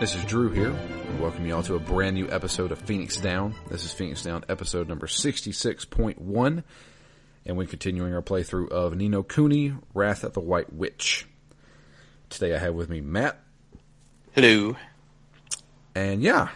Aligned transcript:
This 0.00 0.14
is 0.14 0.24
Drew 0.24 0.48
here. 0.48 0.72
We 0.72 1.22
welcome 1.22 1.44
you 1.44 1.54
all 1.54 1.62
to 1.64 1.74
a 1.74 1.78
brand 1.78 2.14
new 2.14 2.26
episode 2.30 2.72
of 2.72 2.78
Phoenix 2.78 3.18
Down. 3.18 3.54
This 3.68 3.84
is 3.84 3.92
Phoenix 3.92 4.22
Down 4.22 4.46
episode 4.48 4.88
number 4.88 5.06
66.1, 5.06 6.64
and 7.44 7.56
we're 7.58 7.66
continuing 7.66 8.14
our 8.14 8.22
playthrough 8.22 8.70
of 8.70 8.96
Ni 8.96 9.10
no 9.10 9.22
Kuni, 9.22 9.74
Wrath 9.92 10.24
of 10.24 10.32
the 10.32 10.40
White 10.40 10.72
Witch. 10.72 11.28
Today 12.30 12.54
I 12.54 12.58
have 12.58 12.72
with 12.72 12.88
me 12.88 13.02
Matt. 13.02 13.40
Hello. 14.32 14.74
And 15.94 16.22
yeah, 16.22 16.48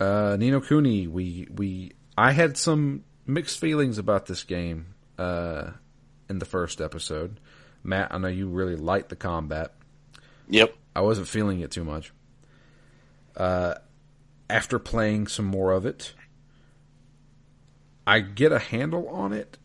uh, 0.00 0.36
Ni 0.36 0.50
no 0.50 0.60
Kuni, 0.60 1.06
we, 1.06 1.46
we, 1.54 1.92
I 2.18 2.32
had 2.32 2.56
some 2.56 3.04
mixed 3.24 3.60
feelings 3.60 3.98
about 3.98 4.26
this 4.26 4.42
game, 4.42 4.96
uh, 5.16 5.70
in 6.28 6.40
the 6.40 6.44
first 6.44 6.80
episode. 6.80 7.38
Matt, 7.84 8.12
I 8.12 8.18
know 8.18 8.26
you 8.26 8.48
really 8.48 8.74
liked 8.74 9.10
the 9.10 9.16
combat. 9.16 9.74
Yep. 10.48 10.74
I 10.96 11.02
wasn't 11.02 11.28
feeling 11.28 11.60
it 11.60 11.70
too 11.70 11.84
much. 11.84 12.12
Uh, 13.36 13.74
after 14.48 14.78
playing 14.78 15.26
some 15.26 15.46
more 15.46 15.72
of 15.72 15.86
it, 15.86 16.14
I 18.06 18.20
get 18.20 18.52
a 18.52 18.58
handle 18.58 19.08
on 19.08 19.32
it. 19.32 19.58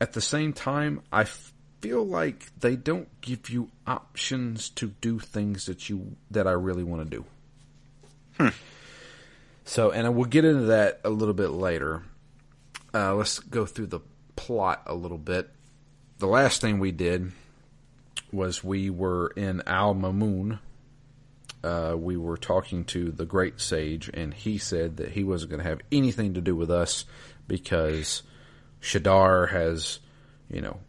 At 0.00 0.12
the 0.12 0.20
same 0.20 0.52
time, 0.52 1.02
I 1.12 1.24
feel 1.80 2.04
like 2.04 2.46
they 2.58 2.76
don't 2.76 3.08
give 3.20 3.50
you 3.50 3.70
options 3.86 4.70
to 4.70 4.88
do 5.00 5.18
things 5.18 5.66
that 5.66 5.88
you 5.90 6.16
that 6.30 6.46
I 6.46 6.52
really 6.52 6.84
want 6.84 7.10
to 7.10 7.16
do. 7.16 7.24
Hmm. 8.38 8.48
So, 9.64 9.90
and 9.90 10.06
I 10.06 10.10
will 10.10 10.24
get 10.24 10.44
into 10.44 10.66
that 10.66 11.00
a 11.04 11.10
little 11.10 11.34
bit 11.34 11.50
later. 11.50 12.02
Uh, 12.94 13.14
let's 13.14 13.38
go 13.38 13.64
through 13.64 13.86
the 13.86 14.00
plot 14.36 14.82
a 14.86 14.94
little 14.94 15.18
bit. 15.18 15.50
The 16.18 16.26
last 16.26 16.60
thing 16.60 16.78
we 16.78 16.92
did 16.92 17.32
was 18.32 18.64
we 18.64 18.90
were 18.90 19.32
in 19.36 19.62
Al 19.66 19.94
Mamoon. 19.94 20.58
Uh, 21.62 21.94
we 21.96 22.16
were 22.16 22.36
talking 22.36 22.84
to 22.84 23.12
the 23.12 23.24
great 23.24 23.60
sage, 23.60 24.10
and 24.12 24.34
he 24.34 24.58
said 24.58 24.96
that 24.96 25.10
he 25.10 25.22
wasn't 25.22 25.50
going 25.50 25.62
to 25.62 25.68
have 25.68 25.80
anything 25.90 26.34
to 26.34 26.40
do 26.40 26.56
with 26.56 26.70
us 26.70 27.04
because 27.46 28.22
Shadar 28.80 29.50
has, 29.50 30.00
you 30.50 30.60
know, 30.60 30.80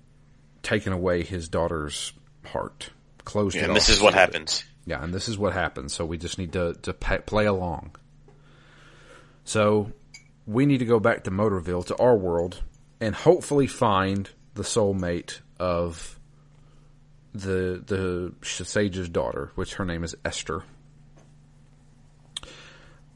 taken 0.63 0.93
away 0.93 1.23
his 1.23 1.47
daughter's 1.47 2.13
heart, 2.45 2.89
closed 3.23 3.55
Yeah, 3.55 3.63
it 3.63 3.67
and 3.67 3.75
this 3.75 3.89
is 3.89 4.01
what 4.01 4.13
happens. 4.13 4.63
Yeah, 4.85 5.03
and 5.03 5.13
this 5.13 5.29
is 5.29 5.37
what 5.37 5.53
happens. 5.53 5.93
So 5.93 6.05
we 6.05 6.17
just 6.17 6.37
need 6.37 6.53
to 6.53 6.73
to 6.81 6.93
pa- 6.93 7.19
play 7.19 7.45
along. 7.45 7.95
So 9.45 9.91
we 10.45 10.65
need 10.65 10.79
to 10.79 10.85
go 10.85 10.99
back 10.99 11.23
to 11.25 11.31
Motorville 11.31 11.85
to 11.87 11.97
our 11.97 12.15
world 12.15 12.61
and 12.99 13.13
hopefully 13.13 13.67
find 13.67 14.29
the 14.55 14.63
soulmate 14.63 15.39
of 15.59 16.19
the 17.33 17.83
the 17.85 18.33
sage's 18.43 19.09
daughter, 19.09 19.51
which 19.55 19.75
her 19.75 19.85
name 19.85 20.03
is 20.03 20.15
Esther. 20.23 20.63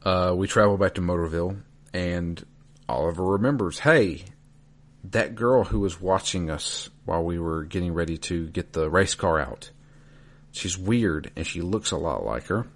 Uh, 0.04 0.32
we 0.36 0.46
travel 0.46 0.76
back 0.76 0.94
to 0.94 1.00
Motorville, 1.00 1.60
and 1.92 2.44
Oliver 2.88 3.24
remembers, 3.24 3.80
hey, 3.80 4.24
that 5.04 5.34
girl 5.34 5.64
who 5.64 5.80
was 5.80 6.00
watching 6.00 6.50
us 6.50 6.88
while 7.04 7.22
we 7.22 7.38
were 7.38 7.64
getting 7.64 7.92
ready 7.92 8.16
to 8.18 8.48
get 8.48 8.72
the 8.72 8.88
race 8.88 9.14
car 9.14 9.38
out. 9.38 9.70
She's 10.52 10.78
weird, 10.78 11.30
and 11.36 11.46
she 11.46 11.60
looks 11.60 11.90
a 11.90 11.96
lot 11.96 12.24
like 12.24 12.46
her. 12.46 12.66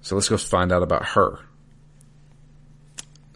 So 0.00 0.14
let's 0.14 0.28
go 0.28 0.36
find 0.36 0.72
out 0.72 0.82
about 0.82 1.04
her. 1.10 1.38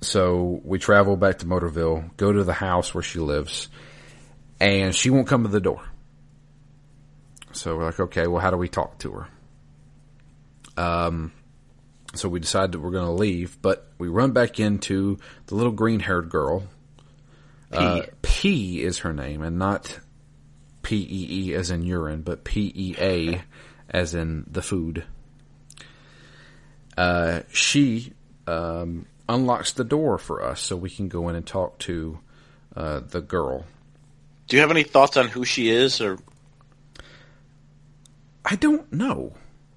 So 0.01 0.61
we 0.65 0.79
travel 0.79 1.17
back 1.17 1.39
to 1.39 1.47
Motorville, 1.47 2.17
go 2.17 2.33
to 2.33 2.45
the 2.45 2.53
house 2.53 2.93
where 2.93 3.03
she 3.03 3.21
lives, 3.21 3.69
and 4.61 4.95
she 4.95 5.11
won't 5.11 5.29
come 5.29 5.45
to 5.45 5.49
the 5.49 5.61
door. 5.61 5.83
So 7.53 7.77
we're 7.77 7.85
like, 7.85 8.01
okay, 8.01 8.27
well, 8.27 8.41
how 8.41 8.51
do 8.51 8.57
we 8.57 8.69
talk 8.69 8.99
to 9.01 9.13
her? 9.13 9.29
Um, 10.77 11.33
so 12.15 12.29
we 12.29 12.41
decide 12.41 12.73
that 12.73 12.81
we're 12.81 12.91
going 12.91 13.07
to 13.07 13.13
leave, 13.13 13.61
but 13.63 13.89
we 13.99 14.09
run 14.09 14.33
back 14.33 14.61
into 14.61 15.19
the 15.47 15.55
little 15.55 15.73
green 15.73 16.01
haired 16.01 16.29
girl. 16.29 16.65
Pea. 17.71 17.79
Uh, 17.79 18.03
Pea 18.21 18.83
is 18.83 18.99
her 18.99 19.13
name, 19.13 19.43
and 19.43 19.59
not 19.59 19.99
P 20.83 20.97
E 20.97 21.49
E 21.49 21.55
as 21.55 21.71
in 21.71 21.83
urine, 21.83 22.23
but 22.23 22.45
P 22.45 22.73
E 22.75 22.95
A 22.99 23.43
as 23.89 24.15
in 24.15 24.45
the 24.51 24.63
food. 24.63 25.05
Uh, 26.97 27.41
she 27.51 28.13
um, 28.47 29.07
unlocks 29.29 29.73
the 29.73 29.85
door 29.85 30.19
for 30.19 30.43
us 30.43 30.61
so 30.61 30.77
we 30.77 30.91
can 30.91 31.09
go 31.09 31.29
in 31.29 31.37
and 31.37 31.47
talk 31.47 31.79
to 31.79 32.19
uh, 32.77 33.01
the 33.01 33.21
girl. 33.21 33.65
Do 34.49 34.57
you 34.57 34.61
have 34.61 34.71
any 34.71 34.83
thoughts 34.83 35.17
on 35.17 35.29
who 35.29 35.45
she 35.45 35.71
is, 35.71 36.01
or 36.01 36.19
I 38.45 38.57
don't 38.57 38.93
know. 38.93 39.33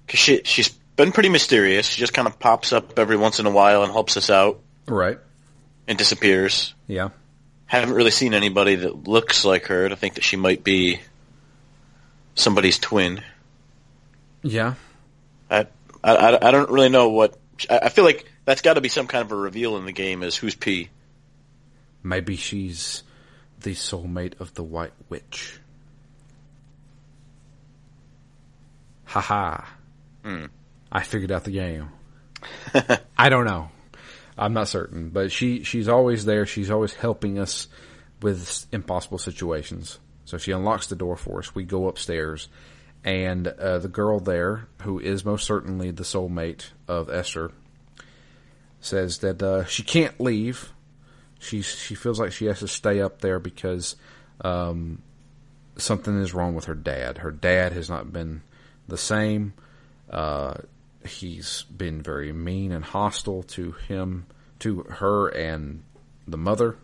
cause 0.08 0.18
she 0.18 0.42
she's 0.44 0.76
been 0.96 1.12
pretty 1.12 1.28
mysterious. 1.28 1.86
She 1.86 2.00
just 2.00 2.12
kind 2.14 2.26
of 2.26 2.38
pops 2.38 2.72
up 2.72 2.98
every 2.98 3.16
once 3.16 3.38
in 3.38 3.46
a 3.46 3.50
while 3.50 3.82
and 3.82 3.92
helps 3.92 4.16
us 4.16 4.30
out 4.30 4.60
Right. 4.86 5.18
and 5.86 5.96
disappears. 5.98 6.74
Yeah. 6.86 7.10
Haven't 7.66 7.94
really 7.94 8.10
seen 8.10 8.32
anybody 8.34 8.76
that 8.76 9.06
looks 9.08 9.44
like 9.44 9.66
her 9.66 9.88
to 9.88 9.96
think 9.96 10.14
that 10.14 10.24
she 10.24 10.36
might 10.36 10.62
be 10.64 11.00
somebody's 12.34 12.78
twin. 12.78 13.22
Yeah. 14.42 14.74
I 15.50 15.66
I, 16.04 16.38
I- 16.40 16.50
don't 16.52 16.70
really 16.70 16.88
know 16.88 17.08
what. 17.10 17.36
I, 17.68 17.78
I 17.84 17.88
feel 17.88 18.04
like 18.04 18.30
that's 18.44 18.62
got 18.62 18.74
to 18.74 18.80
be 18.80 18.88
some 18.88 19.06
kind 19.08 19.22
of 19.24 19.32
a 19.32 19.36
reveal 19.36 19.76
in 19.76 19.84
the 19.84 19.92
game 19.92 20.22
is 20.22 20.36
who's 20.36 20.54
Pea. 20.54 20.88
Maybe 22.04 22.36
she's 22.36 23.02
the 23.60 23.72
soulmate 23.72 24.38
of 24.40 24.54
the 24.54 24.62
White 24.62 24.92
Witch. 25.08 25.58
Hmm. 29.06 29.10
Haha. 29.10 29.64
Hmm. 30.24 30.44
I 30.90 31.02
figured 31.02 31.32
out 31.32 31.44
the 31.44 31.50
game. 31.50 31.90
I 33.18 33.28
don't 33.28 33.44
know. 33.44 33.70
I'm 34.38 34.52
not 34.52 34.68
certain, 34.68 35.08
but 35.10 35.32
she 35.32 35.64
she's 35.64 35.88
always 35.88 36.24
there. 36.24 36.46
She's 36.46 36.70
always 36.70 36.94
helping 36.94 37.38
us 37.38 37.68
with 38.20 38.66
impossible 38.72 39.18
situations. 39.18 39.98
So 40.24 40.38
she 40.38 40.52
unlocks 40.52 40.88
the 40.88 40.96
door 40.96 41.16
for 41.16 41.38
us. 41.38 41.54
We 41.54 41.64
go 41.64 41.88
upstairs, 41.88 42.48
and 43.04 43.46
uh, 43.46 43.78
the 43.78 43.88
girl 43.88 44.20
there, 44.20 44.68
who 44.82 44.98
is 44.98 45.24
most 45.24 45.46
certainly 45.46 45.90
the 45.90 46.02
soulmate 46.02 46.70
of 46.86 47.08
Esther, 47.08 47.52
says 48.80 49.18
that 49.18 49.42
uh, 49.42 49.64
she 49.64 49.82
can't 49.82 50.18
leave. 50.20 50.72
She 51.38 51.62
she 51.62 51.94
feels 51.94 52.20
like 52.20 52.32
she 52.32 52.46
has 52.46 52.58
to 52.60 52.68
stay 52.68 53.00
up 53.00 53.20
there 53.20 53.38
because 53.38 53.96
um, 54.42 55.02
something 55.76 56.20
is 56.20 56.34
wrong 56.34 56.54
with 56.54 56.66
her 56.66 56.74
dad. 56.74 57.18
Her 57.18 57.30
dad 57.30 57.72
has 57.72 57.88
not 57.88 58.12
been 58.12 58.42
the 58.88 58.98
same. 58.98 59.54
Uh, 60.10 60.54
he's 61.06 61.62
been 61.64 62.02
very 62.02 62.32
mean 62.32 62.72
and 62.72 62.84
hostile 62.84 63.42
to 63.44 63.72
him, 63.72 64.26
to 64.58 64.82
her, 64.82 65.28
and 65.28 65.82
the 66.28 66.36
mother. 66.36 66.76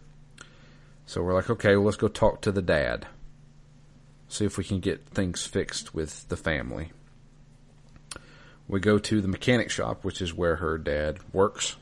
So 1.07 1.23
we're 1.23 1.35
like, 1.35 1.51
okay, 1.51 1.77
well, 1.77 1.85
let's 1.87 1.97
go 1.97 2.09
talk 2.09 2.41
to 2.43 2.53
the 2.53 2.63
dad. 2.63 3.07
See 4.29 4.45
if 4.47 4.57
we 4.57 4.65
can 4.65 4.81
get 4.81 5.05
things 5.07 5.45
fixed 5.45 5.95
with 5.95 6.29
the 6.29 6.37
family. 6.37 6.93
We 8.67 8.81
go 8.81 8.99
to 8.99 9.21
the 9.21 9.29
mechanic 9.29 9.71
shop, 9.71 10.05
which 10.05 10.23
is 10.23 10.33
where 10.33 10.57
her 10.57 10.79
dad 10.79 11.19
works. 11.33 11.77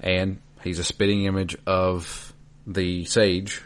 And 0.00 0.40
he's 0.62 0.80
a 0.80 0.84
spitting 0.84 1.24
image 1.24 1.56
of 1.66 2.32
the 2.66 3.04
sage. 3.04 3.62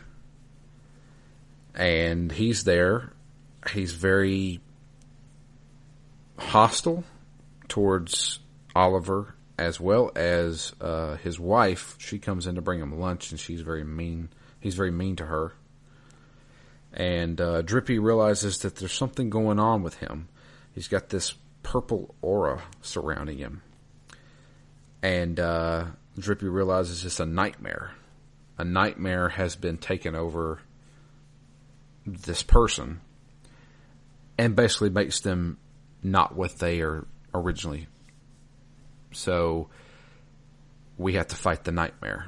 And 1.74 2.30
he's 2.30 2.64
there. 2.64 3.12
He's 3.72 3.92
very 3.92 4.60
hostile 6.36 7.04
towards 7.68 8.40
Oliver 8.74 9.34
as 9.58 9.80
well 9.80 10.12
as 10.14 10.72
uh, 10.80 11.16
his 11.16 11.38
wife. 11.40 11.96
She 11.98 12.18
comes 12.18 12.46
in 12.46 12.54
to 12.54 12.62
bring 12.62 12.80
him 12.80 12.98
lunch, 12.98 13.30
and 13.30 13.40
she's 13.40 13.60
very 13.60 13.84
mean. 13.84 14.28
He's 14.60 14.76
very 14.76 14.92
mean 14.92 15.16
to 15.16 15.26
her. 15.26 15.52
And 16.92 17.40
uh, 17.40 17.62
Drippy 17.62 17.98
realizes 17.98 18.60
that 18.60 18.76
there's 18.76 18.92
something 18.92 19.28
going 19.28 19.58
on 19.58 19.82
with 19.82 19.96
him. 19.96 20.28
He's 20.72 20.88
got 20.88 21.08
this 21.08 21.34
purple 21.62 22.14
aura 22.22 22.62
surrounding 22.82 23.38
him, 23.38 23.62
and 25.02 25.38
uh, 25.38 25.86
Drippy 26.18 26.48
realizes 26.48 27.04
it's 27.04 27.20
a 27.20 27.26
nightmare. 27.26 27.92
A 28.56 28.64
nightmare 28.64 29.28
has 29.28 29.54
been 29.54 29.76
taken 29.76 30.14
over 30.14 30.60
this 32.06 32.42
person, 32.42 33.00
and 34.38 34.56
basically 34.56 34.90
makes 34.90 35.20
them 35.20 35.58
not 36.02 36.36
what 36.36 36.58
they 36.58 36.80
are 36.80 37.06
originally. 37.38 37.86
So 39.12 39.68
we 40.96 41.14
have 41.14 41.28
to 41.28 41.36
fight 41.36 41.64
the 41.64 41.72
nightmare. 41.72 42.26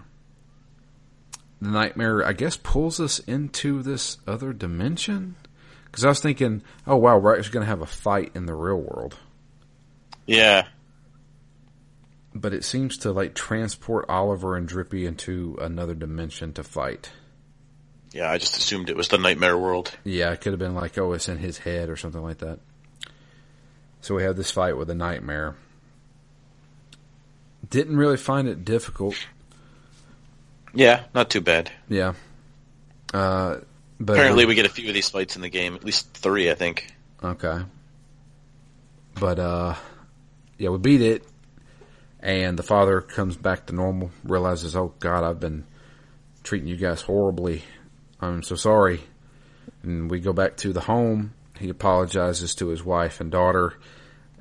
The 1.61 1.71
nightmare, 1.71 2.25
I 2.25 2.33
guess, 2.33 2.57
pulls 2.57 3.01
us 3.01 3.19
into 3.19 3.83
this 3.83 4.19
other 4.27 4.53
dimension. 4.53 5.37
Because 5.85 6.05
I 6.05 6.09
was 6.09 6.21
thinking, 6.21 6.63
oh 6.87 6.97
wow, 6.97 7.19
we're 7.19 7.37
actually 7.37 7.53
going 7.53 7.65
to 7.65 7.71
have 7.71 7.83
a 7.83 7.87
fight 7.87 8.33
in 8.35 8.47
the 8.47 8.55
real 8.55 8.79
world. 8.79 9.19
Yeah. 10.27 10.69
But 12.35 12.55
it 12.55 12.65
seems 12.65 12.99
to 12.99 13.13
like 13.13 13.35
transport 13.35 14.07
Oliver 14.09 14.57
and 14.57 14.69
Drippy 14.69 15.05
into 15.05 15.59
another 15.61 15.95
dimension 15.95 16.53
to 16.55 16.63
fight. 16.63 17.11
Yeah, 18.13 18.31
I 18.31 18.39
just 18.39 18.57
assumed 18.57 18.89
it 18.89 18.97
was 18.97 19.09
the 19.09 19.19
nightmare 19.19 19.59
world. 19.59 19.97
Yeah, 20.05 20.33
it 20.33 20.41
could 20.41 20.53
have 20.53 20.59
been 20.59 20.75
like, 20.75 20.97
oh, 20.99 21.13
it's 21.13 21.29
in 21.29 21.39
his 21.39 21.59
head 21.59 21.91
or 21.91 21.97
something 21.97 22.23
like 22.23 22.39
that. 22.39 22.61
So 24.01 24.15
we 24.15 24.23
have 24.23 24.37
this 24.37 24.51
fight 24.51 24.77
with 24.77 24.91
a 24.91 24.95
nightmare. 24.95 25.55
Didn't 27.69 27.97
really 27.97 28.17
find 28.17 28.49
it 28.49 28.65
difficult. 28.65 29.15
Yeah, 30.75 31.05
not 31.15 31.31
too 31.31 31.41
bad. 31.41 31.71
Yeah. 31.89 32.15
Uh, 33.13 33.59
but 33.99 34.15
Apparently, 34.15 34.47
we 34.47 34.55
get 34.55 34.67
a 34.67 34.71
few 34.71 34.89
of 34.89 34.95
these 34.95 35.11
fights 35.11 35.37
in 35.37 35.43
the 35.43 35.49
game, 35.49 35.75
at 35.75 35.85
least 35.85 36.13
three, 36.15 36.51
I 36.51 36.55
think. 36.55 36.93
Okay. 37.23 37.61
But 39.15 39.39
uh, 39.39 39.75
yeah, 40.59 40.71
we 40.71 40.79
beat 40.79 41.03
it, 41.03 41.27
and 42.21 42.59
the 42.59 42.63
father 42.63 43.01
comes 43.03 43.37
back 43.37 43.67
to 43.67 43.75
normal. 43.75 44.11
Realizes, 44.25 44.75
oh 44.75 44.95
God, 45.01 45.25
I've 45.25 45.41
been 45.41 45.67
treating 46.43 46.69
you 46.69 46.77
guys 46.77 47.03
horribly. 47.03 47.63
I'm 48.21 48.43
so 48.43 48.55
sorry. 48.55 49.01
And 49.83 50.11
we 50.11 50.21
go 50.21 50.33
back 50.33 50.57
to 50.59 50.73
the 50.73 50.81
home. 50.81 51.35
He 51.61 51.69
apologizes 51.69 52.55
to 52.57 52.69
his 52.69 52.83
wife 52.83 53.21
and 53.21 53.31
daughter, 53.31 53.75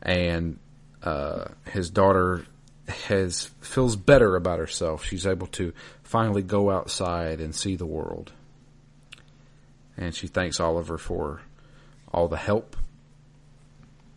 and 0.01 0.57
uh, 1.04 1.50
his 1.69 1.89
daughter 1.89 2.45
has 2.88 3.51
feels 3.60 3.98
better 3.98 4.38
about 4.38 4.60
herself. 4.60 5.04
She's 5.04 5.27
able 5.27 5.48
to 5.48 5.74
finally 6.01 6.42
go 6.42 6.71
outside 6.71 7.42
and 7.42 7.54
see 7.54 7.75
the 7.75 7.86
world. 7.86 8.31
And 9.98 10.16
she 10.16 10.27
thanks 10.27 10.62
Oliver 10.62 10.98
for 10.98 11.42
all 12.13 12.30
the 12.30 12.38
help. 12.38 12.77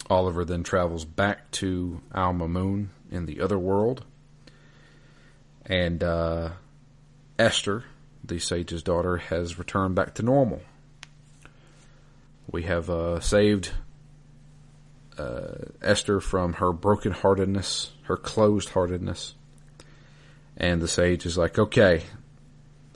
Oliver 0.09 0.45
then 0.45 0.63
travels 0.63 1.05
back 1.05 1.51
to 1.53 2.01
Al 2.15 2.33
Mamoon 2.33 2.91
in 3.11 3.27
the 3.27 3.41
other 3.41 3.59
world. 3.59 4.05
And 5.67 6.05
uh, 6.05 6.51
Esther, 7.37 7.85
the 8.23 8.39
sage's 8.39 8.85
daughter, 8.85 9.17
has 9.17 9.59
returned 9.59 9.97
back 9.97 10.15
to 10.15 10.23
normal. 10.23 10.63
We 12.51 12.65
have 12.65 12.91
uh, 12.91 13.21
saved 13.21 13.71
uh, 15.19 15.67
Esther 15.81 16.21
from 16.21 16.55
her 16.55 16.73
brokenheartedness, 16.73 17.91
her 18.05 18.17
closed 18.17 18.71
heartedness. 18.71 19.35
And 20.57 20.81
the 20.81 20.89
sage 20.89 21.25
is 21.27 21.39
like, 21.39 21.59
okay, 21.59 22.03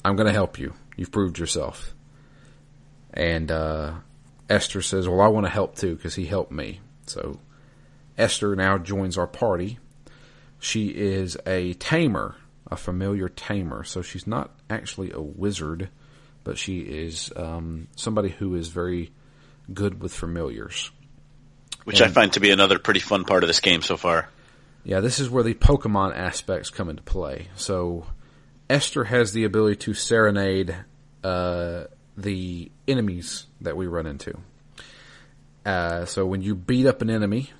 I'm 0.05 0.17
going 0.17 0.27
to 0.27 0.33
help 0.33 0.59
you. 0.59 0.75
You've 0.97 1.13
proved 1.13 1.39
yourself. 1.39 1.95
And 3.13 3.51
uh, 3.51 3.95
Esther 4.49 4.83
says, 4.83 5.09
well, 5.09 5.21
I 5.21 5.29
want 5.29 5.47
to 5.47 5.51
help 5.51 5.77
too 5.77 5.97
because 5.97 6.15
he 6.15 6.27
helped 6.27 6.53
me. 6.53 6.81
So 7.07 7.41
Esther 8.19 8.55
now 8.57 8.79
joins 8.79 9.17
our 9.17 9.27
party. 9.27 9.79
She 10.59 10.89
is 10.89 11.37
a 11.47 11.75
tamer, 11.75 12.37
a 12.71 12.77
familiar 12.77 13.29
tamer. 13.29 13.85
So 13.85 14.03
she's 14.03 14.27
not 14.27 14.55
actually 14.69 15.13
a 15.13 15.21
wizard, 15.21 15.89
but 16.45 16.59
she 16.59 16.81
is 16.81 17.33
um, 17.37 17.89
somebody 17.97 18.29
who 18.29 18.55
is 18.55 18.69
very 18.69 19.13
good 19.73 20.01
with 20.01 20.15
familiars. 20.15 20.91
Which 21.85 22.01
and, 22.01 22.11
I 22.11 22.13
find 22.13 22.33
to 22.33 22.41
be 22.41 22.51
another 22.51 22.79
pretty 22.79 23.01
fun 23.01 23.25
part 23.25 23.45
of 23.45 23.49
this 23.49 23.61
game 23.61 23.83
so 23.83 23.97
far. 23.97 24.29
Yeah, 24.85 25.01
this 25.01 25.19
is 25.19 25.29
where 25.29 25.43
the 25.43 25.55
Pokemon 25.55 26.17
aspects 26.17 26.71
come 26.71 26.89
into 26.89 27.03
play. 27.03 27.49
So 27.57 28.07
Esther 28.69 29.05
has 29.05 29.33
the 29.33 29.45
ability 29.45 29.77
to 29.77 29.95
serenade 29.95 30.77
uh, 31.25 31.85
the 32.17 32.71
enemies 32.87 33.47
that 33.61 33.77
we 33.77 33.87
run 33.87 34.07
into. 34.07 34.39
Uh, 35.65 36.05
so 36.05 36.25
when 36.25 36.43
you 36.43 36.55
beat 36.55 36.87
up 36.87 37.03
an 37.03 37.11
enemy, 37.11 37.51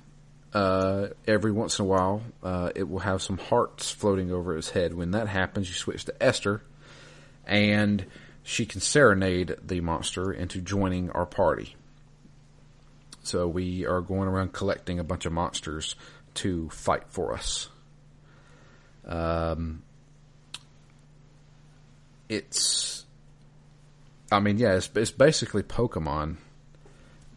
uh, 0.53 1.07
every 1.27 1.51
once 1.51 1.77
in 1.79 1.83
a 1.83 1.87
while, 1.87 2.21
uh, 2.41 2.71
it 2.75 2.87
will 2.89 2.99
have 2.99 3.21
some 3.21 3.37
hearts 3.37 3.91
floating 3.91 4.31
over 4.31 4.57
its 4.57 4.69
head. 4.69 4.93
When 4.93 5.11
that 5.11 5.27
happens, 5.27 5.67
you 5.67 5.75
switch 5.75 6.05
to 6.05 6.23
Esther, 6.23 6.61
and 7.45 8.05
she 8.43 8.65
can 8.65 8.79
serenade 8.79 9.55
the 9.61 9.81
monster 9.81 10.31
into 10.31 10.61
joining 10.61 11.11
our 11.11 11.25
party. 11.25 11.75
So 13.27 13.45
we 13.45 13.85
are 13.85 13.99
going 13.99 14.29
around 14.29 14.53
collecting 14.53 14.99
a 14.99 15.03
bunch 15.03 15.25
of 15.25 15.33
monsters 15.33 15.95
to 16.35 16.69
fight 16.69 17.03
for 17.09 17.33
us. 17.33 17.67
Um, 19.05 19.83
it's, 22.29 23.05
I 24.31 24.39
mean, 24.39 24.57
yeah, 24.57 24.75
it's, 24.75 24.89
it's 24.95 25.11
basically 25.11 25.61
Pokemon. 25.61 26.37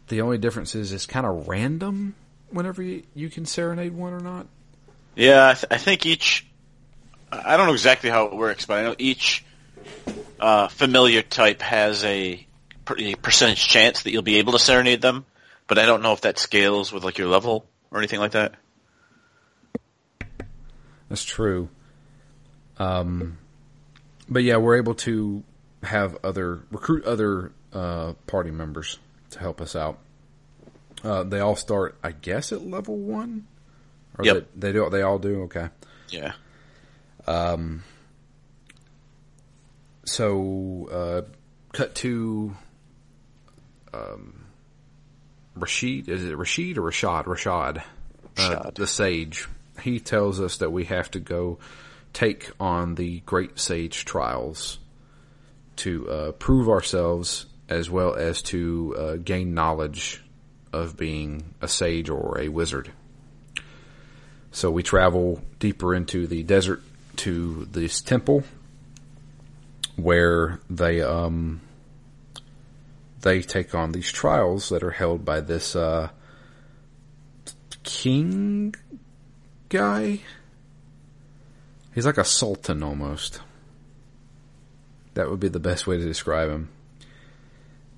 The 0.07 0.21
only 0.21 0.39
difference 0.39 0.77
is 0.77 0.93
it's 0.93 1.07
kind 1.07 1.27
of 1.27 1.49
random 1.49 2.15
whenever 2.51 2.85
you, 2.85 3.03
you 3.15 3.29
can 3.29 3.45
serenade 3.45 3.93
one 3.93 4.13
or 4.13 4.21
not. 4.21 4.47
Yeah, 5.17 5.49
I, 5.49 5.55
th- 5.55 5.73
I, 5.73 5.79
think 5.79 6.07
each. 6.07 6.47
I 7.33 7.57
don't 7.57 7.67
know 7.67 7.73
exactly 7.73 8.11
how 8.11 8.27
it 8.27 8.37
works, 8.37 8.65
but 8.65 8.79
I 8.79 8.83
know 8.83 8.95
each 8.97 9.45
uh, 10.39 10.69
familiar 10.69 11.23
type 11.23 11.63
has 11.63 12.05
a 12.05 12.47
percentage 12.85 13.67
chance 13.67 14.05
that 14.05 14.13
you'll 14.13 14.23
be 14.23 14.37
able 14.37 14.53
to 14.53 14.61
serenade 14.61 15.03
them 15.03 15.25
but 15.71 15.79
I 15.79 15.87
don't 15.87 16.03
know 16.03 16.13
if 16.13 16.23
that 16.23 16.37
scales 16.37 16.91
with 16.91 17.05
like 17.05 17.17
your 17.17 17.29
level 17.29 17.65
or 17.93 17.99
anything 17.99 18.19
like 18.19 18.33
that. 18.33 18.55
That's 21.09 21.23
true. 21.23 21.69
Um, 22.79 23.39
but 24.29 24.43
yeah, 24.43 24.57
we're 24.57 24.79
able 24.79 24.97
to 24.97 25.45
have 25.85 26.19
other 26.25 26.63
recruit 26.73 27.05
other 27.05 27.53
uh, 27.73 28.15
party 28.27 28.51
members 28.51 28.99
to 29.31 29.39
help 29.39 29.61
us 29.61 29.77
out. 29.77 30.01
Uh, 31.05 31.23
they 31.23 31.39
all 31.39 31.55
start, 31.55 31.97
I 32.03 32.11
guess, 32.11 32.51
at 32.51 32.67
level 32.67 32.97
one. 32.97 33.47
Or 34.19 34.25
yep. 34.25 34.49
they, 34.57 34.71
they 34.71 34.73
do. 34.73 34.91
They 34.91 35.03
all 35.03 35.21
do. 35.21 35.43
Okay. 35.43 35.69
Yeah. 36.09 36.33
Um. 37.29 37.85
So, 40.05 40.89
uh, 40.91 41.33
cut 41.73 41.95
to. 41.97 42.57
Um, 43.95 44.40
Rashid, 45.61 46.09
is 46.09 46.25
it 46.25 46.37
Rashid 46.37 46.79
or 46.79 46.83
Rashad? 46.83 47.25
Rashad, 47.25 47.83
uh, 48.37 48.71
the 48.75 48.87
sage. 48.87 49.47
He 49.83 50.01
tells 50.01 50.41
us 50.41 50.59
that 50.59 50.71
we 50.71 50.85
have 50.85 51.11
to 51.13 51.21
go 51.21 51.59
take 52.13 52.51
on 52.59 52.97
the 52.97 53.21
great 53.21 53.59
sage 53.59 54.05
trials 54.05 54.79
to 55.77 56.09
uh, 56.11 56.33
prove 56.33 56.69
ourselves 56.69 57.47
as 57.69 57.89
well 57.89 58.15
as 58.15 58.43
to 58.43 58.95
uh, 58.99 59.17
gain 59.17 59.55
knowledge 59.55 60.23
of 60.73 60.97
being 60.97 61.55
a 61.61 61.69
sage 61.69 62.11
or 62.11 62.39
a 62.41 62.49
wizard. 62.49 62.93
So 64.53 64.71
we 64.71 64.83
travel 64.83 65.41
deeper 65.59 65.95
into 65.95 66.27
the 66.27 66.43
desert 66.43 66.83
to 67.17 67.67
this 67.71 68.01
temple 68.01 68.43
where 69.97 70.61
they 70.69 71.03
um, 71.03 71.61
they 73.21 73.43
take 73.43 73.75
on 73.75 73.93
these 73.93 74.11
trials 74.11 74.69
that 74.69 74.83
are 74.83 74.91
held 74.91 75.25
by 75.25 75.41
this 75.41 75.77
uh, 75.77 76.11
king 77.83 78.75
guy. 79.69 80.21
He's 81.95 82.07
like 82.07 82.19
a 82.19 82.25
sultan 82.25 82.83
almost. 82.83 83.41
That 85.15 85.29
would 85.29 85.41
be 85.41 85.49
the 85.49 85.61
best 85.61 85.87
way 85.87 85.97
to 85.97 86.05
describe 86.05 86.51
him. 86.51 86.69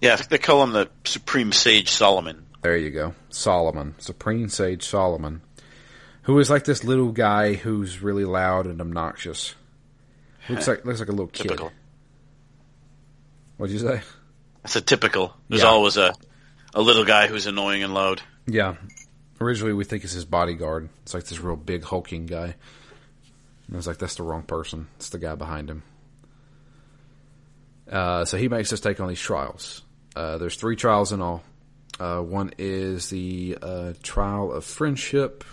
Yeah, 0.00 0.16
they 0.16 0.38
call 0.38 0.62
him 0.64 0.72
the 0.72 0.88
Supreme 1.04 1.52
Sage 1.52 1.90
Solomon. 1.90 2.46
There 2.62 2.76
you 2.76 2.90
go. 2.90 3.14
Solomon. 3.28 3.94
Supreme 3.98 4.48
Sage 4.48 4.84
Solomon. 4.84 5.42
Who 6.22 6.38
is 6.38 6.50
like 6.50 6.64
this 6.64 6.84
little 6.84 7.12
guy 7.12 7.54
who's 7.54 8.02
really 8.02 8.24
loud 8.24 8.66
and 8.66 8.80
obnoxious. 8.80 9.54
Looks 10.48 10.66
like 10.66 10.84
looks 10.84 11.00
like 11.00 11.08
a 11.08 11.12
little 11.12 11.26
kid. 11.32 11.42
Typical. 11.42 11.72
What'd 13.56 13.72
you 13.72 13.80
say? 13.80 14.00
That's 14.62 14.76
a 14.76 14.80
typical. 14.80 15.34
There's 15.48 15.62
yeah. 15.62 15.68
always 15.68 15.96
a 15.96 16.14
a 16.74 16.80
little 16.80 17.04
guy 17.04 17.26
who's 17.26 17.46
annoying 17.46 17.82
and 17.82 17.92
loud. 17.94 18.22
Yeah. 18.46 18.76
Originally, 19.40 19.72
we 19.72 19.84
think 19.84 20.04
it's 20.04 20.12
his 20.12 20.24
bodyguard. 20.24 20.88
It's 21.02 21.14
like 21.14 21.24
this 21.24 21.40
real 21.40 21.56
big 21.56 21.84
hulking 21.84 22.26
guy. 22.26 22.54
And 23.66 23.74
I 23.74 23.76
was 23.76 23.86
like, 23.86 23.98
that's 23.98 24.14
the 24.14 24.22
wrong 24.22 24.42
person. 24.42 24.88
It's 24.96 25.10
the 25.10 25.18
guy 25.18 25.34
behind 25.34 25.68
him. 25.68 25.82
Uh, 27.90 28.24
so 28.24 28.38
he 28.38 28.48
makes 28.48 28.72
us 28.72 28.80
take 28.80 29.00
on 29.00 29.08
these 29.08 29.20
trials. 29.20 29.82
Uh, 30.14 30.38
there's 30.38 30.56
three 30.56 30.76
trials 30.76 31.12
in 31.12 31.20
all. 31.20 31.42
Uh, 31.98 32.20
one 32.20 32.52
is 32.58 33.10
the 33.10 33.58
uh, 33.60 33.92
trial 34.02 34.52
of 34.52 34.64
friendship. 34.64 35.44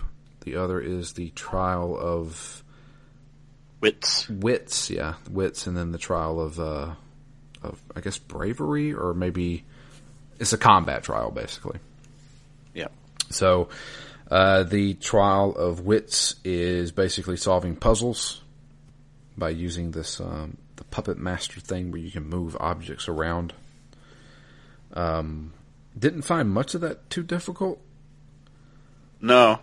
The 0.42 0.56
other 0.56 0.80
is 0.80 1.14
the 1.14 1.32
trial 1.32 1.98
of 1.98 2.64
wits. 3.82 4.30
Wits, 4.30 4.90
yeah, 4.90 5.16
wits, 5.30 5.68
and 5.68 5.76
then 5.76 5.92
the 5.92 5.98
trial 5.98 6.40
of 6.40 6.60
uh, 6.60 6.94
of 7.62 7.82
I 7.96 8.02
guess 8.02 8.18
bravery 8.18 8.94
or 8.94 9.14
maybe 9.14 9.66
it's 10.40 10.54
a 10.54 10.58
combat 10.58 11.04
trial 11.04 11.32
basically. 11.32 11.80
Yeah. 12.74 12.88
So 13.30 13.70
uh, 14.30 14.64
the 14.64 14.94
trial 14.96 15.56
of 15.56 15.82
wits 15.82 16.36
is 16.44 16.92
basically 16.92 17.38
solving 17.38 17.76
puzzles 17.76 18.42
by 19.38 19.50
using 19.50 19.92
this 19.92 20.20
um, 20.20 20.58
the 20.76 20.84
puppet 20.86 21.18
master 21.18 21.60
thing 21.60 21.92
where 21.92 22.02
you 22.02 22.12
can 22.12 22.28
move 22.28 22.56
objects 22.60 23.08
around. 23.08 23.54
Um, 24.94 25.54
didn't 25.98 26.24
find 26.24 26.50
much 26.50 26.76
of 26.76 26.82
that 26.82 27.10
too 27.10 27.24
difficult. 27.24 27.80
No. 29.22 29.60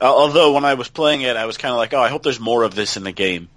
Although 0.00 0.52
when 0.52 0.64
I 0.64 0.74
was 0.74 0.88
playing 0.88 1.22
it, 1.22 1.36
I 1.36 1.46
was 1.46 1.56
kind 1.56 1.72
of 1.72 1.78
like, 1.78 1.94
oh, 1.94 2.00
I 2.00 2.08
hope 2.08 2.22
there's 2.22 2.40
more 2.40 2.62
of 2.64 2.74
this 2.74 2.96
in 2.96 3.04
the 3.04 3.12
game. 3.12 3.48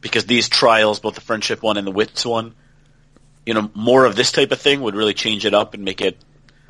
Because 0.00 0.26
these 0.26 0.48
trials, 0.48 1.00
both 1.00 1.14
the 1.14 1.22
friendship 1.22 1.62
one 1.62 1.78
and 1.78 1.86
the 1.86 1.92
wits 1.92 2.26
one, 2.26 2.54
you 3.46 3.54
know, 3.54 3.70
more 3.74 4.04
of 4.04 4.16
this 4.16 4.32
type 4.32 4.50
of 4.50 4.60
thing 4.60 4.82
would 4.82 4.96
really 4.96 5.14
change 5.14 5.46
it 5.46 5.54
up 5.54 5.72
and 5.74 5.84
make 5.84 6.00
it 6.00 6.18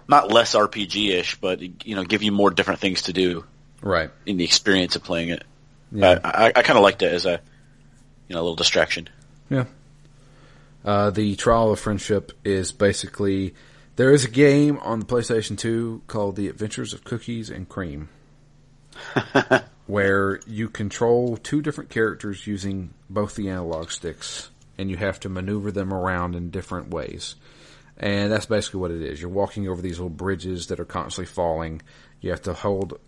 not 0.07 0.31
less 0.31 0.55
RPG 0.55 1.11
ish, 1.11 1.37
but 1.37 1.61
you 1.85 1.97
know, 1.97 2.05
give 2.05 2.23
you 2.23 2.31
more 2.31 2.51
different 2.51 2.81
things 2.81 3.03
to 3.03 3.13
do. 3.13 3.45
Right. 3.81 4.11
In 4.27 4.37
the 4.37 4.45
experience 4.45 4.95
of 4.95 5.03
playing 5.03 5.31
it. 5.31 5.43
Yeah. 5.91 6.21
I, 6.23 6.47
I, 6.47 6.53
I 6.57 6.63
kind 6.63 6.77
of 6.77 6.83
liked 6.83 7.03
it 7.03 7.13
as 7.13 7.27
a, 7.27 7.41
you 8.29 8.35
know, 8.35 8.41
a 8.41 8.43
little 8.43 8.57
distraction. 8.57 9.09
Yeah. 9.51 9.65
Uh, 10.85 11.11
the 11.11 11.35
Trial 11.35 11.73
of 11.73 11.81
Friendship 11.81 12.33
is 12.45 12.71
basically 12.71 13.55
there 13.97 14.13
is 14.13 14.25
a 14.25 14.31
game 14.31 14.79
on 14.79 15.01
the 15.01 15.07
PlayStation 15.07 15.59
2 15.59 16.03
called 16.07 16.37
The 16.37 16.49
Adventures 16.49 16.93
of 16.93 17.03
Cookies 17.03 17.51
and 17.51 17.69
Cream, 17.69 18.09
where 19.87 20.41
you 20.47 20.69
control 20.69 21.37
two 21.39 21.63
different 21.63 21.91
characters 21.91 22.47
using 22.47 22.95
both 23.11 23.35
the 23.35 23.49
analog 23.49 23.91
sticks, 23.91 24.51
and 24.79 24.91
you 24.91 24.97
have 24.97 25.21
to 25.21 25.29
maneuver 25.29 25.71
them 25.71 25.93
around 25.93 26.35
in 26.35 26.51
different 26.51 26.91
ways. 26.91 27.37
And 27.97 28.31
that's 28.31 28.47
basically 28.47 28.81
what 28.81 28.91
it 28.91 29.03
is. 29.03 29.21
You're 29.21 29.31
walking 29.31 29.69
over 29.69 29.81
these 29.81 29.99
little 29.99 30.11
bridges 30.11 30.67
that 30.67 30.81
are 30.81 30.85
constantly 30.85 31.33
falling. 31.33 31.83
You 32.21 32.31
have 32.31 32.43
to 32.43 32.53
hold, 32.53 32.99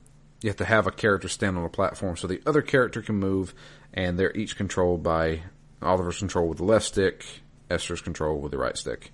you 0.41 0.49
have 0.49 0.57
to 0.57 0.65
have 0.65 0.87
a 0.87 0.91
character 0.91 1.29
stand 1.29 1.59
on 1.59 1.65
a 1.65 1.69
platform 1.69 2.17
so 2.17 2.27
the 2.27 2.41
other 2.47 2.63
character 2.63 3.03
can 3.03 3.17
move, 3.17 3.55
and 3.93 4.19
they're 4.19 4.35
each 4.37 4.57
controlled 4.57 5.03
by 5.03 5.43
Oliver's 5.83 6.19
control 6.19 6.49
with 6.49 6.59
the 6.59 6.65
left 6.65 6.87
stick, 6.87 7.25
Esther's 7.71 8.01
control 8.01 8.41
with 8.41 8.53
the 8.53 8.59
right 8.59 8.77
stick. 8.77 9.13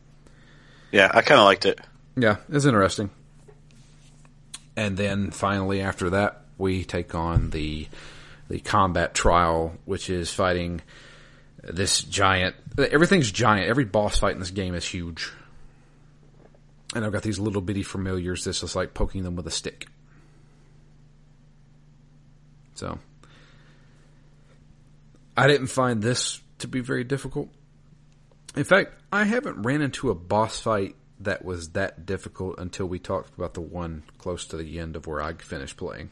Yeah, 0.93 1.11
I 1.13 1.23
kind 1.23 1.41
of 1.41 1.47
liked 1.47 1.67
it. 1.67 1.81
Yeah, 2.17 2.37
it's 2.49 2.67
interesting. 2.67 3.11
And 4.77 4.97
then 4.97 5.31
finally, 5.31 5.81
after 5.81 6.11
that, 6.11 6.43
we 6.57 6.85
take 6.85 7.15
on 7.15 7.51
the 7.51 7.89
the 8.49 8.61
combat 8.61 9.15
trial, 9.15 9.75
which 9.85 10.11
is 10.11 10.33
fighting 10.33 10.83
this 11.73 12.03
giant. 12.03 12.57
Everything's 12.79 13.31
giant. 13.31 13.69
Every 13.69 13.85
boss 13.85 14.19
fight 14.19 14.35
in 14.35 14.41
this 14.41 14.51
game 14.51 14.75
is 14.75 14.87
huge. 14.87 15.33
And 16.95 17.05
I've 17.05 17.13
got 17.13 17.23
these 17.23 17.39
little 17.39 17.63
bitty 17.63 17.83
familiars. 17.83 18.45
This 18.45 18.63
is 18.63 18.77
like 18.77 18.95
poking 18.95 19.23
them 19.23 19.37
with 19.37 19.47
a 19.47 19.51
stick. 19.51 19.87
So, 22.75 22.99
I 25.37 25.47
didn't 25.47 25.69
find 25.69 26.03
this 26.03 26.41
to 26.59 26.69
be 26.69 26.81
very 26.81 27.05
difficult. 27.05 27.49
In 28.57 28.65
fact, 28.65 28.95
I 29.13 29.25
haven't 29.25 29.63
ran 29.63 29.81
into 29.83 30.11
a 30.11 30.15
boss 30.15 30.61
fight 30.61 30.97
that 31.21 31.45
was 31.45 31.71
that 31.71 32.07
difficult 32.07 32.59
until 32.59 32.87
we 32.87 32.99
talked 32.99 33.35
about 33.37 33.55
the 33.55 33.61
one 33.61 34.03
close 34.19 34.47
to 34.47 34.57
the 34.57 34.79
end 34.79 34.97
of 34.97 35.07
where 35.07 35.21
I 35.21 35.35
finished 35.35 35.77
playing. 35.77 36.11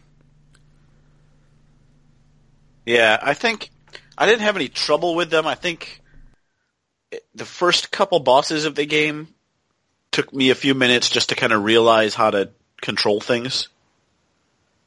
Yeah, 2.86 3.18
I 3.22 3.34
think 3.34 3.70
I 4.16 4.26
didn't 4.26 4.42
have 4.42 4.56
any 4.56 4.68
trouble 4.68 5.14
with 5.14 5.30
them. 5.30 5.46
I 5.46 5.54
think 5.54 6.00
the 7.34 7.44
first 7.44 7.90
couple 7.90 8.20
bosses 8.20 8.64
of 8.64 8.74
the 8.74 8.86
game 8.86 9.28
took 10.10 10.32
me 10.32 10.50
a 10.50 10.54
few 10.54 10.74
minutes 10.74 11.10
just 11.10 11.30
to 11.30 11.34
kind 11.34 11.52
of 11.52 11.64
realize 11.64 12.14
how 12.14 12.30
to 12.30 12.50
control 12.80 13.20
things 13.20 13.68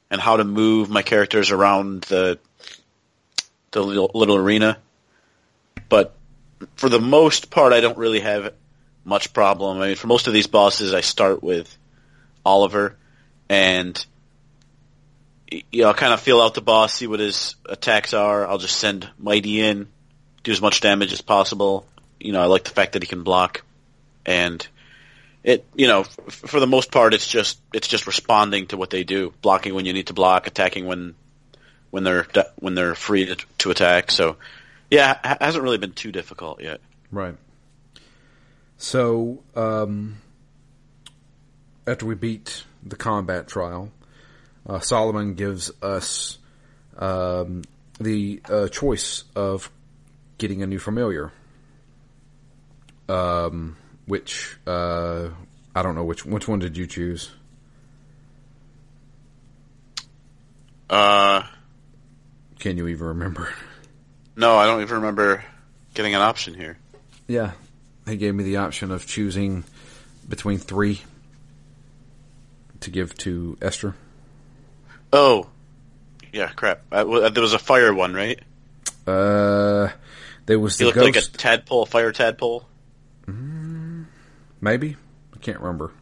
and 0.10 0.22
how 0.22 0.38
to 0.38 0.44
move 0.44 0.90
my 0.90 1.02
characters 1.02 1.52
around 1.52 2.04
the 2.04 2.40
the 3.72 3.84
little, 3.84 4.10
little 4.14 4.38
arena. 4.38 4.78
But 5.90 6.16
for 6.76 6.88
the 6.88 7.00
most 7.00 7.50
part, 7.50 7.74
I 7.74 7.82
don't 7.82 7.98
really 7.98 8.22
have 8.22 8.54
much 9.04 9.34
problem. 9.34 9.82
I 9.82 9.88
mean, 9.88 9.96
for 9.98 10.08
most 10.08 10.28
of 10.28 10.34
these 10.34 10.48
bosses, 10.48 10.94
I 10.94 11.02
start 11.02 11.44
with 11.44 11.78
Oliver, 12.46 12.96
and 13.50 14.04
you 15.72 15.82
know, 15.82 15.90
I'll 15.90 15.94
kind 15.94 16.14
of 16.14 16.20
feel 16.20 16.42
out 16.42 16.54
the 16.54 16.62
boss, 16.62 16.94
see 16.94 17.08
what 17.08 17.20
his 17.20 17.56
attacks 17.68 18.14
are. 18.14 18.48
I'll 18.48 18.58
just 18.58 18.78
send 18.78 19.10
Mighty 19.18 19.62
in, 19.62 19.88
do 20.44 20.52
as 20.52 20.62
much 20.62 20.82
damage 20.82 21.14
as 21.14 21.22
possible. 21.22 21.86
You 22.20 22.32
know, 22.32 22.42
I 22.42 22.46
like 22.46 22.64
the 22.64 22.72
fact 22.72 22.94
that 22.94 23.04
he 23.04 23.08
can 23.08 23.24
block, 23.24 23.64
and 24.26 24.66
it, 25.44 25.66
you 25.76 25.88
know, 25.88 26.02
f- 26.02 26.34
for 26.34 26.60
the 26.60 26.68
most 26.68 26.92
part, 26.92 27.14
it's 27.14 27.28
just 27.28 27.60
it's 27.74 27.88
just 27.88 28.08
responding 28.08 28.68
to 28.68 28.78
what 28.78 28.90
they 28.90 29.04
do, 29.04 29.34
blocking 29.42 29.76
when 29.76 29.86
you 29.86 29.94
need 29.94 30.08
to 30.08 30.14
block, 30.14 30.48
attacking 30.48 30.86
when 30.86 31.16
when 31.92 32.04
they're 32.04 32.26
when 32.58 32.76
they're 32.76 32.96
free 32.96 33.26
to, 33.28 33.36
to 33.60 33.72
attack. 33.72 34.12
So 34.12 34.38
yeah, 34.90 35.18
it 35.24 35.42
hasn't 35.42 35.64
really 35.64 35.78
been 35.78 35.94
too 35.94 36.12
difficult 36.12 36.62
yet. 36.62 36.80
Right. 37.12 37.36
So, 38.78 39.42
um, 39.56 40.18
after 41.88 42.06
we 42.06 42.16
beat 42.16 42.64
the 42.84 42.96
combat 42.96 43.48
trial, 43.48 43.92
uh, 44.68 44.80
Solomon 44.80 45.36
gives 45.36 45.72
us 45.82 46.38
um, 46.98 47.64
the 48.00 48.42
uh, 48.50 48.68
choice 48.68 49.24
of 49.36 49.70
getting 50.38 50.64
a 50.64 50.68
new 50.68 50.80
familiar. 50.80 51.32
Um, 53.08 53.78
which 54.08 54.58
uh, 54.66 55.30
I 55.76 55.84
don't 55.84 55.96
know 55.96 56.04
which 56.04 56.26
which 56.26 56.48
one 56.48 56.60
did 56.60 56.76
you 56.78 56.88
choose? 56.88 57.32
Uh, 60.90 61.44
can 62.60 62.78
you 62.78 62.88
even 62.88 63.08
remember? 63.08 63.54
No, 64.36 64.56
I 64.58 64.66
don't 64.66 64.82
even 64.82 64.96
remember 64.96 65.44
getting 65.94 66.14
an 66.14 66.22
option 66.22 66.54
here. 66.54 66.78
Yeah, 67.28 67.52
he 68.08 68.18
gave 68.18 68.36
me 68.36 68.44
the 68.44 68.58
option 68.58 68.92
of 68.92 69.06
choosing 69.06 69.64
between 70.28 70.58
three 70.58 71.02
to 72.82 72.92
give 72.92 73.16
to 73.20 73.58
Esther. 73.62 73.96
Oh, 75.16 75.48
yeah, 76.34 76.50
crap. 76.50 76.82
Uh, 76.92 77.30
there 77.30 77.42
was 77.42 77.54
a 77.54 77.60
fire 77.60 77.94
one, 77.94 78.14
right? 78.14 78.38
Uh, 79.08 79.88
there 80.46 80.60
was 80.60 80.78
he 80.78 80.84
the 80.84 80.88
looked 80.88 80.98
ghost. 80.98 81.32
like 81.32 81.36
a 81.36 81.38
tadpole, 81.38 81.86
fire 81.86 82.12
tadpole. 82.12 82.68
Mm, 83.26 84.08
maybe 84.60 84.98
I 85.34 85.38
can't 85.38 85.62
remember. 85.62 85.94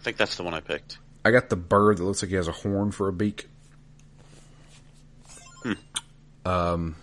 I 0.00 0.04
think 0.04 0.16
that's 0.16 0.36
the 0.36 0.44
one 0.44 0.54
I 0.54 0.60
picked. 0.60 0.98
I 1.24 1.32
got 1.32 1.50
the 1.50 1.56
bird 1.56 1.98
that 1.98 2.04
looks 2.04 2.22
like 2.22 2.30
he 2.30 2.36
has 2.36 2.46
a 2.46 2.52
horn 2.52 2.92
for 2.92 3.08
a 3.08 3.12
beak. 3.12 3.48
Hmm. 5.64 5.72
Um, 6.44 6.96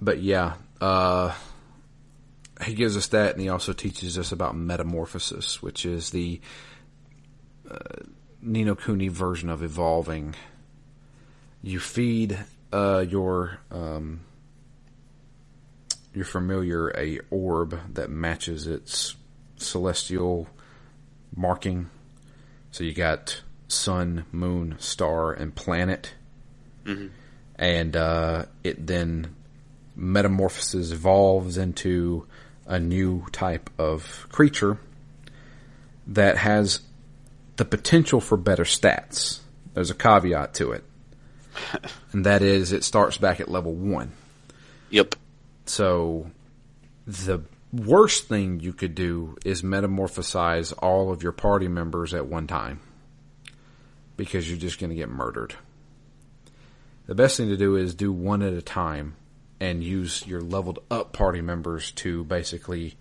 but 0.00 0.22
yeah, 0.22 0.54
uh, 0.80 1.34
he 2.64 2.74
gives 2.74 2.96
us 2.96 3.08
that, 3.08 3.32
and 3.32 3.40
he 3.40 3.48
also 3.48 3.72
teaches 3.72 4.18
us 4.18 4.30
about 4.30 4.54
metamorphosis, 4.54 5.60
which 5.60 5.84
is 5.84 6.10
the 6.10 6.40
uh, 7.68 8.04
Ni 8.42 8.64
no 8.64 8.74
Kuni 8.74 9.08
version 9.08 9.50
of 9.50 9.62
evolving. 9.62 10.34
You 11.62 11.78
feed 11.78 12.38
uh, 12.72 13.04
your 13.06 13.58
um, 13.70 14.20
your 16.14 16.24
familiar 16.24 16.90
a 16.96 17.20
orb 17.30 17.78
that 17.94 18.10
matches 18.10 18.66
its 18.66 19.14
celestial 19.56 20.48
marking. 21.34 21.90
So 22.70 22.84
you 22.84 22.92
got 22.92 23.42
sun, 23.68 24.24
moon, 24.32 24.76
star, 24.78 25.32
and 25.32 25.54
planet, 25.54 26.14
mm-hmm. 26.84 27.08
and 27.56 27.96
uh, 27.96 28.46
it 28.64 28.86
then 28.86 29.34
metamorphoses, 29.96 30.92
evolves 30.92 31.58
into 31.58 32.26
a 32.66 32.78
new 32.78 33.26
type 33.32 33.68
of 33.78 34.26
creature 34.30 34.78
that 36.06 36.38
has 36.38 36.80
the 37.60 37.64
potential 37.66 38.22
for 38.22 38.38
better 38.38 38.64
stats. 38.64 39.40
There's 39.74 39.90
a 39.90 39.94
caveat 39.94 40.54
to 40.54 40.72
it. 40.72 40.82
and 42.12 42.24
that 42.24 42.40
is 42.40 42.72
it 42.72 42.84
starts 42.84 43.18
back 43.18 43.38
at 43.38 43.50
level 43.50 43.74
one. 43.74 44.12
Yep. 44.88 45.14
So 45.66 46.30
the 47.06 47.42
worst 47.70 48.28
thing 48.28 48.60
you 48.60 48.72
could 48.72 48.94
do 48.94 49.36
is 49.44 49.60
metamorphosize 49.60 50.72
all 50.78 51.12
of 51.12 51.22
your 51.22 51.32
party 51.32 51.68
members 51.68 52.14
at 52.14 52.24
one 52.24 52.46
time. 52.46 52.80
Because 54.16 54.48
you're 54.48 54.58
just 54.58 54.80
going 54.80 54.88
to 54.88 54.96
get 54.96 55.10
murdered. 55.10 55.54
The 57.08 57.14
best 57.14 57.36
thing 57.36 57.50
to 57.50 57.58
do 57.58 57.76
is 57.76 57.94
do 57.94 58.10
one 58.10 58.40
at 58.40 58.54
a 58.54 58.62
time 58.62 59.16
and 59.60 59.84
use 59.84 60.26
your 60.26 60.40
leveled 60.40 60.78
up 60.90 61.12
party 61.12 61.42
members 61.42 61.90
to 61.90 62.24
basically 62.24 62.96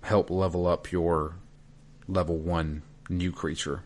help 0.00 0.30
level 0.30 0.66
up 0.66 0.90
your 0.90 1.36
level 2.08 2.38
one 2.38 2.80
new 3.08 3.32
creature. 3.32 3.82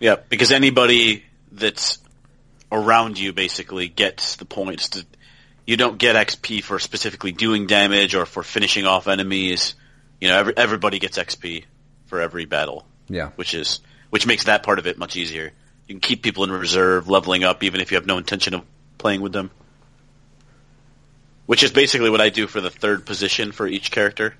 Yeah, 0.00 0.16
because 0.28 0.50
anybody 0.50 1.24
that's 1.50 1.98
around 2.70 3.18
you 3.18 3.32
basically 3.32 3.88
gets 3.88 4.36
the 4.36 4.44
points. 4.44 4.88
To, 4.90 5.06
you 5.66 5.76
don't 5.76 5.98
get 5.98 6.16
XP 6.16 6.62
for 6.62 6.78
specifically 6.78 7.32
doing 7.32 7.66
damage 7.66 8.14
or 8.14 8.26
for 8.26 8.42
finishing 8.42 8.86
off 8.86 9.06
enemies. 9.06 9.74
You 10.20 10.28
know, 10.28 10.38
every, 10.38 10.56
everybody 10.56 10.98
gets 10.98 11.18
XP 11.18 11.64
for 12.06 12.20
every 12.20 12.46
battle. 12.46 12.86
Yeah, 13.08 13.30
which 13.36 13.54
is 13.54 13.80
which 14.10 14.26
makes 14.26 14.44
that 14.44 14.62
part 14.62 14.78
of 14.78 14.86
it 14.86 14.98
much 14.98 15.16
easier. 15.16 15.52
You 15.86 15.94
can 15.94 16.00
keep 16.00 16.22
people 16.22 16.44
in 16.44 16.50
reserve, 16.50 17.08
leveling 17.08 17.44
up, 17.44 17.62
even 17.62 17.80
if 17.80 17.90
you 17.90 17.96
have 17.96 18.06
no 18.06 18.18
intention 18.18 18.54
of 18.54 18.62
playing 18.98 19.20
with 19.20 19.32
them. 19.32 19.50
Which 21.46 21.62
is 21.62 21.70
basically 21.72 22.08
what 22.08 22.20
I 22.20 22.28
do 22.28 22.46
for 22.46 22.60
the 22.60 22.70
third 22.70 23.04
position 23.04 23.52
for 23.52 23.66
each 23.66 23.90
character. 23.90 24.34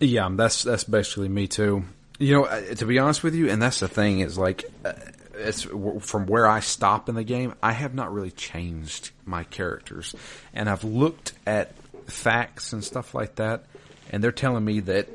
Yeah, 0.00 0.28
that's 0.32 0.62
that's 0.62 0.84
basically 0.84 1.28
me 1.28 1.46
too. 1.46 1.84
You 2.22 2.34
know, 2.34 2.44
uh, 2.44 2.74
to 2.76 2.86
be 2.86 3.00
honest 3.00 3.24
with 3.24 3.34
you, 3.34 3.50
and 3.50 3.60
that's 3.60 3.80
the 3.80 3.88
thing 3.88 4.20
is 4.20 4.38
like, 4.38 4.64
uh, 4.84 4.92
it's 5.34 5.62
from 5.62 6.26
where 6.26 6.46
I 6.46 6.60
stop 6.60 7.08
in 7.08 7.16
the 7.16 7.24
game. 7.24 7.54
I 7.60 7.72
have 7.72 7.94
not 7.94 8.12
really 8.12 8.30
changed 8.30 9.10
my 9.24 9.42
characters, 9.42 10.14
and 10.54 10.70
I've 10.70 10.84
looked 10.84 11.32
at 11.46 11.72
facts 12.06 12.72
and 12.72 12.84
stuff 12.84 13.12
like 13.12 13.36
that, 13.36 13.64
and 14.12 14.22
they're 14.22 14.30
telling 14.30 14.64
me 14.64 14.78
that 14.80 15.08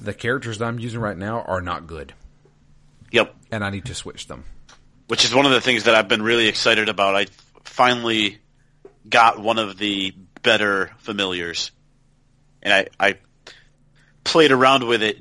the 0.00 0.12
characters 0.12 0.58
that 0.58 0.64
I'm 0.64 0.80
using 0.80 0.98
right 0.98 1.16
now 1.16 1.42
are 1.42 1.60
not 1.60 1.86
good. 1.86 2.12
Yep. 3.12 3.32
And 3.52 3.64
I 3.64 3.70
need 3.70 3.84
to 3.84 3.94
switch 3.94 4.26
them. 4.26 4.42
Which 5.06 5.24
is 5.24 5.32
one 5.32 5.46
of 5.46 5.52
the 5.52 5.60
things 5.60 5.84
that 5.84 5.94
I've 5.94 6.08
been 6.08 6.22
really 6.22 6.48
excited 6.48 6.88
about. 6.88 7.14
I 7.14 7.26
finally 7.62 8.38
got 9.08 9.38
one 9.38 9.60
of 9.60 9.78
the 9.78 10.12
better 10.42 10.90
familiars. 10.98 11.70
And 12.62 12.74
I, 12.74 12.88
I 12.98 13.18
played 14.24 14.50
around 14.50 14.82
with 14.82 15.04
it 15.04 15.18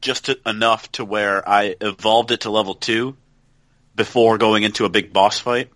just 0.00 0.26
to, 0.26 0.38
enough 0.46 0.90
to 0.92 1.04
where 1.04 1.46
I 1.48 1.76
evolved 1.80 2.30
it 2.30 2.42
to 2.42 2.50
level 2.50 2.74
two 2.74 3.16
before 3.94 4.38
going 4.38 4.62
into 4.62 4.84
a 4.84 4.88
big 4.88 5.12
boss 5.12 5.38
fight. 5.38 5.70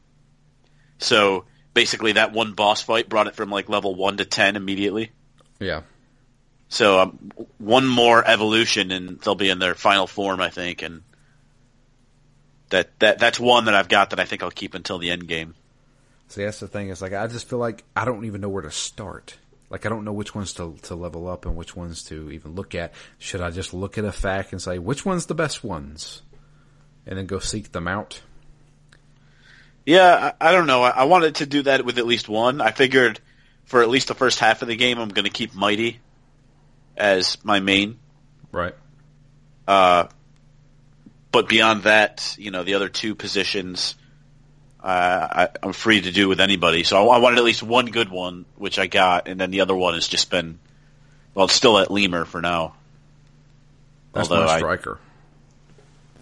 So 0.98 1.44
basically 1.74 2.12
that 2.12 2.32
one 2.32 2.52
boss 2.52 2.82
fight 2.82 3.08
brought 3.08 3.26
it 3.26 3.34
from 3.34 3.50
like 3.50 3.68
level 3.68 3.94
one 3.94 4.18
to 4.18 4.24
10 4.24 4.56
immediately. 4.56 5.10
Yeah. 5.58 5.82
So 6.68 7.00
um, 7.00 7.32
one 7.58 7.86
more 7.86 8.24
evolution 8.24 8.92
and 8.92 9.18
they'll 9.20 9.34
be 9.34 9.50
in 9.50 9.58
their 9.58 9.74
final 9.74 10.06
form, 10.06 10.40
I 10.40 10.50
think. 10.50 10.82
And 10.82 11.02
that, 12.68 12.90
that, 13.00 13.18
that's 13.18 13.40
one 13.40 13.64
that 13.64 13.74
I've 13.74 13.88
got 13.88 14.10
that 14.10 14.20
I 14.20 14.24
think 14.24 14.42
I'll 14.42 14.50
keep 14.50 14.74
until 14.74 14.98
the 14.98 15.10
end 15.10 15.26
game. 15.26 15.54
See, 16.30 16.44
that's 16.44 16.60
the 16.60 16.68
thing. 16.68 16.90
Is 16.90 17.02
like 17.02 17.12
I 17.12 17.26
just 17.26 17.48
feel 17.48 17.58
like 17.58 17.82
I 17.96 18.04
don't 18.04 18.24
even 18.24 18.40
know 18.40 18.48
where 18.48 18.62
to 18.62 18.70
start. 18.70 19.36
Like 19.70 19.86
I 19.86 19.88
don't 19.88 20.04
know 20.04 20.12
which 20.12 20.34
ones 20.34 20.52
to 20.54 20.76
to 20.82 20.94
level 20.94 21.28
up 21.28 21.46
and 21.46 21.56
which 21.56 21.74
ones 21.74 22.02
to 22.04 22.30
even 22.32 22.54
look 22.54 22.74
at. 22.74 22.92
Should 23.18 23.40
I 23.40 23.50
just 23.50 23.72
look 23.72 23.96
at 23.96 24.04
a 24.04 24.12
fact 24.12 24.52
and 24.52 24.60
say 24.60 24.78
which 24.78 25.06
one's 25.06 25.26
the 25.26 25.34
best 25.34 25.62
ones, 25.62 26.22
and 27.06 27.16
then 27.16 27.26
go 27.26 27.38
seek 27.38 27.72
them 27.72 27.86
out? 27.86 28.20
Yeah, 29.86 30.32
I, 30.40 30.48
I 30.48 30.52
don't 30.52 30.66
know. 30.66 30.82
I, 30.82 30.90
I, 30.90 31.04
wanted 31.04 31.36
to 31.36 31.46
do 31.46 31.62
that 31.62 31.84
with 31.84 31.98
at 31.98 32.06
least 32.06 32.28
one. 32.28 32.60
I 32.60 32.70
figured 32.70 33.18
for 33.64 33.82
at 33.82 33.88
least 33.88 34.08
the 34.08 34.14
first 34.14 34.38
half 34.38 34.62
of 34.62 34.68
the 34.68 34.76
game, 34.76 34.98
I'm 34.98 35.08
going 35.08 35.24
to 35.24 35.30
keep 35.30 35.54
Mighty 35.54 36.00
as 36.96 37.42
my 37.44 37.60
main. 37.60 37.98
Right. 38.52 38.74
Uh, 39.66 40.08
but 41.32 41.48
beyond 41.48 41.84
that, 41.84 42.36
you 42.38 42.50
know, 42.50 42.64
the 42.64 42.74
other 42.74 42.88
two 42.88 43.14
positions, 43.14 43.94
uh, 44.82 45.48
I, 45.62 45.66
am 45.66 45.72
free 45.72 46.00
to 46.00 46.12
do 46.12 46.28
with 46.28 46.40
anybody. 46.40 46.84
So 46.84 46.96
I, 46.96 47.16
I, 47.16 47.18
wanted 47.18 47.38
at 47.38 47.44
least 47.44 47.62
one 47.62 47.86
good 47.86 48.08
one, 48.08 48.46
which 48.56 48.78
I 48.78 48.86
got, 48.86 49.28
and 49.28 49.40
then 49.40 49.50
the 49.50 49.60
other 49.60 49.76
one 49.76 49.94
has 49.94 50.08
just 50.08 50.30
been, 50.30 50.58
well, 51.34 51.46
it's 51.46 51.54
still 51.54 51.78
at 51.78 51.90
Lemur 51.90 52.24
for 52.24 52.40
now. 52.40 52.74
That's 54.12 54.30
Although 54.30 54.46
my 54.46 54.58
striker. 54.58 54.98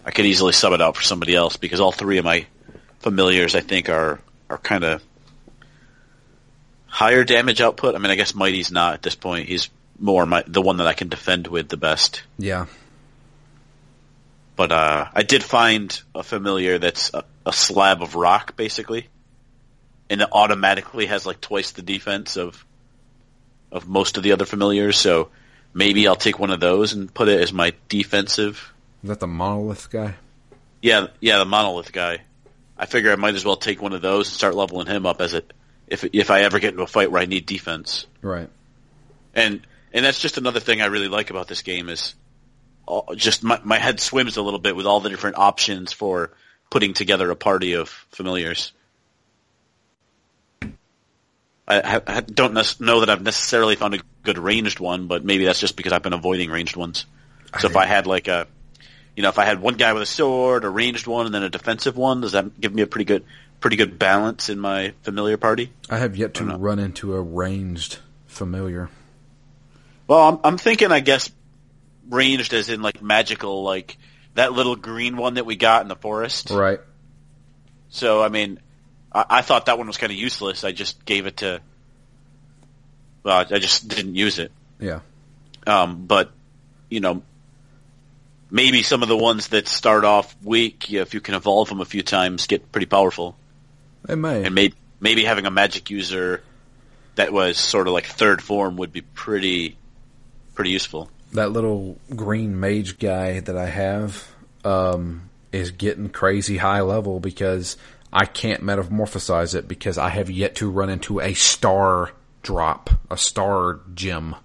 I, 0.05 0.09
I 0.09 0.11
could 0.11 0.25
easily 0.25 0.53
sub 0.53 0.73
it 0.73 0.81
out 0.81 0.95
for 0.95 1.03
somebody 1.03 1.35
else 1.35 1.57
because 1.57 1.79
all 1.79 1.91
three 1.91 2.17
of 2.17 2.25
my 2.25 2.45
familiars, 2.99 3.55
I 3.55 3.61
think, 3.61 3.89
are 3.89 4.19
are 4.49 4.57
kind 4.57 4.83
of 4.83 5.03
higher 6.87 7.23
damage 7.23 7.61
output. 7.61 7.95
I 7.95 7.99
mean, 7.99 8.11
I 8.11 8.15
guess 8.15 8.33
Mighty's 8.33 8.71
not 8.71 8.95
at 8.95 9.01
this 9.01 9.15
point. 9.15 9.47
He's 9.47 9.69
more 9.99 10.25
my, 10.25 10.43
the 10.47 10.61
one 10.61 10.77
that 10.77 10.87
I 10.87 10.93
can 10.93 11.09
defend 11.09 11.47
with 11.47 11.69
the 11.69 11.77
best. 11.77 12.23
Yeah. 12.37 12.65
But 14.55 14.71
uh, 14.71 15.07
I 15.13 15.23
did 15.23 15.43
find 15.43 16.01
a 16.13 16.23
familiar 16.23 16.79
that's 16.79 17.13
a, 17.13 17.23
a 17.49 17.53
slab 17.53 18.01
of 18.01 18.15
rock, 18.15 18.55
basically, 18.55 19.09
and 20.09 20.21
it 20.21 20.29
automatically 20.31 21.07
has 21.07 21.25
like 21.25 21.41
twice 21.41 21.71
the 21.71 21.81
defense 21.81 22.37
of 22.37 22.65
of 23.71 23.87
most 23.87 24.17
of 24.17 24.23
the 24.23 24.31
other 24.31 24.45
familiars. 24.45 24.97
So 24.97 25.29
maybe 25.73 26.07
I'll 26.07 26.15
take 26.15 26.39
one 26.39 26.51
of 26.51 26.59
those 26.59 26.93
and 26.93 27.13
put 27.13 27.27
it 27.27 27.41
as 27.41 27.51
my 27.51 27.73
defensive. 27.89 28.73
Is 29.03 29.09
that 29.09 29.19
the 29.19 29.27
monolith 29.27 29.89
guy? 29.89 30.15
Yeah, 30.81 31.07
yeah, 31.19 31.39
the 31.39 31.45
monolith 31.45 31.91
guy. 31.91 32.19
I 32.77 32.85
figure 32.85 33.11
I 33.11 33.15
might 33.15 33.35
as 33.35 33.43
well 33.43 33.57
take 33.57 33.81
one 33.81 33.93
of 33.93 34.01
those 34.01 34.29
and 34.29 34.35
start 34.35 34.55
leveling 34.55 34.87
him 34.87 35.05
up 35.05 35.19
as 35.19 35.33
it 35.33 35.51
if 35.87 36.05
if 36.13 36.31
I 36.31 36.41
ever 36.41 36.59
get 36.59 36.71
into 36.71 36.83
a 36.83 36.87
fight 36.87 37.11
where 37.11 37.21
I 37.21 37.25
need 37.25 37.45
defense. 37.45 38.05
Right. 38.21 38.49
And 39.33 39.65
and 39.91 40.05
that's 40.05 40.19
just 40.19 40.37
another 40.37 40.59
thing 40.59 40.81
I 40.81 40.85
really 40.85 41.07
like 41.07 41.31
about 41.31 41.47
this 41.47 41.63
game 41.63 41.89
is 41.89 42.13
uh, 42.87 43.15
just 43.15 43.43
my, 43.43 43.59
my 43.63 43.77
head 43.77 43.99
swims 43.99 44.37
a 44.37 44.41
little 44.41 44.59
bit 44.59 44.75
with 44.75 44.85
all 44.85 44.99
the 44.99 45.09
different 45.09 45.37
options 45.37 45.93
for 45.93 46.31
putting 46.69 46.93
together 46.93 47.29
a 47.31 47.35
party 47.35 47.73
of 47.73 47.89
familiars. 48.11 48.71
I, 51.67 52.01
I 52.07 52.21
don't 52.21 52.53
know 52.79 52.99
that 53.01 53.09
I've 53.11 53.21
necessarily 53.21 53.75
found 53.75 53.93
a 53.93 53.99
good 54.23 54.39
ranged 54.39 54.79
one, 54.79 55.07
but 55.07 55.23
maybe 55.23 55.45
that's 55.45 55.59
just 55.59 55.75
because 55.75 55.93
I've 55.93 56.01
been 56.01 56.13
avoiding 56.13 56.49
ranged 56.49 56.75
ones. 56.75 57.05
So 57.59 57.67
I 57.67 57.71
if 57.71 57.77
I 57.77 57.85
had 57.85 58.07
like 58.07 58.27
a, 58.27 58.47
you 59.15 59.21
know, 59.21 59.29
if 59.29 59.37
I 59.37 59.45
had 59.45 59.61
one 59.61 59.75
guy 59.75 59.93
with 59.93 60.01
a 60.01 60.07
sword, 60.07 60.63
a 60.63 60.69
ranged 60.69 61.05
one, 61.05 61.27
and 61.27 61.35
then 61.35 61.43
a 61.43 61.49
defensive 61.49 61.95
one, 61.95 62.21
does 62.21 62.31
that 62.31 62.59
give 62.59 62.73
me 62.73 62.81
a 62.81 62.87
pretty 62.87 63.05
good, 63.05 63.23
pretty 63.59 63.75
good 63.75 63.99
balance 63.99 64.49
in 64.49 64.59
my 64.59 64.93
familiar 65.03 65.37
party? 65.37 65.71
I 65.91 65.97
have 65.99 66.15
yet 66.15 66.33
to 66.35 66.45
run 66.45 66.79
into 66.79 67.13
a 67.13 67.21
ranged 67.21 67.99
familiar. 68.25 68.89
Well, 70.07 70.27
I'm, 70.27 70.39
I'm 70.43 70.57
thinking, 70.57 70.91
I 70.91 71.01
guess, 71.01 71.29
ranged 72.09 72.53
as 72.53 72.69
in 72.69 72.81
like 72.81 72.99
magical, 73.03 73.61
like 73.61 73.97
that 74.39 74.53
little 74.53 74.77
green 74.77 75.17
one 75.17 75.33
that 75.33 75.45
we 75.45 75.57
got 75.57 75.81
in 75.81 75.89
the 75.89 75.97
forest. 75.97 76.49
Right. 76.49 76.79
So, 77.89 78.23
I 78.23 78.29
mean, 78.29 78.59
I, 79.11 79.25
I 79.29 79.41
thought 79.41 79.65
that 79.65 79.77
one 79.77 79.87
was 79.87 79.97
kind 79.97 80.13
of 80.13 80.17
useless. 80.17 80.63
I 80.63 80.71
just 80.71 81.03
gave 81.05 81.27
it 81.27 81.37
to. 81.37 81.61
Well, 83.21 83.45
I 83.51 83.59
just 83.59 83.89
didn't 83.89 84.15
use 84.15 84.39
it. 84.39 84.53
Yeah. 84.79 85.01
Um, 85.67 86.05
but 86.05 86.31
you 86.89 87.01
know, 87.01 87.21
maybe 88.49 88.81
some 88.81 89.03
of 89.03 89.09
the 89.09 89.17
ones 89.17 89.49
that 89.49 89.67
start 89.67 90.05
off 90.05 90.33
weak, 90.41 90.89
if 90.91 91.13
you 91.13 91.19
can 91.19 91.35
evolve 91.35 91.67
them 91.67 91.81
a 91.81 91.85
few 91.85 92.01
times, 92.01 92.47
get 92.47 92.71
pretty 92.71 92.87
powerful. 92.87 93.35
They 94.05 94.15
may. 94.15 94.45
And 94.45 94.55
maybe 94.55 94.75
maybe 95.01 95.25
having 95.25 95.47
a 95.47 95.51
magic 95.51 95.89
user 95.89 96.41
that 97.15 97.33
was 97.33 97.57
sort 97.57 97.87
of 97.87 97.93
like 97.93 98.05
third 98.05 98.41
form 98.41 98.77
would 98.77 98.93
be 98.93 99.01
pretty 99.01 99.75
pretty 100.55 100.71
useful. 100.71 101.11
That 101.33 101.51
little 101.51 101.99
green 102.15 102.59
mage 102.59 102.97
guy 102.97 103.39
that 103.39 103.55
I 103.55 103.67
have 103.67 104.27
um, 104.63 105.29
is 105.51 105.71
getting 105.71 106.09
crazy 106.09 106.57
high 106.57 106.81
level 106.81 107.19
because 107.19 107.77
I 108.11 108.25
can't 108.25 108.63
metamorphosize 108.63 109.53
it 109.53 109.67
because 109.67 109.97
I 109.97 110.09
have 110.09 110.29
yet 110.31 110.55
to 110.55 110.69
run 110.69 110.89
into 110.89 111.19
a 111.19 111.33
star 111.33 112.11
drop, 112.41 112.89
a 113.11 113.17
star 113.17 113.81
gem. 113.93 114.35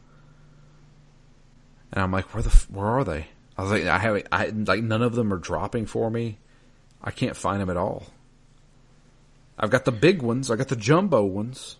And 1.92 2.02
I'm 2.02 2.12
like, 2.12 2.34
where 2.34 2.42
the 2.42 2.50
where 2.68 2.86
are 2.86 3.04
they? 3.04 3.28
I 3.56 3.62
was 3.62 3.70
like, 3.70 3.84
I 3.84 3.98
have 3.98 4.22
I 4.32 4.46
like 4.48 4.82
none 4.82 5.02
of 5.02 5.14
them 5.14 5.32
are 5.32 5.38
dropping 5.38 5.86
for 5.86 6.10
me. 6.10 6.38
I 7.02 7.10
can't 7.10 7.36
find 7.36 7.60
them 7.60 7.70
at 7.70 7.76
all. 7.76 8.06
I've 9.58 9.70
got 9.70 9.84
the 9.84 9.92
big 9.92 10.20
ones. 10.20 10.50
I 10.50 10.56
got 10.56 10.68
the 10.68 10.76
jumbo 10.76 11.24
ones. 11.24 11.76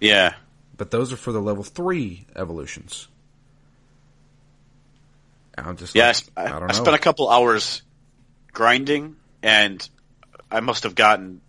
Yeah, 0.00 0.34
but 0.76 0.90
those 0.90 1.12
are 1.12 1.16
for 1.16 1.32
the 1.32 1.40
level 1.40 1.64
three 1.64 2.26
evolutions. 2.36 3.08
I'm 5.64 5.76
just 5.76 5.94
yeah. 5.94 6.12
Like, 6.36 6.50
I, 6.50 6.58
I, 6.58 6.66
I 6.68 6.72
spent 6.72 6.94
a 6.94 6.98
couple 6.98 7.28
hours 7.28 7.82
grinding, 8.52 9.16
and 9.42 9.88
I 10.50 10.60
must 10.60 10.84
have 10.84 10.94
gotten 10.94 11.40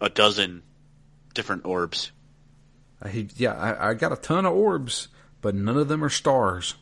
a 0.00 0.08
dozen 0.08 0.62
different 1.34 1.64
orbs. 1.64 2.12
Uh, 3.02 3.08
I, 3.08 3.26
yeah, 3.36 3.52
I, 3.52 3.90
I 3.90 3.94
got 3.94 4.12
a 4.12 4.16
ton 4.16 4.46
of 4.46 4.52
orbs, 4.52 5.08
but 5.40 5.54
none 5.54 5.76
of 5.76 5.88
them 5.88 6.04
are 6.04 6.10
stars. 6.10 6.74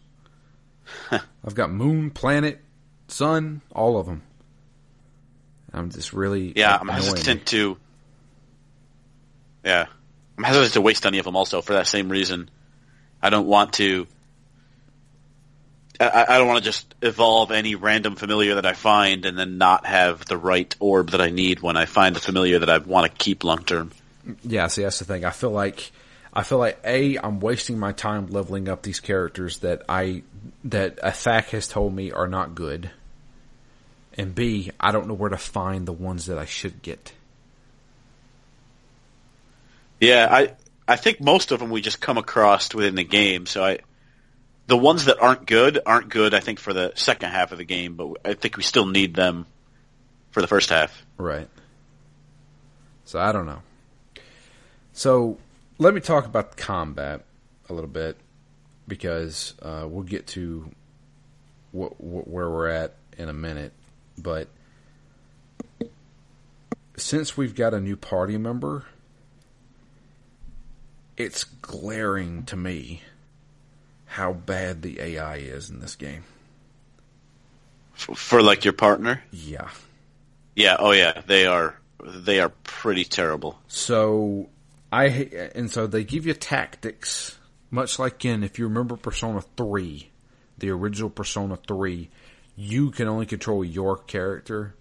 I've 1.11 1.55
got 1.55 1.71
moon, 1.71 2.11
planet, 2.11 2.61
sun, 3.09 3.63
all 3.73 3.99
of 3.99 4.07
them. 4.07 4.23
I'm 5.73 5.91
just 5.91 6.13
really 6.13 6.53
yeah. 6.57 6.77
I'm 6.81 6.89
hesitant 6.89 7.47
to 7.47 7.77
yeah. 9.65 9.87
I'm 10.37 10.45
hesitant 10.45 10.73
to 10.75 10.81
waste 10.81 11.07
any 11.07 11.19
of 11.19 11.25
them. 11.25 11.37
Also 11.37 11.63
for 11.63 11.75
that 11.75 11.87
same 11.87 12.09
reason, 12.09 12.51
I 13.23 13.31
don't 13.31 13.47
want 13.47 13.75
to. 13.75 14.07
I, 16.01 16.27
I 16.29 16.39
don't 16.39 16.49
want 16.49 16.59
to 16.59 16.65
just 16.65 16.95
evolve 17.03 17.53
any 17.53 17.75
random 17.75 18.17
familiar 18.17 18.55
that 18.55 18.65
I 18.65 18.73
find 18.73 19.27
and 19.27 19.39
then 19.39 19.59
not 19.59 19.85
have 19.85 20.25
the 20.25 20.39
right 20.39 20.75
orb 20.81 21.11
that 21.11 21.21
I 21.21 21.29
need 21.31 21.61
when 21.61 21.77
I 21.77 21.85
find 21.85 22.17
the 22.17 22.21
familiar 22.21 22.61
that 22.61 22.71
I 22.71 22.79
want 22.79 23.11
to 23.11 23.17
keep 23.17 23.45
long 23.45 23.65
term. 23.65 23.93
Yeah, 24.43 24.67
see, 24.69 24.83
that's 24.83 24.99
the 24.99 25.05
thing. 25.05 25.25
I 25.25 25.31
feel 25.31 25.51
like 25.51 25.93
I 26.33 26.43
feel 26.43 26.59
like 26.59 26.81
a 26.85 27.19
I'm 27.19 27.41
wasting 27.41 27.79
my 27.79 27.93
time 27.93 28.29
leveling 28.29 28.69
up 28.69 28.83
these 28.83 29.01
characters 29.01 29.59
that 29.59 29.83
I 29.89 30.23
that 30.65 30.99
Athak 30.99 31.51
has 31.51 31.69
told 31.69 31.95
me 31.95 32.13
are 32.13 32.29
not 32.29 32.55
good, 32.55 32.91
and 34.17 34.35
b 34.35 34.71
I 34.81 34.93
don't 34.93 35.07
know 35.07 35.15
where 35.15 35.31
to 35.31 35.39
find 35.39 35.87
the 35.87 35.93
ones 35.93 36.27
that 36.27 36.39
I 36.39 36.47
should 36.47 36.83
get. 36.83 37.13
Yeah, 40.01 40.29
I 40.31 40.53
I 40.89 40.97
think 40.97 41.21
most 41.21 41.53
of 41.53 41.61
them 41.61 41.71
we 41.71 41.83
just 41.83 42.01
come 42.01 42.17
across 42.17 42.73
within 42.75 42.95
the 42.95 43.05
game. 43.05 43.47
So 43.47 43.65
I 43.65 43.81
the 44.71 44.77
ones 44.77 45.07
that 45.07 45.21
aren't 45.21 45.47
good 45.47 45.81
aren't 45.85 46.09
good. 46.09 46.33
I 46.33 46.39
think 46.39 46.61
for 46.61 46.73
the 46.73 46.93
second 46.95 47.31
half 47.31 47.51
of 47.51 47.59
the 47.59 47.65
game, 47.65 47.97
but 47.97 48.19
I 48.25 48.35
think 48.35 48.57
we 48.57 48.63
still 48.63 48.87
need 48.87 49.15
them 49.15 49.47
for 50.31 50.41
the 50.41 50.47
first 50.47 50.71
half. 50.71 51.05
Right. 51.19 51.49
So 53.05 53.19
I 53.19 53.33
don't 53.33 53.47
know. 53.47 53.63
So 54.93 55.39
let 55.79 55.93
me 55.93 56.01
talk 56.01 56.25
about 56.25 56.57
combat 56.57 57.25
a 57.69 57.75
little 57.75 57.91
bit 57.91 58.17
because 58.87 59.55
uh, 59.61 59.87
we'll 59.89 60.05
get 60.05 60.29
to 60.29 60.71
wh- 61.73 61.97
wh- 61.99 62.29
where 62.29 62.49
we're 62.49 62.69
at 62.69 62.95
in 63.19 63.29
a 63.29 63.33
minute. 63.33 63.73
But 64.17 64.47
since 66.97 67.37
we've 67.37 67.57
got 67.57 67.75
a 67.75 67.81
new 67.81 67.97
party 67.97 68.39
member, 68.39 68.85
it's 71.17 71.43
glaring 71.43 72.45
to 72.45 72.57
me 72.57 73.03
how 74.11 74.33
bad 74.33 74.83
the 74.83 75.01
AI 75.01 75.37
is 75.37 75.71
in 75.71 75.79
this 75.79 75.95
game. 75.95 76.25
For, 77.93 78.17
for 78.17 78.43
like 78.43 78.65
your 78.65 78.73
partner? 78.73 79.23
Yeah. 79.31 79.69
Yeah, 80.57 80.77
oh 80.81 80.91
yeah, 80.91 81.23
they 81.29 81.47
are 81.47 81.79
they 82.05 82.41
are 82.41 82.49
pretty 82.65 83.05
terrible. 83.05 83.61
So 83.69 84.49
I 84.91 85.07
and 85.55 85.71
so 85.71 85.87
they 85.87 86.03
give 86.03 86.27
you 86.27 86.35
tactics 86.35 87.39
much 87.71 88.01
like 88.01 88.25
in 88.25 88.43
if 88.43 88.59
you 88.59 88.67
remember 88.67 88.97
Persona 88.97 89.43
3, 89.57 90.11
the 90.59 90.71
original 90.71 91.09
Persona 91.09 91.57
3, 91.57 92.11
you 92.57 92.91
can 92.91 93.07
only 93.07 93.27
control 93.27 93.65
your 93.65 93.97
character 93.97 94.75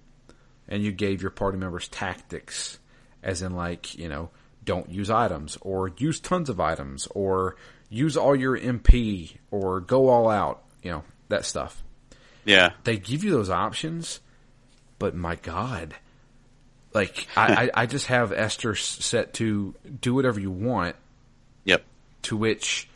and 0.68 0.82
you 0.84 0.92
gave 0.92 1.22
your 1.22 1.30
party 1.30 1.60
members 1.60 1.88
tactics 1.88 2.80
as 3.22 3.44
in 3.44 3.56
like, 3.56 3.96
you 3.96 4.10
know, 4.10 4.32
don't 4.66 4.90
use 4.90 5.12
items 5.12 5.56
or 5.62 5.92
use 5.98 6.20
tons 6.20 6.50
of 6.50 6.60
items 6.60 7.08
or 7.12 7.58
use 7.90 8.16
all 8.18 8.36
your 8.36 8.58
MP 8.58 9.36
or 9.52 9.80
go 9.82 10.10
all 10.10 10.30
out, 10.30 10.64
you 10.84 10.92
know, 10.92 11.04
that 11.30 11.46
stuff. 11.46 11.84
Yeah. 12.46 12.72
They 12.84 12.98
give 12.98 13.24
you 13.24 13.32
those 13.32 13.50
options, 13.50 14.20
but 14.98 15.16
my 15.16 15.36
God, 15.36 15.96
like 16.94 17.28
I, 17.36 17.66
I, 17.66 17.70
I 17.82 17.86
just 17.86 18.08
have 18.08 18.32
Esther 18.32 18.76
set 18.76 19.34
to 19.36 19.76
do 20.02 20.14
whatever 20.14 20.40
you 20.40 20.52
want. 20.52 20.96
Yep. 21.66 21.84
To 22.24 22.38
which 22.38 22.90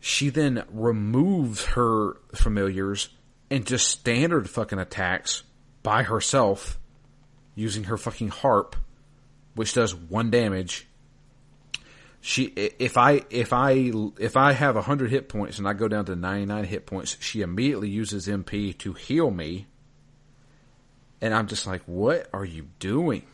she 0.00 0.30
then 0.30 0.64
removes 0.72 1.64
her 1.66 2.16
familiars 2.34 3.10
and 3.50 3.66
just 3.66 3.88
standard 3.88 4.48
fucking 4.48 4.78
attacks 4.78 5.42
by 5.82 6.02
herself 6.02 6.78
using 7.54 7.84
her 7.84 7.96
fucking 7.96 8.28
harp, 8.28 8.76
which 9.54 9.74
does 9.74 9.94
one 9.94 10.30
damage. 10.30 10.86
She, 12.20 12.44
if 12.44 12.98
I, 12.98 13.22
if 13.30 13.52
I, 13.52 13.92
if 14.18 14.36
I 14.36 14.52
have 14.52 14.76
hundred 14.76 15.10
hit 15.10 15.28
points 15.28 15.58
and 15.58 15.66
I 15.66 15.72
go 15.72 15.88
down 15.88 16.04
to 16.06 16.16
99 16.16 16.64
hit 16.64 16.86
points, 16.86 17.16
she 17.20 17.40
immediately 17.40 17.88
uses 17.88 18.26
MP 18.26 18.76
to 18.78 18.92
heal 18.92 19.30
me. 19.30 19.66
And 21.22 21.34
I'm 21.34 21.46
just 21.46 21.66
like, 21.66 21.82
what 21.86 22.28
are 22.32 22.44
you 22.44 22.68
doing? 22.78 23.26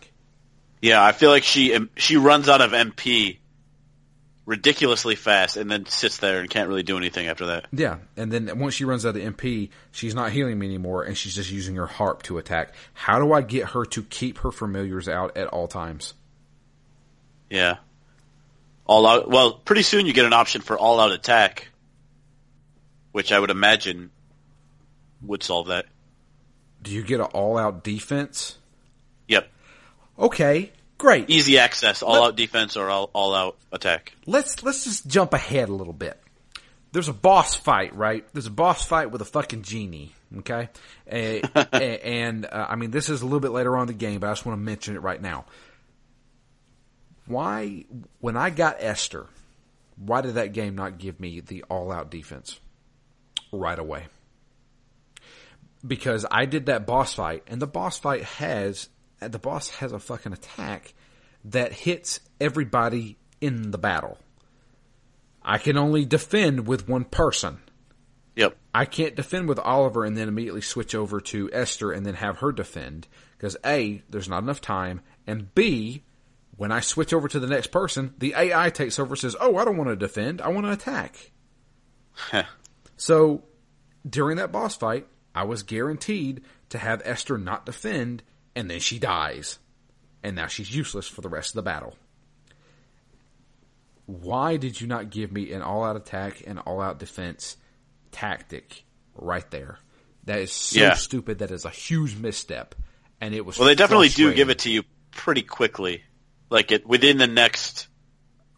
Yeah, 0.81 1.05
I 1.05 1.13
feel 1.13 1.31
like 1.31 1.43
she, 1.43 1.77
she 1.97 2.17
runs 2.17 2.49
out 2.49 2.61
of 2.61 2.73
MP 2.73 3.39
ridiculously 4.47 5.17
fast 5.17 5.57
and 5.57 5.69
then 5.69 5.85
sits 5.87 6.19
there 6.19 6.39
and 6.41 6.49
can't 6.49 6.69
really 6.69 6.85
do 6.85 6.97
anything 6.97 7.27
after 7.27 7.47
that. 7.47 7.67
Yeah, 7.73 7.99
and 8.17 8.33
then 8.33 8.59
once 8.59 8.75
she 8.75 8.85
runs 8.85 9.05
out 9.05 9.17
of 9.17 9.23
MP, 9.23 9.71
she's 9.91 10.15
not 10.15 10.31
healing 10.31 10.59
me 10.59 10.67
anymore 10.67 11.03
and 11.03 11.19
she's 11.19 11.35
just 11.35 11.51
using 11.51 11.75
her 11.75 11.87
harp 11.87 12.23
to 12.25 12.39
attack. 12.39 12.73
How 12.95 13.19
do 13.19 13.33
I 13.33 13.43
get 13.43 13.71
her 13.71 13.85
to 13.87 14.03
keep 14.05 14.39
her 14.39 14.53
familiars 14.53 15.09
out 15.09 15.37
at 15.37 15.49
all 15.49 15.67
times? 15.67 16.15
Yeah. 17.51 17.77
All 18.87 19.07
out 19.07 19.29
well, 19.29 19.53
pretty 19.53 19.83
soon 19.83 20.07
you 20.07 20.13
get 20.13 20.27
an 20.27 20.33
option 20.33 20.61
for 20.61 20.79
all 20.79 21.01
out 21.01 21.13
attack, 21.13 21.69
which 23.13 23.33
I 23.33 23.39
would 23.41 23.51
imagine 23.51 24.11
would 25.23 25.43
solve 25.43 25.69
that. 25.69 25.87
Do 26.83 26.93
you 26.93 27.03
get 27.03 27.21
an 27.21 27.27
all 27.27 27.59
out 27.59 27.83
defense? 27.83 28.57
Yep. 29.27 29.49
Okay, 30.19 30.73
Great. 30.99 31.29
Easy 31.29 31.59
access, 31.59 32.03
all 32.03 32.15
Let, 32.15 32.23
out 32.23 32.37
defense 32.37 32.77
or 32.77 32.89
all, 32.89 33.11
all 33.13 33.35
out 33.35 33.57
attack. 33.71 34.15
Let's 34.25 34.63
let's 34.63 34.85
just 34.85 35.07
jump 35.07 35.35
ahead 35.35 35.69
a 35.69 35.75
little 35.75 35.93
bit. 35.93 36.19
There's 36.93 37.09
a 37.09 37.13
boss 37.13 37.55
fight, 37.55 37.95
right? 37.95 38.27
There's 38.33 38.47
a 38.47 38.51
boss 38.51 38.85
fight 38.85 39.11
with 39.11 39.21
a 39.21 39.27
fucking 39.27 39.63
genie. 39.63 40.15
Okay, 40.39 40.71
and, 41.07 41.51
and 41.73 42.47
uh, 42.47 42.67
I 42.69 42.77
mean 42.77 42.91
this 42.91 43.11
is 43.11 43.21
a 43.21 43.27
little 43.27 43.41
bit 43.41 43.51
later 43.51 43.77
on 43.77 43.83
in 43.83 43.89
the 43.89 43.93
game, 43.95 44.21
but 44.21 44.29
I 44.29 44.31
just 44.31 44.47
want 44.47 44.59
to 44.59 44.63
mention 44.63 44.97
it 44.97 45.01
right 45.01 45.21
now. 45.21 45.45
Why, 47.27 47.85
when 48.21 48.37
I 48.37 48.51
got 48.51 48.77
Esther, 48.79 49.27
why 49.97 50.21
did 50.21 50.35
that 50.35 50.53
game 50.53 50.75
not 50.75 50.99
give 50.99 51.19
me 51.19 51.41
the 51.41 51.65
all-out 51.65 52.11
defense 52.11 52.61
right 53.53 53.79
away? 53.79 54.07
Because 55.87 56.25
I 56.31 56.47
did 56.47 56.67
that 56.67 56.87
boss 56.87 57.15
fight, 57.15 57.45
and 57.47 57.61
the 57.61 57.67
boss 57.67 57.99
fight 57.99 58.25
has 58.25 58.89
the 59.21 59.39
boss 59.39 59.71
has 59.71 59.93
a 59.93 59.99
fucking 59.99 60.33
attack 60.33 60.95
that 61.45 61.73
hits 61.73 62.21
everybody 62.41 63.17
in 63.41 63.71
the 63.71 63.79
battle. 63.79 64.19
I 65.43 65.59
can 65.59 65.77
only 65.79 66.05
defend 66.05 66.67
with 66.67 66.89
one 66.89 67.05
person. 67.05 67.59
Yep. 68.35 68.57
I 68.75 68.85
can't 68.85 69.17
defend 69.17 69.49
with 69.49 69.59
Oliver 69.61 70.05
and 70.05 70.17
then 70.17 70.29
immediately 70.29 70.61
switch 70.61 70.95
over 70.95 71.21
to 71.21 71.51
Esther 71.53 71.93
and 71.93 72.05
then 72.05 72.15
have 72.15 72.39
her 72.39 72.53
defend 72.53 73.07
because 73.39 73.57
A, 73.65 74.03
there's 74.11 74.29
not 74.29 74.43
enough 74.43 74.61
time, 74.61 75.01
and 75.27 75.55
B, 75.55 76.03
when 76.57 76.73
I 76.73 76.81
switch 76.81 77.13
over 77.13 77.29
to 77.29 77.41
the 77.41 77.47
next 77.47 77.69
person, 77.69 78.15
the 78.19 78.35
AI 78.35 78.71
takes 78.71 78.99
over 78.99 79.13
and 79.13 79.19
says, 79.19 79.37
"Oh, 79.41 79.57
I 79.57 79.65
don't 79.65 79.77
want 79.77 79.91
to 79.91 79.97
defend. 79.97 80.41
I 80.41 80.49
want 80.49 80.67
to 80.67 80.73
attack." 80.73 81.33
so, 82.97 83.45
during 84.09 84.39
that 84.39 84.53
boss 84.53 84.77
fight, 84.77 85.07
I 85.35 85.45
was 85.45 85.63
guaranteed 85.63 86.43
to 86.71 86.79
have 86.79 87.03
Esther 87.05 87.39
not 87.39 87.67
defend 87.67 88.23
and 88.57 88.71
then 88.71 88.81
she 88.81 88.99
dies. 88.99 89.59
And 90.25 90.35
now 90.35 90.49
she's 90.49 90.75
useless 90.75 91.07
for 91.07 91.21
the 91.21 91.29
rest 91.29 91.51
of 91.51 91.57
the 91.57 91.63
battle. 91.63 91.95
Why 94.07 94.57
did 94.57 94.81
you 94.81 94.87
not 94.87 95.11
give 95.11 95.31
me 95.31 95.53
an 95.53 95.63
all 95.63 95.85
out 95.85 95.95
attack 95.95 96.43
and 96.47 96.59
all 96.61 96.81
out 96.81 96.99
defense 96.99 97.57
tactic 98.11 98.85
right 99.15 99.49
there? 99.51 99.79
That 100.25 100.41
is 100.41 100.51
so 100.51 100.81
yeah. 100.81 100.95
stupid. 100.95 101.39
That 101.39 101.51
is 101.51 101.65
a 101.65 101.71
huge 101.71 102.17
misstep. 102.17 102.75
And 103.21 103.35
it 103.35 103.45
was 103.45 103.59
well. 103.59 103.69
They 103.69 103.75
definitely 103.75 104.09
do 104.09 104.33
give 104.35 104.51
it 104.51 104.61
to 104.61 104.71
you 104.71 104.83
pretty 105.11 105.43
quickly, 105.43 106.03
like 106.51 106.73
it 106.73 106.87
within 106.87 107.19
the 107.19 107.27
next 107.27 107.89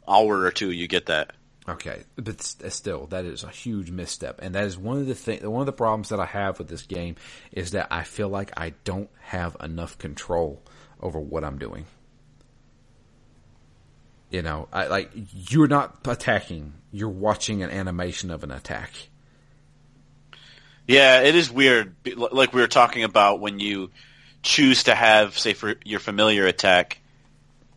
hour 0.06 0.40
or 0.40 0.50
two. 0.50 0.70
You 0.70 0.88
get 0.88 1.06
that. 1.06 1.32
Okay, 1.68 2.04
but 2.16 2.54
uh, 2.64 2.70
still, 2.70 3.06
that 3.08 3.26
is 3.26 3.44
a 3.44 3.50
huge 3.50 3.90
misstep, 3.90 4.40
and 4.40 4.54
that 4.54 4.64
is 4.64 4.78
one 4.78 4.96
of 4.96 5.06
the 5.06 5.14
thing, 5.14 5.48
one 5.50 5.60
of 5.60 5.66
the 5.66 5.72
problems 5.72 6.08
that 6.08 6.18
I 6.18 6.24
have 6.24 6.58
with 6.58 6.68
this 6.68 6.82
game 6.82 7.16
is 7.52 7.72
that 7.72 7.88
I 7.90 8.04
feel 8.04 8.30
like 8.30 8.58
I 8.58 8.72
don't 8.84 9.10
have 9.20 9.54
enough 9.62 9.98
control 9.98 10.62
over 10.98 11.20
what 11.20 11.44
I'm 11.44 11.58
doing. 11.58 11.84
You 14.30 14.40
know, 14.40 14.68
I 14.72 14.86
like 14.86 15.10
you're 15.14 15.68
not 15.68 15.98
attacking; 16.06 16.72
you're 16.90 17.10
watching 17.10 17.62
an 17.62 17.70
animation 17.70 18.30
of 18.30 18.44
an 18.44 18.50
attack. 18.50 18.90
Yeah, 20.86 21.20
it 21.20 21.34
is 21.34 21.50
weird. 21.50 21.96
Like 22.16 22.54
we 22.54 22.62
were 22.62 22.66
talking 22.66 23.04
about 23.04 23.40
when 23.40 23.60
you 23.60 23.90
choose 24.42 24.84
to 24.84 24.94
have, 24.94 25.38
say, 25.38 25.52
for 25.52 25.74
your 25.84 26.00
familiar 26.00 26.46
attack, 26.46 27.00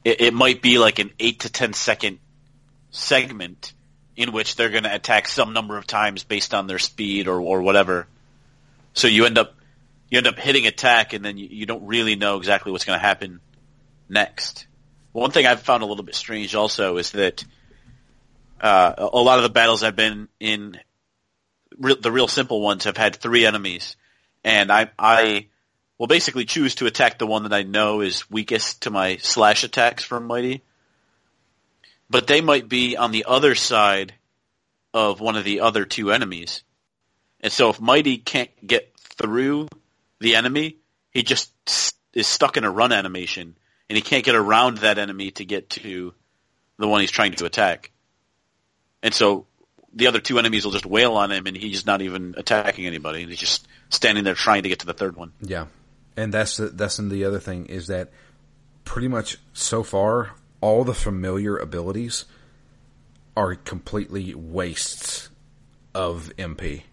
it, 0.03 0.21
it 0.21 0.33
might 0.33 0.61
be 0.61 0.77
like 0.77 0.99
an 0.99 1.11
eight 1.19 1.41
to 1.41 1.51
ten 1.51 1.73
second 1.73 2.19
segment 2.91 3.73
in 4.15 4.31
which 4.31 4.55
they're 4.55 4.69
going 4.69 4.83
to 4.83 4.93
attack 4.93 5.27
some 5.27 5.53
number 5.53 5.77
of 5.77 5.87
times 5.87 6.23
based 6.23 6.53
on 6.53 6.67
their 6.67 6.79
speed 6.79 7.27
or, 7.27 7.39
or 7.39 7.61
whatever. 7.61 8.07
So 8.93 9.07
you 9.07 9.25
end 9.25 9.37
up 9.37 9.55
you 10.09 10.17
end 10.17 10.27
up 10.27 10.37
hitting 10.37 10.67
attack, 10.67 11.13
and 11.13 11.23
then 11.23 11.37
you, 11.37 11.47
you 11.49 11.65
don't 11.65 11.87
really 11.87 12.15
know 12.15 12.37
exactly 12.37 12.71
what's 12.71 12.83
going 12.83 12.99
to 12.99 13.05
happen 13.05 13.39
next. 14.09 14.67
One 15.13 15.31
thing 15.31 15.45
I've 15.45 15.61
found 15.61 15.83
a 15.83 15.85
little 15.85 16.03
bit 16.03 16.15
strange 16.15 16.53
also 16.53 16.97
is 16.97 17.11
that 17.11 17.43
uh, 18.59 18.93
a 18.97 19.19
lot 19.19 19.39
of 19.39 19.43
the 19.43 19.49
battles 19.49 19.83
I've 19.83 19.95
been 19.95 20.27
in, 20.39 20.77
re- 21.77 21.97
the 21.99 22.11
real 22.11 22.27
simple 22.27 22.61
ones, 22.61 22.83
have 22.83 22.97
had 22.97 23.15
three 23.15 23.45
enemies, 23.45 23.95
and 24.43 24.71
I 24.71 24.91
I 24.99 25.47
will 26.01 26.07
basically 26.07 26.45
choose 26.45 26.73
to 26.73 26.87
attack 26.87 27.19
the 27.19 27.27
one 27.27 27.43
that 27.43 27.53
I 27.53 27.61
know 27.61 28.01
is 28.01 28.27
weakest 28.31 28.81
to 28.81 28.89
my 28.89 29.17
slash 29.17 29.63
attacks 29.63 30.03
from 30.03 30.25
Mighty 30.25 30.63
but 32.09 32.27
they 32.27 32.41
might 32.41 32.67
be 32.67 32.97
on 32.97 33.11
the 33.11 33.25
other 33.27 33.55
side 33.55 34.13
of 34.93 35.21
one 35.21 35.37
of 35.37 35.45
the 35.45 35.61
other 35.61 35.85
two 35.85 36.11
enemies. 36.11 36.63
And 37.39 37.51
so 37.51 37.69
if 37.69 37.79
Mighty 37.79 38.17
can't 38.17 38.49
get 38.65 38.91
through 38.97 39.69
the 40.19 40.35
enemy, 40.35 40.77
he 41.11 41.23
just 41.23 41.53
is 42.13 42.27
stuck 42.27 42.57
in 42.57 42.65
a 42.65 42.69
run 42.69 42.91
animation 42.91 43.55
and 43.89 43.95
he 43.95 44.01
can't 44.01 44.25
get 44.25 44.35
around 44.35 44.79
that 44.79 44.97
enemy 44.97 45.31
to 45.31 45.45
get 45.45 45.69
to 45.69 46.13
the 46.77 46.87
one 46.87 46.99
he's 46.99 47.11
trying 47.11 47.31
to 47.33 47.45
attack. 47.45 47.91
And 49.01 49.13
so 49.13 49.47
the 49.93 50.07
other 50.07 50.19
two 50.19 50.37
enemies 50.37 50.65
will 50.65 50.73
just 50.73 50.85
wail 50.85 51.13
on 51.13 51.31
him 51.31 51.47
and 51.47 51.55
he's 51.55 51.85
not 51.85 52.01
even 52.01 52.35
attacking 52.37 52.85
anybody 52.85 53.21
and 53.21 53.29
he's 53.29 53.39
just 53.39 53.67
standing 53.89 54.25
there 54.25 54.35
trying 54.35 54.63
to 54.63 54.69
get 54.69 54.79
to 54.79 54.85
the 54.85 54.93
third 54.93 55.15
one. 55.15 55.31
Yeah. 55.41 55.67
And 56.21 56.31
that's 56.31 56.57
the, 56.57 56.67
that's 56.67 56.97
the 56.97 57.25
other 57.25 57.39
thing 57.39 57.65
is 57.65 57.87
that 57.87 58.11
pretty 58.85 59.07
much 59.07 59.39
so 59.53 59.81
far 59.81 60.35
all 60.61 60.83
the 60.83 60.93
familiar 60.93 61.57
abilities 61.57 62.25
are 63.35 63.55
completely 63.55 64.35
wastes 64.35 65.29
of 65.95 66.31
MP. 66.37 66.83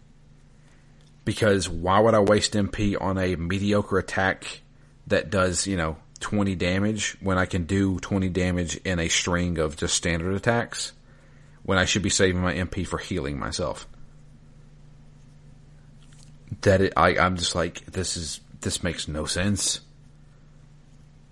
Because 1.27 1.69
why 1.69 2.01
would 2.01 2.15
I 2.15 2.21
waste 2.21 2.55
MP 2.55 2.97
on 2.99 3.19
a 3.19 3.37
mediocre 3.37 3.99
attack 3.99 4.63
that 5.09 5.29
does, 5.29 5.67
you 5.67 5.77
know, 5.77 5.99
20 6.21 6.55
damage 6.55 7.19
when 7.21 7.37
I 7.37 7.45
can 7.45 7.65
do 7.65 7.99
20 7.99 8.31
damage 8.31 8.77
in 8.79 8.99
a 8.99 9.09
string 9.09 9.59
of 9.59 9.77
just 9.77 9.95
standard 9.95 10.35
attacks 10.37 10.95
when 11.65 11.77
I 11.77 11.85
should 11.85 12.03
be 12.03 12.09
saving 12.09 12.41
my 12.41 12.55
MP 12.55 12.87
for 12.87 12.97
healing 12.97 13.39
myself? 13.39 13.87
That 16.63 16.81
it, 16.81 16.95
I, 16.97 17.19
I'm 17.19 17.37
just 17.37 17.55
like, 17.55 17.85
this 17.85 18.17
is, 18.17 18.41
this 18.61 18.83
makes 18.83 19.09
no 19.09 19.25
sense. 19.25 19.81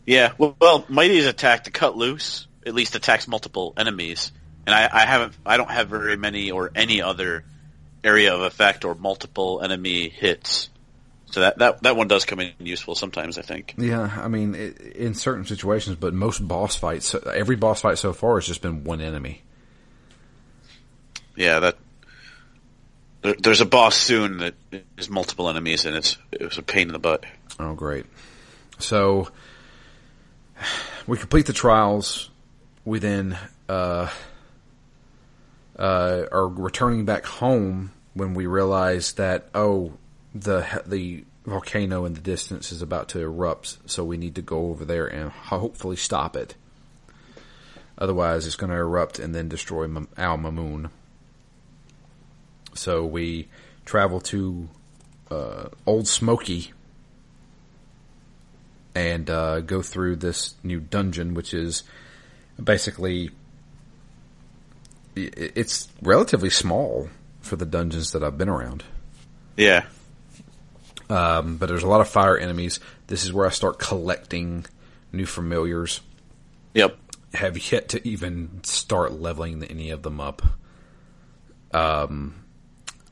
Yeah, 0.04 0.32
well, 0.38 0.56
well, 0.60 0.84
Mighty's 0.88 1.26
attack 1.26 1.64
to 1.64 1.70
cut 1.70 1.96
loose 1.96 2.46
at 2.66 2.74
least 2.74 2.96
attacks 2.96 3.28
multiple 3.28 3.72
enemies, 3.76 4.32
and 4.66 4.74
I, 4.74 4.88
I 4.92 5.06
haven't, 5.06 5.34
I 5.46 5.56
don't 5.56 5.70
have 5.70 5.88
very 5.88 6.16
many 6.16 6.50
or 6.50 6.72
any 6.74 7.00
other 7.00 7.44
area 8.02 8.34
of 8.34 8.40
effect 8.40 8.84
or 8.84 8.94
multiple 8.94 9.60
enemy 9.62 10.08
hits. 10.08 10.68
So 11.26 11.40
that, 11.40 11.58
that, 11.58 11.82
that 11.82 11.96
one 11.96 12.08
does 12.08 12.24
come 12.24 12.40
in 12.40 12.52
useful 12.58 12.94
sometimes, 12.94 13.38
I 13.38 13.42
think. 13.42 13.74
Yeah, 13.78 14.10
I 14.16 14.28
mean, 14.28 14.54
it, 14.54 14.80
in 14.80 15.14
certain 15.14 15.44
situations, 15.44 15.96
but 15.96 16.14
most 16.14 16.46
boss 16.46 16.76
fights, 16.76 17.14
every 17.14 17.56
boss 17.56 17.80
fight 17.80 17.98
so 17.98 18.12
far 18.12 18.36
has 18.36 18.46
just 18.46 18.62
been 18.62 18.84
one 18.84 19.00
enemy. 19.00 19.42
Yeah, 21.36 21.60
that. 21.60 21.78
There, 23.22 23.34
there's 23.38 23.60
a 23.60 23.66
boss 23.66 23.96
soon 23.96 24.38
that 24.38 24.54
is 24.96 25.10
multiple 25.10 25.48
enemies, 25.48 25.84
and 25.84 25.96
it's 25.96 26.16
it 26.32 26.42
was 26.42 26.58
a 26.58 26.62
pain 26.62 26.88
in 26.88 26.92
the 26.92 26.98
butt. 26.98 27.24
Oh, 27.58 27.74
great! 27.74 28.06
So 28.78 29.28
we 31.06 31.16
complete 31.18 31.46
the 31.46 31.52
trials. 31.52 32.30
We 32.84 32.98
then 32.98 33.36
uh, 33.68 34.10
uh, 35.78 36.22
are 36.30 36.48
returning 36.48 37.04
back 37.04 37.24
home 37.24 37.92
when 38.14 38.34
we 38.34 38.46
realize 38.46 39.12
that 39.14 39.48
oh 39.54 39.92
the 40.34 40.82
the 40.86 41.24
volcano 41.44 42.04
in 42.04 42.14
the 42.14 42.20
distance 42.20 42.72
is 42.72 42.82
about 42.82 43.08
to 43.10 43.20
erupt, 43.20 43.78
so 43.86 44.04
we 44.04 44.16
need 44.16 44.34
to 44.34 44.42
go 44.42 44.68
over 44.70 44.84
there 44.84 45.06
and 45.06 45.30
hopefully 45.30 45.96
stop 45.96 46.36
it. 46.36 46.56
Otherwise, 47.98 48.46
it's 48.46 48.56
going 48.56 48.70
to 48.70 48.76
erupt 48.76 49.18
and 49.18 49.34
then 49.34 49.48
destroy 49.48 49.84
Al 50.16 50.38
Mamoon. 50.38 50.90
So 52.76 53.04
we 53.04 53.48
travel 53.84 54.20
to 54.20 54.68
uh, 55.30 55.68
Old 55.86 56.08
Smoky 56.08 56.72
and 58.94 59.28
uh, 59.28 59.60
go 59.60 59.82
through 59.82 60.16
this 60.16 60.54
new 60.62 60.80
dungeon, 60.80 61.34
which 61.34 61.52
is 61.52 61.82
basically 62.62 63.30
it's 65.14 65.88
relatively 66.02 66.50
small 66.50 67.08
for 67.40 67.56
the 67.56 67.66
dungeons 67.66 68.12
that 68.12 68.22
I've 68.22 68.38
been 68.38 68.48
around. 68.48 68.84
Yeah. 69.56 69.84
Um, 71.08 71.56
but 71.56 71.66
there's 71.66 71.82
a 71.82 71.88
lot 71.88 72.00
of 72.00 72.08
fire 72.08 72.36
enemies. 72.36 72.80
This 73.06 73.24
is 73.24 73.32
where 73.32 73.46
I 73.46 73.50
start 73.50 73.78
collecting 73.78 74.66
new 75.12 75.26
familiars. 75.26 76.00
Yep. 76.74 76.96
Have 77.34 77.72
yet 77.72 77.88
to 77.90 78.06
even 78.06 78.60
start 78.64 79.12
leveling 79.12 79.62
any 79.64 79.90
of 79.90 80.02
them 80.02 80.20
up. 80.20 80.42
Um, 81.72 82.45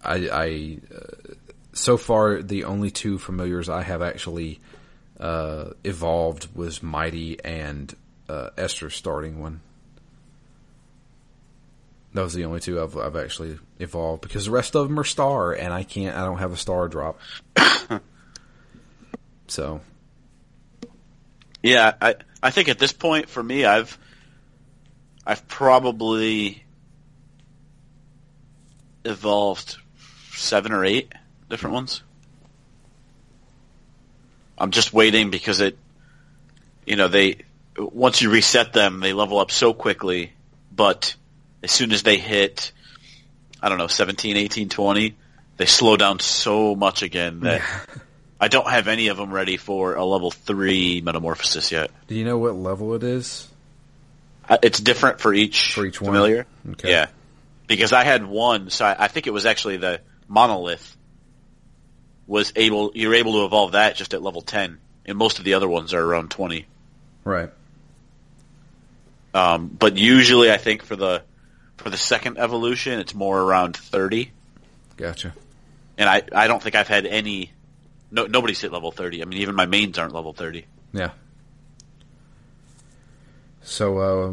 I, 0.05 0.29
I 0.29 0.79
uh, 0.95 1.35
so 1.73 1.97
far 1.97 2.43
the 2.43 2.65
only 2.65 2.91
two 2.91 3.19
familiars 3.19 3.69
I 3.69 3.83
have 3.83 4.03
actually 4.03 4.61
uh, 5.19 5.71
evolved 5.83 6.55
was 6.55 6.83
Mighty 6.83 7.43
and 7.45 7.95
uh, 8.29 8.51
Esther 8.57 8.91
starting 8.91 9.41
one. 9.41 9.61
Those 12.13 12.35
are 12.35 12.39
the 12.39 12.45
only 12.45 12.61
two 12.61 12.81
I've, 12.81 12.97
I've 12.97 13.17
actually 13.17 13.59
evolved 13.81 14.23
because 14.23 14.45
the 14.45 14.53
rest 14.53 14.77
of 14.77 14.87
them 14.87 14.99
are 15.01 15.05
star, 15.05 15.53
and 15.53 15.73
I 15.73 15.83
can't. 15.83 16.17
I 16.17 16.25
don't 16.25 16.39
have 16.39 16.53
a 16.53 16.57
star 16.57 16.87
drop. 16.87 17.19
so, 19.49 19.81
yeah, 21.61 21.95
I 22.01 22.15
I 22.41 22.51
think 22.51 22.69
at 22.69 22.79
this 22.79 22.93
point 22.93 23.29
for 23.29 23.43
me, 23.43 23.65
I've 23.65 23.99
I've 25.27 25.49
probably 25.49 26.63
evolved 29.05 29.79
seven 30.37 30.73
or 30.73 30.85
eight 30.85 31.13
different 31.49 31.75
ones. 31.75 32.03
I'm 34.57 34.71
just 34.71 34.93
waiting 34.93 35.31
because 35.31 35.61
it, 35.61 35.77
you 36.87 36.97
know, 36.97 37.09
they 37.09 37.39
once 37.77 38.23
you 38.23 38.31
reset 38.31 38.73
them, 38.73 39.01
they 39.01 39.13
level 39.13 39.39
up 39.39 39.51
so 39.51 39.75
quickly, 39.75 40.33
but 40.75 41.15
as 41.63 41.71
soon 41.71 41.93
as 41.93 42.03
they 42.03 42.19
hit, 42.19 42.73
I 43.61 43.69
don't 43.69 43.79
know, 43.79 43.89
17, 43.89 44.37
18, 44.37 44.69
20, 44.69 45.17
they 45.57 45.67
slow 45.67 45.97
down 45.97 46.21
so 46.21 46.77
much 46.77 47.03
again 47.03 47.41
that 47.41 47.63
I 48.41 48.49
don't 48.49 48.69
have 48.69 48.89
any 48.89 49.09
of 49.09 49.17
them 49.17 49.33
ready 49.33 49.57
for 49.57 49.95
a 49.95 50.05
level 50.05 50.31
3 50.31 51.01
metamorphosis 51.01 51.73
yet. 51.73 51.91
Do 52.07 52.15
you 52.15 52.25
know 52.25 52.39
what 52.39 52.55
level 52.55 52.95
it 52.95 53.03
is? 53.03 53.49
Uh, 54.49 54.59
it's 54.63 54.79
different 54.79 55.21
for 55.21 55.33
each, 55.33 55.73
for 55.73 55.87
each 55.87 55.99
familiar. 55.99 56.47
One? 56.63 56.75
Okay. 56.75 56.91
Yeah. 56.91 57.07
Because 57.67 57.93
I 57.93 58.05
had 58.05 58.27
one, 58.27 58.69
so 58.69 58.85
I, 58.85 59.05
I 59.05 59.09
think 59.09 59.27
it 59.27 59.33
was 59.33 59.47
actually 59.47 59.79
the 59.79 60.01
monolith 60.29 60.97
was 62.27 62.53
able, 62.57 62.93
you're 62.95 63.15
able 63.15 63.33
to 63.35 63.45
evolve 63.45 63.73
that 63.73 63.97
just 63.97 64.15
at 64.15 64.23
level 64.23 64.41
10, 64.41 64.79
and 65.07 65.19
most 65.19 65.39
of 65.39 65.45
the 65.45 65.55
other 65.55 65.69
ones 65.69 65.93
are 65.93 66.03
around 66.03 66.31
20. 66.31 66.67
Right. 67.25 67.51
Um, 69.35 69.69
but 69.69 69.97
usually 69.97 70.51
I 70.51 70.57
think 70.57 70.83
for 70.83 70.97
the, 70.97 71.23
for 71.77 71.91
the 71.91 71.97
second 71.97 72.39
evolution, 72.39 72.99
it's 72.99 73.15
more 73.15 73.41
around 73.41 73.77
30. 73.77 74.31
Gotcha. 74.97 75.35
And 75.99 76.09
I, 76.09 76.23
I 76.33 76.47
don't 76.47 76.63
think 76.63 76.77
I've 76.77 76.89
had 76.89 77.07
any, 77.07 77.53
no, 78.11 78.27
nobody's 78.27 78.61
hit 78.61 78.73
level 78.73 78.93
30. 78.93 79.23
I 79.23 79.25
mean, 79.27 79.41
even 79.41 79.55
my 79.55 79.67
mains 79.67 79.99
aren't 79.99 80.15
level 80.15 80.33
30. 80.33 80.67
Yeah. 80.93 81.11
So, 83.63 83.99
uh, 83.99 84.33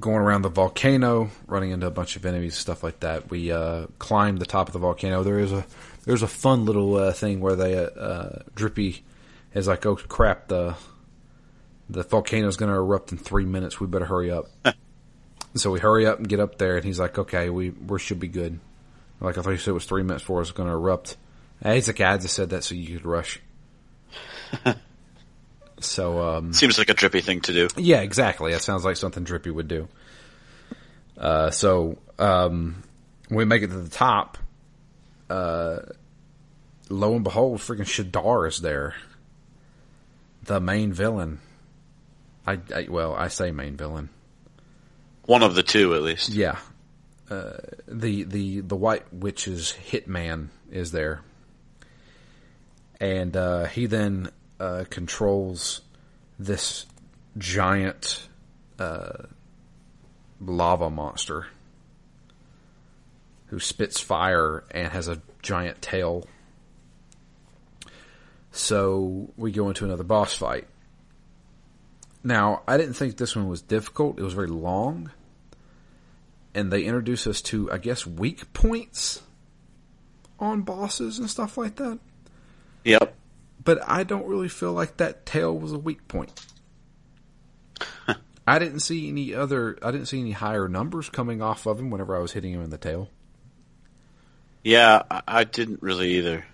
going 0.00 0.18
around 0.18 0.42
the 0.42 0.48
volcano, 0.48 1.30
running 1.46 1.70
into 1.70 1.86
a 1.86 1.90
bunch 1.90 2.16
of 2.16 2.24
enemies, 2.26 2.56
stuff 2.56 2.82
like 2.82 3.00
that. 3.00 3.30
We 3.30 3.52
uh, 3.52 3.86
climb 3.98 4.38
the 4.38 4.46
top 4.46 4.68
of 4.68 4.72
the 4.72 4.78
volcano. 4.78 5.22
There 5.22 5.38
is 5.38 5.52
a 5.52 5.64
there's 6.04 6.22
a 6.22 6.28
fun 6.28 6.64
little 6.64 6.96
uh, 6.96 7.12
thing 7.12 7.40
where 7.40 7.54
they 7.54 7.76
uh, 7.76 8.40
Drippy 8.54 9.04
is 9.54 9.68
like, 9.68 9.84
"Oh 9.86 9.96
crap, 9.96 10.48
the 10.48 10.74
the 11.88 12.02
volcano's 12.02 12.56
going 12.56 12.70
to 12.70 12.76
erupt 12.76 13.12
in 13.12 13.18
three 13.18 13.44
minutes. 13.44 13.78
We 13.78 13.86
better 13.86 14.06
hurry 14.06 14.30
up." 14.30 14.46
So 15.56 15.72
we 15.72 15.80
hurry 15.80 16.06
up 16.06 16.18
and 16.18 16.28
get 16.28 16.38
up 16.38 16.58
there, 16.58 16.76
and 16.76 16.84
he's 16.84 17.00
like, 17.00 17.18
"Okay, 17.18 17.50
we 17.50 17.70
we 17.70 17.98
should 17.98 18.20
be 18.20 18.28
good." 18.28 18.60
Like 19.20 19.36
I 19.36 19.42
thought 19.42 19.50
you 19.50 19.56
said 19.56 19.72
it 19.72 19.74
was 19.74 19.84
three 19.84 20.04
minutes 20.04 20.22
before 20.22 20.36
it 20.36 20.42
was 20.42 20.52
going 20.52 20.68
to 20.68 20.72
erupt. 20.72 21.16
He's 21.60 21.88
like, 21.88 22.00
"I 22.00 22.16
just 22.18 22.36
said 22.36 22.50
that 22.50 22.62
so 22.62 22.76
you 22.76 22.98
could 22.98 23.04
rush." 23.04 23.40
so 25.80 26.20
um, 26.20 26.52
seems 26.52 26.78
like 26.78 26.88
a 26.88 26.94
Drippy 26.94 27.20
thing 27.20 27.40
to 27.42 27.52
do. 27.52 27.68
Yeah, 27.76 28.00
exactly. 28.00 28.52
That 28.52 28.62
sounds 28.62 28.84
like 28.84 28.96
something 28.96 29.24
Drippy 29.24 29.50
would 29.50 29.68
do. 29.68 29.88
Uh, 31.16 31.50
so 31.50 31.98
um, 32.18 32.82
we 33.30 33.44
make 33.44 33.62
it 33.62 33.68
to 33.68 33.78
the 33.78 33.90
top. 33.90 34.38
Uh, 35.28 35.80
lo 36.88 37.14
and 37.14 37.24
behold, 37.24 37.58
freaking 37.58 37.80
Shadar 37.80 38.48
is 38.48 38.60
there, 38.60 38.94
the 40.44 40.60
main 40.60 40.92
villain. 40.92 41.40
I, 42.46 42.58
I 42.74 42.86
well, 42.88 43.14
I 43.14 43.28
say 43.28 43.50
main 43.50 43.76
villain. 43.76 44.08
One 45.26 45.42
of 45.42 45.54
the 45.54 45.62
two, 45.62 45.94
at 45.94 46.02
least. 46.02 46.30
Yeah. 46.30 46.58
Uh, 47.30 47.58
the 47.86 48.24
the 48.24 48.60
the 48.60 48.74
White 48.74 49.12
Witch's 49.12 49.74
hitman 49.90 50.48
is 50.72 50.90
there, 50.90 51.20
and 52.98 53.36
uh, 53.36 53.66
he 53.66 53.86
then 53.86 54.30
uh, 54.60 54.84
controls 54.90 55.80
this 56.38 56.86
giant 57.38 58.28
uh, 58.78 59.24
lava 60.40 60.90
monster 60.90 61.46
who 63.46 63.58
spits 63.58 63.98
fire 63.98 64.62
and 64.70 64.88
has 64.88 65.08
a 65.08 65.20
giant 65.42 65.82
tail. 65.82 66.28
So 68.52 69.30
we 69.36 69.50
go 69.50 69.68
into 69.68 69.84
another 69.84 70.04
boss 70.04 70.34
fight. 70.34 70.68
Now, 72.22 72.62
I 72.68 72.76
didn't 72.76 72.94
think 72.94 73.16
this 73.16 73.34
one 73.34 73.48
was 73.48 73.62
difficult. 73.62 74.18
It 74.18 74.22
was 74.22 74.34
very 74.34 74.48
long 74.48 75.10
and 76.54 76.70
they 76.70 76.82
introduce 76.82 77.26
us 77.26 77.40
to, 77.42 77.70
I 77.72 77.78
guess, 77.78 78.06
weak 78.06 78.52
points 78.52 79.22
on 80.38 80.62
bosses 80.62 81.18
and 81.18 81.30
stuff 81.30 81.56
like 81.56 81.76
that. 81.76 81.98
Yep. 82.84 83.14
But 83.62 83.80
I 83.86 84.04
don't 84.04 84.26
really 84.26 84.48
feel 84.48 84.72
like 84.72 84.96
that 84.96 85.26
tail 85.26 85.56
was 85.56 85.72
a 85.72 85.78
weak 85.78 86.08
point. 86.08 86.32
I 88.46 88.58
didn't 88.58 88.80
see 88.80 89.08
any 89.08 89.34
other. 89.34 89.78
I 89.82 89.90
didn't 89.90 90.06
see 90.06 90.20
any 90.20 90.32
higher 90.32 90.66
numbers 90.68 91.08
coming 91.08 91.42
off 91.42 91.66
of 91.66 91.78
him 91.78 91.90
whenever 91.90 92.16
I 92.16 92.20
was 92.20 92.32
hitting 92.32 92.52
him 92.52 92.62
in 92.62 92.70
the 92.70 92.78
tail. 92.78 93.10
Yeah, 94.64 95.02
I 95.26 95.44
didn't 95.44 95.82
really 95.82 96.14
either. 96.14 96.46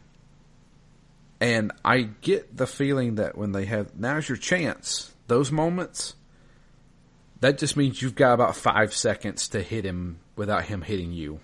And 1.41 1.73
I 1.85 2.03
get 2.03 2.57
the 2.57 2.67
feeling 2.67 3.17
that 3.17 3.37
when 3.37 3.53
they 3.53 3.67
have 3.67 3.97
now's 3.99 4.29
your 4.29 4.39
chance, 4.39 5.13
those 5.27 5.53
moments 5.53 6.15
that 7.41 7.59
just 7.59 7.77
means 7.77 8.01
you've 8.01 8.15
got 8.15 8.33
about 8.35 8.57
five 8.57 8.95
seconds 8.95 9.49
to 9.49 9.63
hit 9.63 9.85
him 9.85 10.19
without 10.37 10.65
him 10.65 10.83
hitting 10.83 11.13
you. 11.13 11.41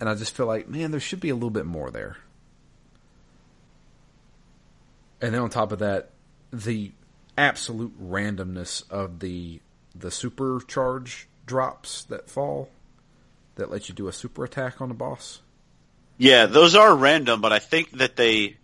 And 0.00 0.08
I 0.08 0.14
just 0.14 0.36
feel 0.36 0.46
like, 0.46 0.68
man, 0.68 0.90
there 0.90 1.00
should 1.00 1.20
be 1.20 1.30
a 1.30 1.34
little 1.34 1.50
bit 1.50 1.66
more 1.66 1.90
there. 1.90 2.16
And 5.20 5.34
then 5.34 5.40
on 5.40 5.50
top 5.50 5.72
of 5.72 5.78
that, 5.78 6.10
the 6.52 6.92
absolute 7.36 7.92
randomness 8.00 8.88
of 8.90 9.20
the 9.20 9.60
the 9.94 10.08
supercharge 10.08 11.24
drops 11.46 12.04
that 12.04 12.28
fall 12.28 12.68
that 13.56 13.70
let 13.70 13.88
you 13.88 13.94
do 13.94 14.08
a 14.08 14.12
super 14.12 14.44
attack 14.44 14.80
on 14.80 14.88
the 14.88 14.94
boss. 14.94 15.40
Yeah, 16.18 16.46
those 16.46 16.74
are 16.74 16.94
random, 16.94 17.40
but 17.40 17.52
I 17.52 17.58
think 17.58 17.98
that 17.98 18.16
they 18.16 18.56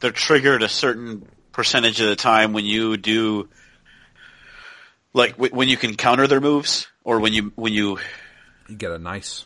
they're 0.00 0.10
triggered 0.10 0.62
a 0.62 0.68
certain 0.68 1.28
percentage 1.52 2.00
of 2.00 2.08
the 2.08 2.16
time 2.16 2.52
when 2.52 2.64
you 2.64 2.96
do 2.96 3.48
like 5.12 5.32
w- 5.32 5.54
when 5.54 5.68
you 5.68 5.76
can 5.76 5.96
counter 5.96 6.26
their 6.26 6.40
moves, 6.40 6.88
or 7.04 7.20
when 7.20 7.32
you 7.32 7.52
when 7.54 7.72
you 7.72 7.98
you 8.70 8.76
get 8.76 8.92
a 8.92 8.98
nice. 8.98 9.44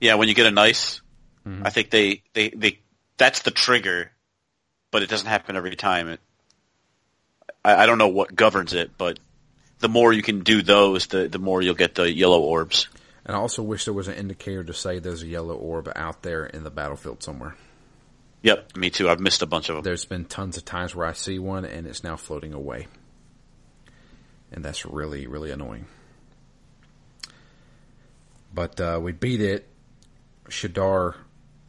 Yeah, 0.00 0.14
when 0.14 0.28
you 0.28 0.34
get 0.34 0.46
a 0.46 0.50
nice, 0.50 1.02
mm-hmm. 1.46 1.66
I 1.66 1.70
think 1.70 1.90
they, 1.90 2.22
they, 2.32 2.48
they, 2.50 2.80
that's 3.16 3.42
the 3.42 3.50
trigger, 3.50 4.10
but 4.90 5.02
it 5.02 5.08
doesn't 5.08 5.26
happen 5.26 5.56
every 5.56 5.76
time. 5.76 6.08
It, 6.08 6.20
I, 7.64 7.82
I 7.82 7.86
don't 7.86 7.98
know 7.98 8.08
what 8.08 8.34
governs 8.34 8.72
it, 8.72 8.96
but 8.96 9.18
the 9.80 9.88
more 9.88 10.12
you 10.12 10.22
can 10.22 10.40
do 10.40 10.62
those, 10.62 11.06
the, 11.08 11.28
the 11.28 11.38
more 11.38 11.62
you'll 11.62 11.74
get 11.74 11.94
the 11.94 12.12
yellow 12.12 12.40
orbs. 12.40 12.88
And 13.24 13.36
I 13.36 13.40
also 13.40 13.62
wish 13.62 13.84
there 13.84 13.94
was 13.94 14.08
an 14.08 14.14
indicator 14.14 14.64
to 14.64 14.72
say 14.72 14.98
there's 14.98 15.22
a 15.22 15.26
yellow 15.26 15.54
orb 15.54 15.92
out 15.94 16.22
there 16.22 16.46
in 16.46 16.64
the 16.64 16.70
battlefield 16.70 17.22
somewhere. 17.22 17.56
Yep, 18.42 18.76
me 18.76 18.90
too. 18.90 19.08
I've 19.08 19.20
missed 19.20 19.42
a 19.42 19.46
bunch 19.46 19.68
of 19.68 19.74
them. 19.74 19.82
There's 19.82 20.04
been 20.04 20.24
tons 20.24 20.56
of 20.56 20.64
times 20.64 20.94
where 20.94 21.06
I 21.06 21.12
see 21.12 21.38
one 21.38 21.64
and 21.64 21.86
it's 21.86 22.04
now 22.04 22.16
floating 22.16 22.54
away. 22.54 22.86
And 24.50 24.64
that's 24.64 24.86
really, 24.86 25.26
really 25.26 25.50
annoying. 25.50 25.86
But 28.54 28.80
uh, 28.80 28.98
we 29.02 29.12
beat 29.12 29.40
it. 29.40 29.68
Shadar 30.48 31.14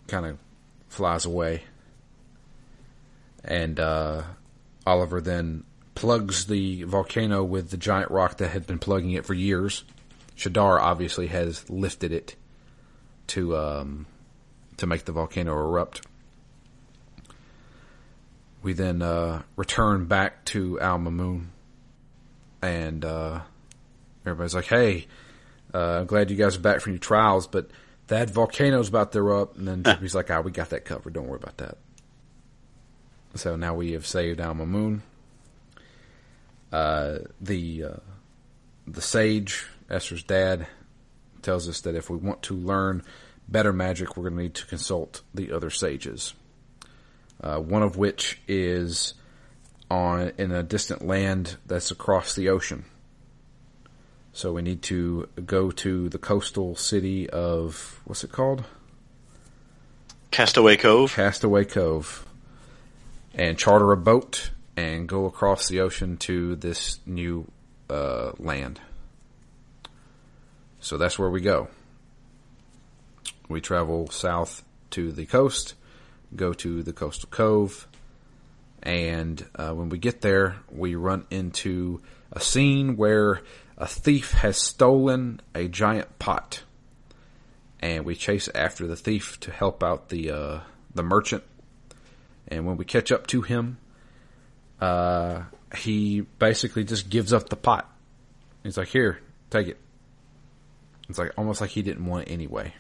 kind 0.08 0.26
of 0.26 0.38
flies 0.88 1.26
away. 1.26 1.64
And 3.44 3.80
uh, 3.80 4.24
Oliver 4.86 5.22
then 5.22 5.64
plugs 5.96 6.46
the 6.46 6.84
volcano 6.84 7.44
with 7.44 7.72
the 7.72 7.78
giant 7.78 8.10
rock 8.12 8.38
that 8.38 8.50
had 8.50 8.66
been 8.66 8.80
plugging 8.80 9.12
it 9.12 9.26
for 9.26 9.34
years. 9.34 9.84
Shadar 10.38 10.80
obviously 10.80 11.28
has 11.28 11.70
lifted 11.70 12.12
it 12.12 12.36
to 13.28 13.58
um, 13.58 14.06
to 14.78 14.88
make 14.88 15.06
the 15.06 15.12
volcano 15.12 15.52
erupt. 15.54 16.06
We 18.62 18.74
then 18.74 19.02
uh, 19.02 19.44
return 19.56 20.06
back 20.06 20.46
to 20.46 20.80
Al 20.80 21.00
Mamoon, 21.00 21.48
and 22.62 23.04
uh, 23.04 23.42
everybody's 24.26 24.56
like, 24.56 24.68
"Hey, 24.68 25.08
uh, 25.74 26.00
I'm 26.00 26.06
glad 26.06 26.32
you 26.32 26.38
guys 26.38 26.56
are 26.56 26.62
back 26.62 26.80
from 26.80 26.94
your 26.94 27.00
trials, 27.00 27.46
but 27.48 27.70
that 28.08 28.30
volcano's 28.30 28.88
about 28.88 29.12
to 29.12 29.20
erupt." 29.20 29.58
And 29.58 29.68
then 29.68 29.84
Drippy's 29.84 30.16
like, 30.16 30.32
"Ah, 30.32 30.42
we 30.42 30.52
got 30.52 30.70
that 30.70 30.86
covered. 30.86 31.14
Don't 31.14 31.28
worry 31.28 31.40
about 31.42 31.58
that." 31.58 31.78
So 33.36 33.56
now 33.56 33.74
we 33.74 33.92
have 33.92 34.06
saved 34.06 34.40
Al 34.40 34.56
Mamoon. 34.56 35.02
Uh, 36.72 37.20
the 37.42 37.84
uh, 37.84 37.98
the 38.88 39.02
sage, 39.02 39.66
Esther's 39.90 40.24
dad, 40.24 40.68
tells 41.42 41.68
us 41.70 41.82
that 41.82 41.96
if 41.96 42.10
we 42.10 42.18
want 42.18 42.42
to 42.44 42.54
learn 42.54 43.04
better 43.48 43.74
magic, 43.74 44.16
we're 44.16 44.24
going 44.24 44.38
to 44.38 44.44
need 44.44 44.56
to 44.56 44.66
consult 44.66 45.22
the 45.34 45.52
other 45.52 45.70
sages 45.70 46.34
uh, 47.42 47.60
one 47.60 47.84
of 47.84 47.98
which 47.98 48.40
is 48.48 49.14
on 49.90 50.32
in 50.38 50.52
a 50.52 50.64
distant 50.64 51.06
land 51.06 51.58
that's 51.66 51.92
across 51.92 52.36
the 52.36 52.50
ocean. 52.50 52.86
So 54.34 54.54
we 54.54 54.62
need 54.62 54.82
to 54.84 55.28
go 55.46 55.72
to 55.72 56.10
the 56.10 56.18
coastal 56.18 56.76
city 56.76 57.30
of 57.30 58.00
what's 58.06 58.24
it 58.24 58.32
called? 58.32 58.64
Castaway 60.32 60.78
Cove. 60.78 61.14
Castaway 61.16 61.66
Cove, 61.66 62.26
and 63.40 63.58
charter 63.58 63.92
a 63.92 63.98
boat 63.98 64.52
and 64.76 65.08
go 65.08 65.26
across 65.26 65.68
the 65.68 65.80
ocean 65.80 66.18
to 66.18 66.56
this 66.58 67.00
new 67.06 67.50
uh, 67.90 68.34
land. 68.38 68.80
So 70.80 70.98
that's 70.98 71.18
where 71.18 71.30
we 71.30 71.42
go. 71.42 71.70
We 73.48 73.62
travel 73.62 74.10
south 74.10 74.64
to 74.92 75.12
the 75.12 75.26
coast 75.26 75.74
go 76.36 76.54
to 76.54 76.84
the 76.84 76.94
coastal 76.94 77.30
cove, 77.30 77.88
and 78.84 79.44
uh, 79.56 79.72
when 79.72 79.90
we 79.90 79.98
get 79.98 80.22
there, 80.22 80.58
we 80.70 80.96
run 80.96 81.26
into 81.30 82.02
a 82.32 82.40
scene 82.40 82.96
where 82.96 83.42
a 83.78 83.88
thief 83.88 84.32
has 84.34 84.58
stolen 84.58 85.42
a 85.56 85.68
giant 85.68 86.20
pot, 86.20 86.64
and 87.80 88.06
we 88.06 88.16
chase 88.16 88.50
after 88.54 88.88
the 88.88 88.96
thief 88.96 89.40
to 89.42 89.52
help 89.52 89.84
out 89.84 90.10
the 90.10 90.32
uh, 90.32 90.60
the 90.94 91.04
merchant. 91.04 91.44
And 92.50 92.66
when 92.66 92.78
we 92.78 92.86
catch 92.86 93.12
up 93.12 93.28
to 93.28 93.42
him, 93.42 93.78
uh, 94.82 95.44
he 95.78 96.22
basically 96.22 96.84
just 96.84 97.10
gives 97.10 97.32
up 97.32 97.50
the 97.50 97.56
pot. 97.56 97.90
He's 98.64 98.78
like, 98.78 98.90
"Here, 98.90 99.20
take 99.50 99.68
it." 99.68 99.78
It's 101.08 101.18
like 101.18 101.32
almost 101.38 101.62
like 101.62 101.72
he 101.72 101.82
didn't 101.82 102.06
want 102.06 102.28
it 102.28 102.32
anyway. 102.32 102.74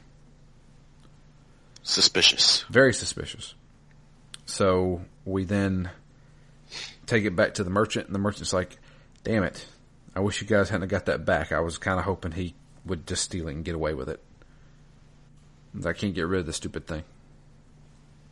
Suspicious. 1.84 2.66
Very 2.70 2.94
suspicious. 2.94 3.56
So 4.46 5.02
we 5.26 5.44
then 5.46 5.90
take 7.06 7.26
it 7.26 7.36
back 7.36 7.56
to 7.56 7.64
the 7.64 7.70
merchant, 7.70 8.06
and 8.06 8.16
the 8.16 8.20
merchant's 8.20 8.54
like, 8.54 8.78
damn 9.24 9.44
it. 9.44 9.66
I 10.16 10.20
wish 10.22 10.42
you 10.42 10.48
guys 10.48 10.70
hadn't 10.70 10.88
got 10.90 11.06
that 11.06 11.26
back. 11.26 11.52
I 11.52 11.60
was 11.60 11.78
kind 11.78 12.00
of 12.00 12.06
hoping 12.06 12.32
he 12.32 12.56
would 12.86 13.08
just 13.08 13.24
steal 13.24 13.48
it 13.48 13.54
and 13.54 13.66
get 13.66 13.76
away 13.76 13.94
with 13.94 14.10
it. 14.10 14.22
I 15.86 15.94
can't 15.94 16.16
get 16.16 16.28
rid 16.28 16.42
of 16.42 16.46
the 16.46 16.54
stupid 16.54 16.88
thing. 16.88 17.04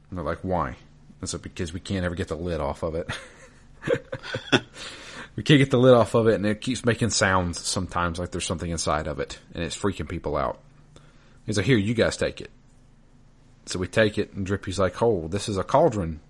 And 0.10 0.17
they're 0.17 0.26
like, 0.26 0.39
why? 0.41 0.76
And 1.21 1.30
so 1.30 1.38
because 1.38 1.73
we 1.73 1.80
can't 1.80 2.06
ever 2.06 2.15
get 2.15 2.27
the 2.27 2.36
lid 2.36 2.62
off 2.62 2.84
of 2.84 2.95
it. 2.95 3.10
we 5.36 5.43
can't 5.43 5.60
get 5.60 5.71
the 5.71 5.80
lid 5.80 5.93
off 5.93 6.13
of 6.13 6.27
it, 6.27 6.36
and 6.36 6.45
it 6.45 6.62
keeps 6.62 6.86
making 6.86 7.10
sounds 7.10 7.60
sometimes 7.60 8.19
like 8.19 8.32
there's 8.32 8.45
something 8.45 8.69
inside 8.69 9.08
of 9.08 9.19
it, 9.19 9.39
and 9.53 9.63
it's 9.63 9.77
freaking 9.77 10.08
people 10.08 10.38
out. 10.38 10.60
He's 11.45 11.58
like, 11.58 11.65
here, 11.65 11.77
you 11.77 11.93
guys 11.93 12.17
take 12.17 12.41
it. 12.41 12.51
So 13.65 13.80
we 13.80 13.88
take 13.88 14.17
it, 14.17 14.34
and 14.34 14.45
Drippy's 14.45 14.80
like, 14.80 15.01
"Oh, 15.01 15.27
this 15.27 15.49
is 15.49 15.58
a 15.58 15.63
cauldron." 15.63 16.21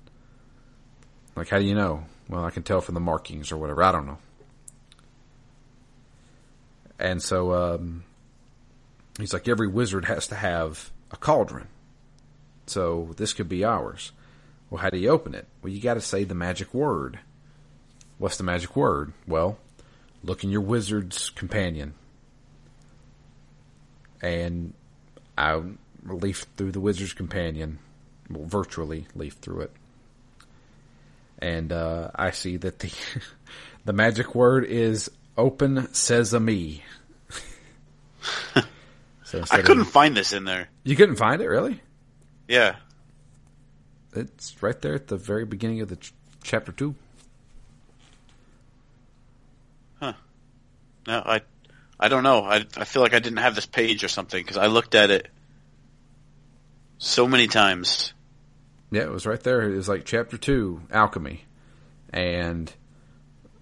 Like, 1.35 1.49
how 1.49 1.59
do 1.59 1.65
you 1.65 1.75
know? 1.75 2.05
Well, 2.29 2.43
I 2.43 2.49
can 2.49 2.63
tell 2.63 2.81
from 2.81 2.95
the 2.95 2.99
markings 2.99 3.51
or 3.51 3.57
whatever. 3.57 3.83
I 3.83 3.91
don't 3.91 4.07
know. 4.07 4.17
And 6.99 7.21
so 7.21 7.53
um, 7.53 8.03
he's 9.19 9.33
like, 9.33 9.47
every 9.47 9.67
wizard 9.67 10.05
has 10.05 10.27
to 10.27 10.35
have 10.35 10.91
a 11.11 11.17
cauldron. 11.17 11.67
So 12.65 13.13
this 13.17 13.33
could 13.33 13.47
be 13.47 13.63
ours. 13.63 14.11
Well, 14.69 14.81
how 14.81 14.89
do 14.89 14.97
you 14.97 15.09
open 15.09 15.33
it? 15.33 15.47
Well, 15.61 15.71
you 15.71 15.81
got 15.81 15.95
to 15.95 16.01
say 16.01 16.23
the 16.23 16.35
magic 16.35 16.73
word. 16.73 17.19
What's 18.17 18.37
the 18.37 18.43
magic 18.43 18.75
word? 18.75 19.13
Well, 19.27 19.57
look 20.23 20.43
in 20.43 20.49
your 20.49 20.61
wizard's 20.61 21.29
companion. 21.29 21.93
And 24.21 24.73
I 25.37 25.61
leaf 26.03 26.45
through 26.55 26.71
the 26.71 26.79
Wizard's 26.79 27.13
Companion, 27.13 27.79
well, 28.29 28.45
virtually 28.45 29.07
leaf 29.15 29.33
through 29.33 29.61
it, 29.61 29.71
and 31.39 31.71
uh, 31.71 32.11
I 32.15 32.31
see 32.31 32.57
that 32.57 32.79
the 32.79 32.91
the 33.85 33.93
magic 33.93 34.33
word 34.33 34.65
is 34.65 35.11
"Open 35.37 35.93
Sesame." 35.93 36.83
so 39.23 39.43
I 39.51 39.61
couldn't 39.61 39.81
of, 39.81 39.89
find 39.89 40.15
this 40.15 40.33
in 40.33 40.43
there. 40.43 40.69
You 40.83 40.95
couldn't 40.95 41.17
find 41.17 41.41
it, 41.41 41.47
really? 41.47 41.81
Yeah, 42.47 42.77
it's 44.17 44.61
right 44.61 44.79
there 44.81 44.95
at 44.95 45.07
the 45.07 45.17
very 45.17 45.45
beginning 45.45 45.81
of 45.81 45.89
the 45.89 45.95
ch- 45.95 46.13
chapter 46.43 46.71
two. 46.71 46.95
Huh? 49.99 50.13
No, 51.07 51.21
I 51.25 51.41
I 51.99 52.07
don't 52.07 52.23
know. 52.23 52.43
I 52.43 52.65
I 52.75 52.85
feel 52.85 53.01
like 53.01 53.13
I 53.13 53.19
didn't 53.19 53.39
have 53.39 53.55
this 53.55 53.65
page 53.65 54.03
or 54.03 54.07
something 54.07 54.41
because 54.41 54.57
I 54.57 54.67
looked 54.67 54.95
at 54.95 55.11
it 55.11 55.27
so 56.97 57.27
many 57.27 57.47
times. 57.47 58.13
Yeah, 58.91 59.03
it 59.03 59.11
was 59.11 59.25
right 59.25 59.41
there. 59.41 59.61
It 59.61 59.75
was 59.75 59.89
like 59.89 60.05
chapter 60.05 60.37
two, 60.37 60.81
alchemy, 60.91 61.45
and 62.11 62.71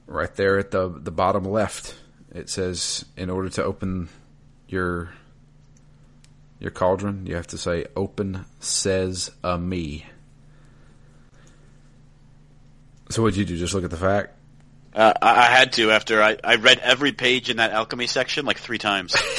right 0.08 0.34
there 0.36 0.58
at 0.58 0.72
the 0.72 0.90
the 0.90 1.12
bottom 1.12 1.44
left, 1.44 1.96
it 2.34 2.50
says 2.50 3.06
in 3.18 3.30
order 3.30 3.50
to 3.50 3.64
open 3.64 4.10
your 4.68 5.14
your 6.60 6.72
cauldron, 6.72 7.26
you 7.26 7.36
have 7.36 7.48
to 7.48 7.58
say 7.58 7.86
"Open 7.96 8.46
says 8.60 9.32
a 9.44 9.58
me." 9.58 10.06
So 13.10 13.22
what'd 13.22 13.38
you 13.38 13.46
do? 13.46 13.58
Just 13.58 13.74
look 13.74 13.84
at 13.84 13.92
the 13.92 13.98
fact? 13.98 14.34
Uh, 14.94 15.14
I 15.22 15.48
had 15.48 15.74
to 15.74 15.92
after 15.92 16.24
I, 16.24 16.38
I 16.42 16.56
read 16.56 16.80
every 16.80 17.12
page 17.12 17.50
in 17.50 17.58
that 17.58 17.72
alchemy 17.72 18.08
section 18.08 18.46
like 18.46 18.60
three 18.60 18.78
times. 18.78 19.14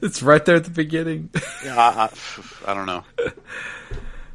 it's 0.00 0.22
right 0.22 0.44
there 0.44 0.56
at 0.56 0.64
the 0.64 0.70
beginning. 0.70 1.30
yeah, 1.64 1.76
I, 1.76 2.04
I, 2.04 2.10
I, 2.70 2.74
don't 2.74 2.86
know. 2.86 3.02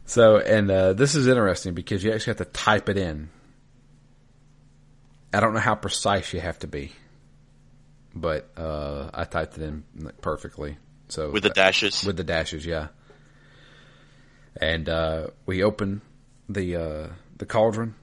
So, 0.06 0.38
and 0.40 0.70
uh, 0.70 0.92
this 0.92 1.16
is 1.16 1.28
interesting 1.28 1.74
because 1.74 2.04
you 2.04 2.12
actually 2.12 2.32
have 2.32 2.38
to 2.38 2.52
type 2.52 2.90
it 2.90 2.98
in. 2.98 3.30
I 5.34 5.40
don't 5.40 5.54
know 5.54 5.62
how 5.62 5.76
precise 5.76 6.34
you 6.34 6.42
have 6.42 6.60
to 6.60 6.68
be, 6.68 6.92
but 8.14 8.50
uh, 8.58 9.10
I 9.14 9.24
typed 9.24 9.58
it 9.58 9.64
in 9.64 9.84
perfectly. 10.22 10.78
So 11.08 11.32
with 11.32 11.44
the 11.44 11.50
dashes, 11.50 12.04
with 12.04 12.18
the 12.18 12.26
dashes, 12.26 12.66
yeah. 12.66 12.88
And 14.60 14.90
uh, 14.90 15.28
we 15.46 15.64
open 15.64 16.02
the 16.50 16.76
uh, 16.76 17.08
the 17.38 17.46
cauldron 17.46 17.96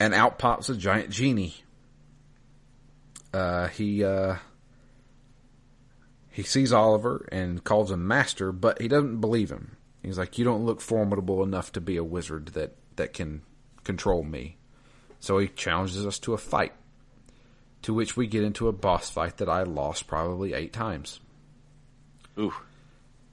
and 0.00 0.14
out 0.14 0.38
pops 0.38 0.68
a 0.68 0.76
giant 0.76 1.10
genie. 1.10 1.56
Uh, 3.32 3.68
he 3.68 4.04
uh, 4.04 4.36
he 6.30 6.42
sees 6.42 6.72
Oliver 6.72 7.28
and 7.30 7.62
calls 7.62 7.90
him 7.90 8.06
master, 8.06 8.52
but 8.52 8.80
he 8.80 8.88
doesn't 8.88 9.20
believe 9.20 9.50
him. 9.50 9.76
He's 10.02 10.18
like, 10.18 10.38
"You 10.38 10.44
don't 10.44 10.64
look 10.64 10.80
formidable 10.80 11.42
enough 11.42 11.72
to 11.72 11.80
be 11.80 11.96
a 11.96 12.04
wizard 12.04 12.48
that 12.48 12.76
that 12.96 13.12
can 13.12 13.42
control 13.82 14.22
me." 14.22 14.56
So 15.20 15.38
he 15.38 15.48
challenges 15.48 16.04
us 16.06 16.18
to 16.20 16.34
a 16.34 16.38
fight, 16.38 16.74
to 17.82 17.94
which 17.94 18.16
we 18.16 18.26
get 18.26 18.44
into 18.44 18.68
a 18.68 18.72
boss 18.72 19.10
fight 19.10 19.38
that 19.38 19.48
I 19.48 19.62
lost 19.62 20.06
probably 20.06 20.52
eight 20.52 20.72
times. 20.72 21.20
Ooh. 22.38 22.52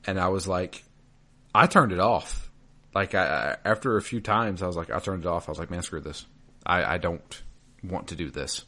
and 0.06 0.20
I 0.20 0.28
was 0.30 0.48
like, 0.48 0.84
I 1.56 1.66
turned 1.66 1.92
it 1.92 2.00
off. 2.00 2.51
Like 2.94 3.16
I, 3.16 3.58
after 3.64 3.98
a 3.98 4.02
few 4.02 4.20
times, 4.20 4.62
I 4.62 4.68
was 4.68 4.76
like, 4.76 4.92
I 4.92 5.00
turned 5.00 5.26
it 5.26 5.28
off. 5.28 5.48
I 5.48 5.52
was 5.52 5.60
like, 5.60 5.72
man, 5.72 5.82
screw 5.82 6.02
this. 6.02 6.26
I, 6.66 6.84
I 6.84 6.98
don't 6.98 7.42
want 7.84 8.08
to 8.08 8.16
do 8.16 8.30
this. 8.30 8.66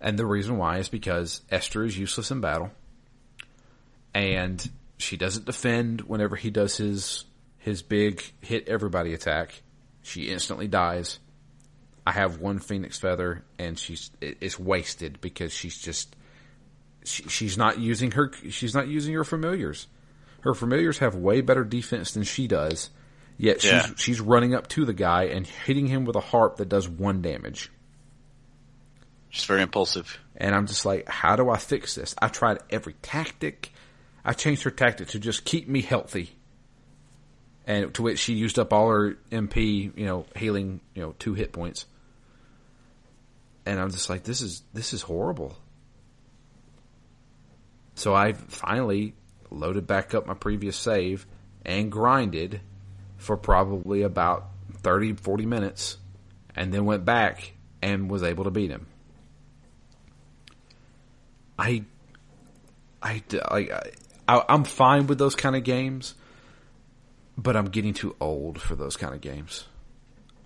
And 0.00 0.18
the 0.18 0.26
reason 0.26 0.58
why 0.58 0.78
is 0.78 0.88
because 0.88 1.42
Esther 1.50 1.84
is 1.84 1.96
useless 1.96 2.30
in 2.30 2.40
battle, 2.40 2.70
and 4.12 4.68
she 4.98 5.16
doesn't 5.16 5.46
defend 5.46 6.02
whenever 6.02 6.36
he 6.36 6.50
does 6.50 6.76
his 6.76 7.24
his 7.58 7.82
big 7.82 8.22
hit 8.40 8.68
everybody 8.68 9.14
attack. 9.14 9.62
She 10.02 10.30
instantly 10.30 10.68
dies. 10.68 11.18
I 12.06 12.12
have 12.12 12.38
one 12.38 12.58
phoenix 12.58 12.98
feather, 12.98 13.44
and 13.58 13.78
she's 13.78 14.10
it's 14.20 14.58
wasted 14.58 15.20
because 15.22 15.52
she's 15.52 15.78
just 15.78 16.14
she, 17.04 17.22
she's 17.28 17.56
not 17.56 17.78
using 17.78 18.10
her 18.10 18.30
she's 18.50 18.74
not 18.74 18.88
using 18.88 19.14
her 19.14 19.24
familiars. 19.24 19.86
Her 20.44 20.52
familiars 20.52 20.98
have 20.98 21.14
way 21.14 21.40
better 21.40 21.64
defense 21.64 22.12
than 22.12 22.22
she 22.22 22.46
does. 22.46 22.90
Yet 23.38 23.62
she's 23.62 23.72
yeah. 23.72 23.86
she's 23.96 24.20
running 24.20 24.54
up 24.54 24.68
to 24.68 24.84
the 24.84 24.92
guy 24.92 25.24
and 25.24 25.46
hitting 25.46 25.86
him 25.86 26.04
with 26.04 26.16
a 26.16 26.20
harp 26.20 26.58
that 26.58 26.68
does 26.68 26.86
one 26.86 27.22
damage. 27.22 27.72
She's 29.30 29.46
very 29.46 29.62
impulsive. 29.62 30.18
And 30.36 30.54
I'm 30.54 30.66
just 30.66 30.84
like, 30.84 31.08
how 31.08 31.34
do 31.34 31.48
I 31.48 31.56
fix 31.56 31.94
this? 31.94 32.14
I 32.20 32.28
tried 32.28 32.58
every 32.68 32.92
tactic. 33.00 33.72
I 34.22 34.34
changed 34.34 34.64
her 34.64 34.70
tactic 34.70 35.08
to 35.08 35.18
just 35.18 35.46
keep 35.46 35.66
me 35.66 35.80
healthy. 35.80 36.36
And 37.66 37.94
to 37.94 38.02
which 38.02 38.18
she 38.18 38.34
used 38.34 38.58
up 38.58 38.70
all 38.74 38.90
her 38.90 39.16
MP, 39.32 39.96
you 39.96 40.04
know, 40.04 40.26
healing, 40.36 40.82
you 40.94 41.00
know, 41.00 41.14
two 41.18 41.32
hit 41.32 41.52
points. 41.54 41.86
And 43.64 43.80
I'm 43.80 43.90
just 43.90 44.10
like, 44.10 44.24
this 44.24 44.42
is 44.42 44.62
this 44.74 44.92
is 44.92 45.00
horrible. 45.00 45.56
So 47.94 48.14
I 48.14 48.34
finally 48.34 49.14
loaded 49.54 49.86
back 49.86 50.14
up 50.14 50.26
my 50.26 50.34
previous 50.34 50.76
save 50.76 51.26
and 51.64 51.90
grinded 51.90 52.60
for 53.16 53.36
probably 53.36 54.02
about 54.02 54.48
30, 54.82 55.14
40 55.14 55.46
minutes 55.46 55.96
and 56.54 56.72
then 56.72 56.84
went 56.84 57.04
back 57.04 57.52
and 57.82 58.10
was 58.10 58.22
able 58.22 58.44
to 58.44 58.50
beat 58.50 58.70
him. 58.70 58.86
I, 61.58 61.84
I, 63.02 63.22
I, 63.32 63.80
I 64.26 64.44
I'm 64.48 64.64
fine 64.64 65.06
with 65.06 65.18
those 65.18 65.34
kind 65.34 65.54
of 65.54 65.64
games, 65.64 66.14
but 67.36 67.56
I'm 67.56 67.66
getting 67.66 67.94
too 67.94 68.16
old 68.20 68.60
for 68.60 68.74
those 68.74 68.96
kind 68.96 69.14
of 69.14 69.20
games. 69.20 69.66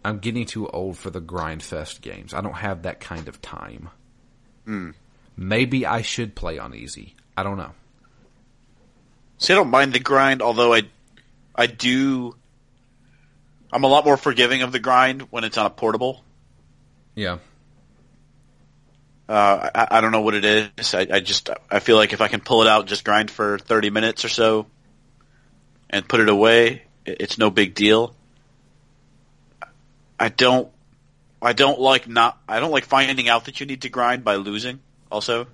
I'm 0.04 0.18
getting 0.18 0.46
too 0.46 0.68
old 0.68 0.96
for 0.96 1.10
the 1.10 1.20
grind 1.20 1.62
fest 1.62 2.02
games. 2.02 2.34
I 2.34 2.40
don't 2.40 2.56
have 2.56 2.82
that 2.82 3.00
kind 3.00 3.28
of 3.28 3.40
time. 3.42 3.88
Mm. 4.66 4.94
Maybe 5.36 5.86
I 5.86 6.02
should 6.02 6.34
play 6.34 6.58
on 6.58 6.74
easy. 6.74 7.14
I 7.36 7.42
don't 7.42 7.56
know. 7.56 7.72
See, 9.38 9.52
I 9.52 9.56
don't 9.56 9.70
mind 9.70 9.92
the 9.92 10.00
grind, 10.00 10.42
although 10.42 10.74
I, 10.74 10.82
I 11.54 11.66
do. 11.66 12.34
I'm 13.72 13.84
a 13.84 13.88
lot 13.88 14.04
more 14.04 14.16
forgiving 14.16 14.62
of 14.62 14.72
the 14.72 14.78
grind 14.78 15.22
when 15.30 15.44
it's 15.44 15.56
on 15.56 15.66
a 15.66 15.70
portable. 15.70 16.22
Yeah. 17.14 17.38
Uh, 19.28 19.68
I, 19.74 19.98
I, 19.98 20.00
don't 20.00 20.10
know 20.10 20.22
what 20.22 20.34
it 20.34 20.44
is. 20.44 20.94
I, 20.94 21.06
I, 21.12 21.20
just 21.20 21.50
I 21.70 21.80
feel 21.80 21.96
like 21.96 22.14
if 22.14 22.20
I 22.20 22.28
can 22.28 22.40
pull 22.40 22.62
it 22.62 22.68
out, 22.68 22.86
just 22.86 23.04
grind 23.04 23.30
for 23.30 23.58
thirty 23.58 23.90
minutes 23.90 24.24
or 24.24 24.30
so, 24.30 24.66
and 25.90 26.08
put 26.08 26.20
it 26.20 26.30
away, 26.30 26.82
it's 27.04 27.36
no 27.36 27.50
big 27.50 27.74
deal. 27.74 28.14
I 30.18 30.30
don't. 30.30 30.70
I 31.40 31.52
don't 31.52 31.78
like 31.78 32.08
not. 32.08 32.38
I 32.48 32.58
don't 32.58 32.72
like 32.72 32.86
finding 32.86 33.28
out 33.28 33.44
that 33.44 33.60
you 33.60 33.66
need 33.66 33.82
to 33.82 33.88
grind 33.90 34.24
by 34.24 34.36
losing. 34.36 34.80
Also, 35.12 35.46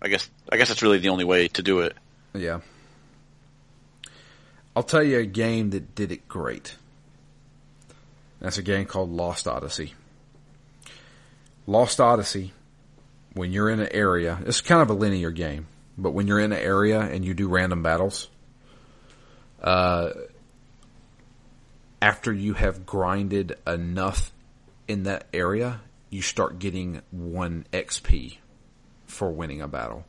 I 0.00 0.08
guess 0.08 0.30
I 0.50 0.56
guess 0.56 0.68
that's 0.68 0.82
really 0.82 0.98
the 0.98 1.10
only 1.10 1.24
way 1.24 1.48
to 1.48 1.62
do 1.62 1.80
it. 1.80 1.96
Yeah. 2.32 2.60
I'll 4.76 4.82
tell 4.82 5.02
you 5.02 5.18
a 5.18 5.26
game 5.26 5.70
that 5.70 5.94
did 5.94 6.12
it 6.12 6.28
great. 6.28 6.76
That's 8.40 8.58
a 8.58 8.62
game 8.62 8.84
called 8.84 9.10
Lost 9.10 9.48
Odyssey. 9.48 9.94
Lost 11.66 11.98
Odyssey 11.98 12.52
when 13.32 13.52
you're 13.52 13.70
in 13.70 13.80
an 13.80 13.88
area, 13.90 14.38
it's 14.44 14.60
kind 14.60 14.82
of 14.82 14.90
a 14.90 14.94
linear 14.94 15.30
game, 15.30 15.66
but 15.96 16.12
when 16.12 16.26
you're 16.26 16.40
in 16.40 16.52
an 16.52 16.58
area 16.58 17.00
and 17.00 17.24
you 17.24 17.32
do 17.32 17.48
random 17.48 17.82
battles, 17.82 18.28
uh, 19.62 20.10
after 22.00 22.32
you 22.32 22.52
have 22.54 22.84
grinded 22.84 23.56
enough 23.66 24.30
in 24.86 25.04
that 25.04 25.26
area, 25.32 25.80
you 26.10 26.20
start 26.20 26.58
getting 26.58 27.00
one 27.10 27.66
XP 27.72 28.36
for 29.06 29.30
winning 29.30 29.62
a 29.62 29.68
battle. 29.68 30.04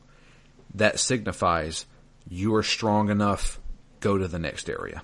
That 0.74 0.98
signifies 0.98 1.86
you 2.28 2.54
are 2.54 2.62
strong 2.62 3.08
enough, 3.08 3.58
go 4.00 4.18
to 4.18 4.28
the 4.28 4.38
next 4.38 4.68
area. 4.68 5.02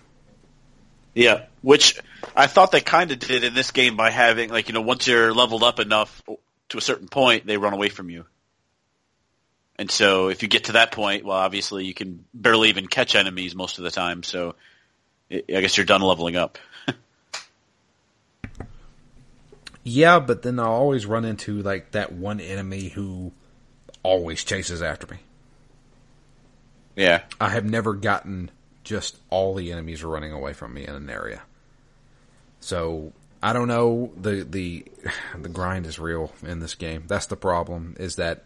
Yeah, 1.14 1.44
which 1.62 2.00
I 2.34 2.48
thought 2.48 2.72
they 2.72 2.80
kind 2.80 3.12
of 3.12 3.18
did 3.20 3.44
in 3.44 3.54
this 3.54 3.70
game 3.70 3.96
by 3.96 4.10
having, 4.10 4.50
like, 4.50 4.68
you 4.68 4.74
know, 4.74 4.80
once 4.80 5.06
you're 5.06 5.32
leveled 5.32 5.62
up 5.62 5.78
enough, 5.78 6.22
to 6.70 6.78
a 6.78 6.80
certain 6.80 7.08
point, 7.08 7.46
they 7.46 7.56
run 7.56 7.72
away 7.72 7.88
from 7.88 8.10
you. 8.10 8.26
And 9.76 9.90
so 9.90 10.28
if 10.28 10.42
you 10.42 10.48
get 10.48 10.64
to 10.64 10.72
that 10.72 10.92
point, 10.92 11.24
well, 11.24 11.36
obviously 11.36 11.84
you 11.84 11.94
can 11.94 12.24
barely 12.32 12.68
even 12.68 12.86
catch 12.86 13.14
enemies 13.14 13.54
most 13.54 13.78
of 13.78 13.84
the 13.84 13.90
time. 13.90 14.22
So 14.22 14.54
I 15.30 15.42
guess 15.46 15.76
you're 15.76 15.86
done 15.86 16.00
leveling 16.00 16.36
up. 16.36 16.58
yeah, 19.82 20.20
but 20.20 20.42
then 20.42 20.60
I'll 20.60 20.72
always 20.72 21.06
run 21.06 21.24
into 21.24 21.60
like 21.62 21.92
that 21.92 22.12
one 22.12 22.40
enemy 22.40 22.88
who 22.88 23.32
always 24.02 24.44
chases 24.44 24.80
after 24.80 25.06
me. 25.08 25.18
Yeah. 26.94 27.22
I 27.40 27.48
have 27.48 27.64
never 27.64 27.94
gotten 27.94 28.50
just 28.84 29.18
all 29.30 29.54
the 29.54 29.72
enemies 29.72 30.02
are 30.02 30.08
running 30.08 30.32
away 30.32 30.52
from 30.52 30.74
me 30.74 30.86
in 30.86 30.94
an 30.94 31.10
area. 31.10 31.42
So 32.60 33.12
I 33.42 33.52
don't 33.52 33.68
know. 33.68 34.12
The 34.16 34.44
the 34.44 34.84
the 35.38 35.48
grind 35.48 35.86
is 35.86 35.98
real 35.98 36.32
in 36.42 36.60
this 36.60 36.74
game. 36.74 37.04
That's 37.06 37.26
the 37.26 37.36
problem. 37.36 37.96
Is 37.98 38.16
that 38.16 38.44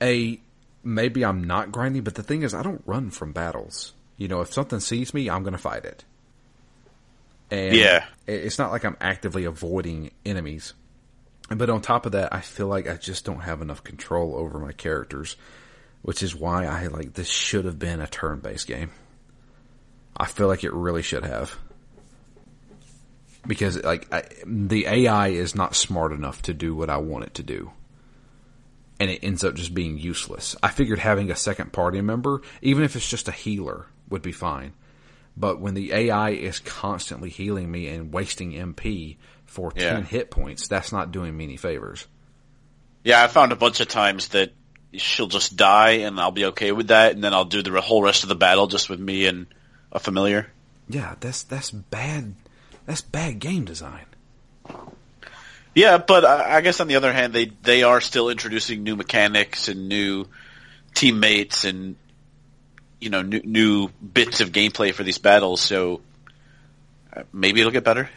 a 0.00 0.40
maybe 0.82 1.24
I'm 1.24 1.44
not 1.44 1.72
grinding, 1.72 2.02
but 2.02 2.14
the 2.14 2.22
thing 2.22 2.42
is, 2.42 2.54
I 2.54 2.62
don't 2.62 2.82
run 2.86 3.10
from 3.10 3.32
battles. 3.32 3.92
You 4.16 4.28
know, 4.28 4.40
if 4.40 4.52
something 4.52 4.80
sees 4.80 5.14
me, 5.14 5.28
I'm 5.28 5.42
going 5.42 5.52
to 5.52 5.58
fight 5.58 5.84
it. 5.84 6.04
And 7.50 7.74
yeah, 7.74 8.06
it's 8.26 8.58
not 8.58 8.70
like 8.70 8.84
I'm 8.84 8.96
actively 9.00 9.44
avoiding 9.44 10.12
enemies. 10.24 10.74
But 11.48 11.68
on 11.68 11.80
top 11.80 12.06
of 12.06 12.12
that, 12.12 12.32
I 12.32 12.40
feel 12.40 12.68
like 12.68 12.88
I 12.88 12.94
just 12.94 13.24
don't 13.24 13.40
have 13.40 13.60
enough 13.60 13.82
control 13.82 14.36
over 14.36 14.58
my 14.58 14.72
characters, 14.72 15.36
which 16.02 16.22
is 16.22 16.34
why 16.34 16.66
I 16.66 16.86
like 16.86 17.14
this 17.14 17.28
should 17.28 17.64
have 17.64 17.78
been 17.78 18.00
a 18.00 18.06
turn-based 18.06 18.66
game. 18.66 18.90
I 20.16 20.26
feel 20.26 20.48
like 20.48 20.64
it 20.64 20.72
really 20.72 21.02
should 21.02 21.24
have 21.24 21.56
because 23.46 23.82
like 23.82 24.12
I, 24.12 24.24
the 24.46 24.86
AI 24.86 25.28
is 25.28 25.54
not 25.54 25.74
smart 25.74 26.12
enough 26.12 26.42
to 26.42 26.54
do 26.54 26.74
what 26.74 26.90
I 26.90 26.98
want 26.98 27.24
it 27.24 27.34
to 27.34 27.42
do. 27.42 27.70
And 28.98 29.10
it 29.10 29.24
ends 29.24 29.44
up 29.44 29.54
just 29.54 29.72
being 29.72 29.96
useless. 29.96 30.56
I 30.62 30.68
figured 30.68 30.98
having 30.98 31.30
a 31.30 31.36
second 31.36 31.72
party 31.72 32.02
member, 32.02 32.42
even 32.60 32.84
if 32.84 32.96
it's 32.96 33.08
just 33.08 33.28
a 33.28 33.32
healer, 33.32 33.86
would 34.10 34.20
be 34.20 34.32
fine. 34.32 34.74
But 35.38 35.58
when 35.58 35.72
the 35.72 35.92
AI 35.92 36.30
is 36.30 36.58
constantly 36.58 37.30
healing 37.30 37.70
me 37.70 37.88
and 37.88 38.12
wasting 38.12 38.52
MP 38.52 39.16
for 39.46 39.72
yeah. 39.74 39.94
10 39.94 40.04
hit 40.04 40.30
points, 40.30 40.68
that's 40.68 40.92
not 40.92 41.12
doing 41.12 41.34
me 41.34 41.44
any 41.44 41.56
favors. 41.56 42.06
Yeah, 43.02 43.24
I 43.24 43.28
found 43.28 43.52
a 43.52 43.56
bunch 43.56 43.80
of 43.80 43.88
times 43.88 44.28
that 44.28 44.52
she'll 44.94 45.26
just 45.26 45.56
die 45.56 46.02
and 46.02 46.20
I'll 46.20 46.30
be 46.30 46.46
okay 46.46 46.72
with 46.72 46.88
that 46.88 47.12
and 47.12 47.22
then 47.22 47.32
I'll 47.32 47.44
do 47.44 47.62
the 47.62 47.80
whole 47.80 48.02
rest 48.02 48.22
of 48.22 48.28
the 48.28 48.34
battle 48.34 48.66
just 48.66 48.90
with 48.90 49.00
me 49.00 49.26
and 49.26 49.46
a 49.92 49.98
familiar. 49.98 50.50
Yeah, 50.88 51.14
that's 51.20 51.44
that's 51.44 51.70
bad 51.70 52.34
that's 52.86 53.02
bad 53.02 53.38
game 53.38 53.64
design. 53.64 54.06
Yeah, 55.74 55.98
but 55.98 56.24
I 56.24 56.60
guess 56.62 56.80
on 56.80 56.88
the 56.88 56.96
other 56.96 57.12
hand, 57.12 57.32
they 57.32 57.52
they 57.62 57.84
are 57.84 58.00
still 58.00 58.28
introducing 58.28 58.82
new 58.82 58.96
mechanics 58.96 59.68
and 59.68 59.88
new 59.88 60.26
teammates 60.94 61.64
and 61.64 61.94
you 63.00 63.10
know 63.10 63.22
new 63.22 63.40
new 63.44 63.88
bits 63.88 64.40
of 64.40 64.50
gameplay 64.50 64.92
for 64.92 65.04
these 65.04 65.18
battles. 65.18 65.60
So 65.60 66.00
uh, 67.14 67.22
maybe 67.32 67.60
it'll 67.60 67.72
get 67.72 67.84
better. 67.84 68.10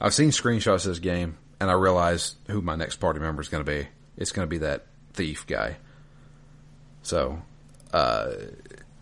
I've 0.00 0.14
seen 0.14 0.30
screenshots 0.30 0.84
of 0.84 0.90
this 0.90 0.98
game, 0.98 1.38
and 1.60 1.70
I 1.70 1.74
realize 1.74 2.34
who 2.48 2.60
my 2.60 2.74
next 2.74 2.96
party 2.96 3.20
member 3.20 3.40
is 3.40 3.48
going 3.48 3.64
to 3.64 3.70
be. 3.70 3.86
It's 4.16 4.32
going 4.32 4.46
to 4.46 4.50
be 4.50 4.58
that 4.58 4.86
thief 5.12 5.46
guy. 5.46 5.76
So, 7.06 7.40
uh, 7.92 8.32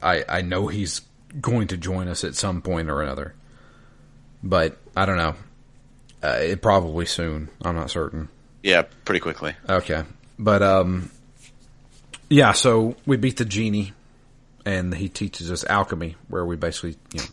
I 0.02 0.24
I 0.28 0.42
know 0.42 0.66
he's 0.66 1.00
going 1.40 1.68
to 1.68 1.76
join 1.76 2.08
us 2.08 2.22
at 2.24 2.34
some 2.34 2.62
point 2.62 2.90
or 2.90 3.02
another. 3.02 3.34
But 4.42 4.76
I 4.94 5.06
don't 5.06 5.16
know. 5.16 5.34
Uh, 6.22 6.38
it 6.40 6.62
probably 6.62 7.06
soon. 7.06 7.48
I'm 7.62 7.74
not 7.74 7.90
certain. 7.90 8.28
Yeah, 8.62 8.82
pretty 9.04 9.20
quickly. 9.20 9.54
Okay, 9.68 10.04
but 10.38 10.62
um, 10.62 11.10
yeah. 12.28 12.52
So 12.52 12.96
we 13.06 13.16
beat 13.16 13.38
the 13.38 13.44
genie, 13.44 13.92
and 14.64 14.94
he 14.94 15.08
teaches 15.08 15.50
us 15.50 15.64
alchemy, 15.64 16.16
where 16.28 16.44
we 16.44 16.56
basically, 16.56 16.96
you 17.12 17.20
know, 17.20 17.26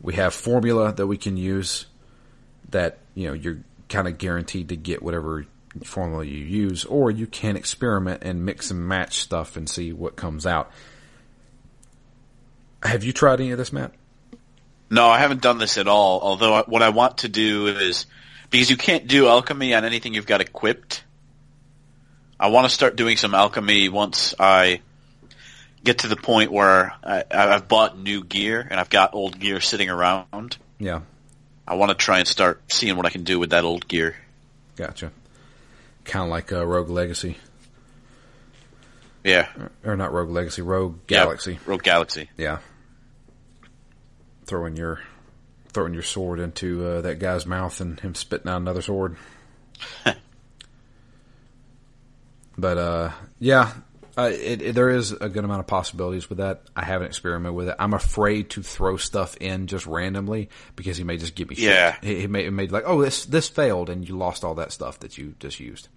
we 0.00 0.14
have 0.14 0.34
formula 0.34 0.92
that 0.92 1.06
we 1.06 1.16
can 1.16 1.36
use. 1.36 1.86
That 2.70 2.98
you 3.14 3.28
know, 3.28 3.32
you're 3.32 3.58
kind 3.88 4.06
of 4.08 4.18
guaranteed 4.18 4.68
to 4.68 4.76
get 4.76 5.02
whatever 5.02 5.46
formula 5.84 6.24
you 6.24 6.44
use, 6.44 6.84
or 6.84 7.10
you 7.10 7.26
can 7.26 7.56
experiment 7.56 8.22
and 8.22 8.44
mix 8.44 8.70
and 8.70 8.86
match 8.86 9.20
stuff 9.20 9.56
and 9.56 9.68
see 9.68 9.92
what 9.92 10.16
comes 10.16 10.46
out. 10.46 10.70
Have 12.82 13.04
you 13.04 13.12
tried 13.12 13.40
any 13.40 13.50
of 13.50 13.58
this, 13.58 13.72
Matt? 13.72 13.92
No, 14.90 15.08
I 15.08 15.18
haven't 15.18 15.42
done 15.42 15.58
this 15.58 15.78
at 15.78 15.88
all. 15.88 16.20
Although 16.20 16.62
what 16.66 16.82
I 16.82 16.90
want 16.90 17.18
to 17.18 17.28
do 17.28 17.66
is 17.66 18.06
because 18.50 18.70
you 18.70 18.76
can't 18.76 19.06
do 19.06 19.28
alchemy 19.28 19.74
on 19.74 19.84
anything 19.84 20.14
you've 20.14 20.26
got 20.26 20.40
equipped. 20.40 21.02
I 22.38 22.48
want 22.48 22.66
to 22.66 22.74
start 22.74 22.96
doing 22.96 23.16
some 23.16 23.34
alchemy 23.34 23.88
once 23.88 24.34
I 24.38 24.80
get 25.82 25.98
to 25.98 26.08
the 26.08 26.16
point 26.16 26.52
where 26.52 26.92
I, 27.02 27.24
I've 27.30 27.68
bought 27.68 27.98
new 27.98 28.22
gear 28.22 28.66
and 28.68 28.78
I've 28.78 28.90
got 28.90 29.14
old 29.14 29.38
gear 29.38 29.60
sitting 29.60 29.88
around. 29.88 30.58
Yeah. 30.78 31.00
I 31.66 31.74
want 31.74 31.90
to 31.90 31.94
try 31.94 32.18
and 32.18 32.28
start 32.28 32.60
seeing 32.70 32.96
what 32.96 33.06
I 33.06 33.10
can 33.10 33.24
do 33.24 33.38
with 33.38 33.50
that 33.50 33.64
old 33.64 33.88
gear. 33.88 34.16
Gotcha. 34.76 35.10
Kind 36.06 36.24
of 36.24 36.30
like 36.30 36.52
uh, 36.52 36.66
Rogue 36.66 36.88
Legacy. 36.88 37.36
Yeah. 39.24 39.48
Or 39.84 39.96
not 39.96 40.12
Rogue 40.12 40.30
Legacy, 40.30 40.62
Rogue 40.62 41.06
Galaxy. 41.06 41.52
Yeah, 41.52 41.58
Rogue 41.66 41.82
Galaxy. 41.82 42.30
Yeah. 42.36 42.58
Throwing 44.44 44.76
your 44.76 45.00
throwing 45.72 45.92
your 45.92 46.04
sword 46.04 46.40
into 46.40 46.86
uh, 46.86 47.00
that 47.02 47.18
guy's 47.18 47.44
mouth 47.44 47.80
and 47.80 48.00
him 48.00 48.14
spitting 48.14 48.48
out 48.48 48.58
another 48.58 48.82
sword. 48.82 49.16
but 52.56 52.78
uh, 52.78 53.10
yeah, 53.40 53.72
uh, 54.16 54.30
it, 54.32 54.62
it, 54.62 54.74
there 54.74 54.88
is 54.88 55.12
a 55.12 55.28
good 55.28 55.44
amount 55.44 55.60
of 55.60 55.66
possibilities 55.66 56.30
with 56.30 56.38
that. 56.38 56.62
I 56.74 56.84
haven't 56.84 57.08
experimented 57.08 57.54
with 57.54 57.68
it. 57.68 57.76
I'm 57.78 57.92
afraid 57.92 58.50
to 58.50 58.62
throw 58.62 58.96
stuff 58.96 59.36
in 59.36 59.66
just 59.66 59.86
randomly 59.86 60.48
because 60.74 60.96
he 60.96 61.04
may 61.04 61.18
just 61.18 61.34
give 61.34 61.50
me 61.50 61.56
yeah. 61.58 61.96
shit. 61.96 62.04
He, 62.04 62.20
he 62.20 62.26
may, 62.26 62.44
he 62.44 62.50
may 62.50 62.66
like, 62.68 62.84
oh, 62.86 63.02
this 63.02 63.26
this 63.26 63.48
failed, 63.48 63.90
and 63.90 64.08
you 64.08 64.16
lost 64.16 64.44
all 64.44 64.54
that 64.54 64.72
stuff 64.72 65.00
that 65.00 65.18
you 65.18 65.34
just 65.38 65.60
used. 65.60 65.88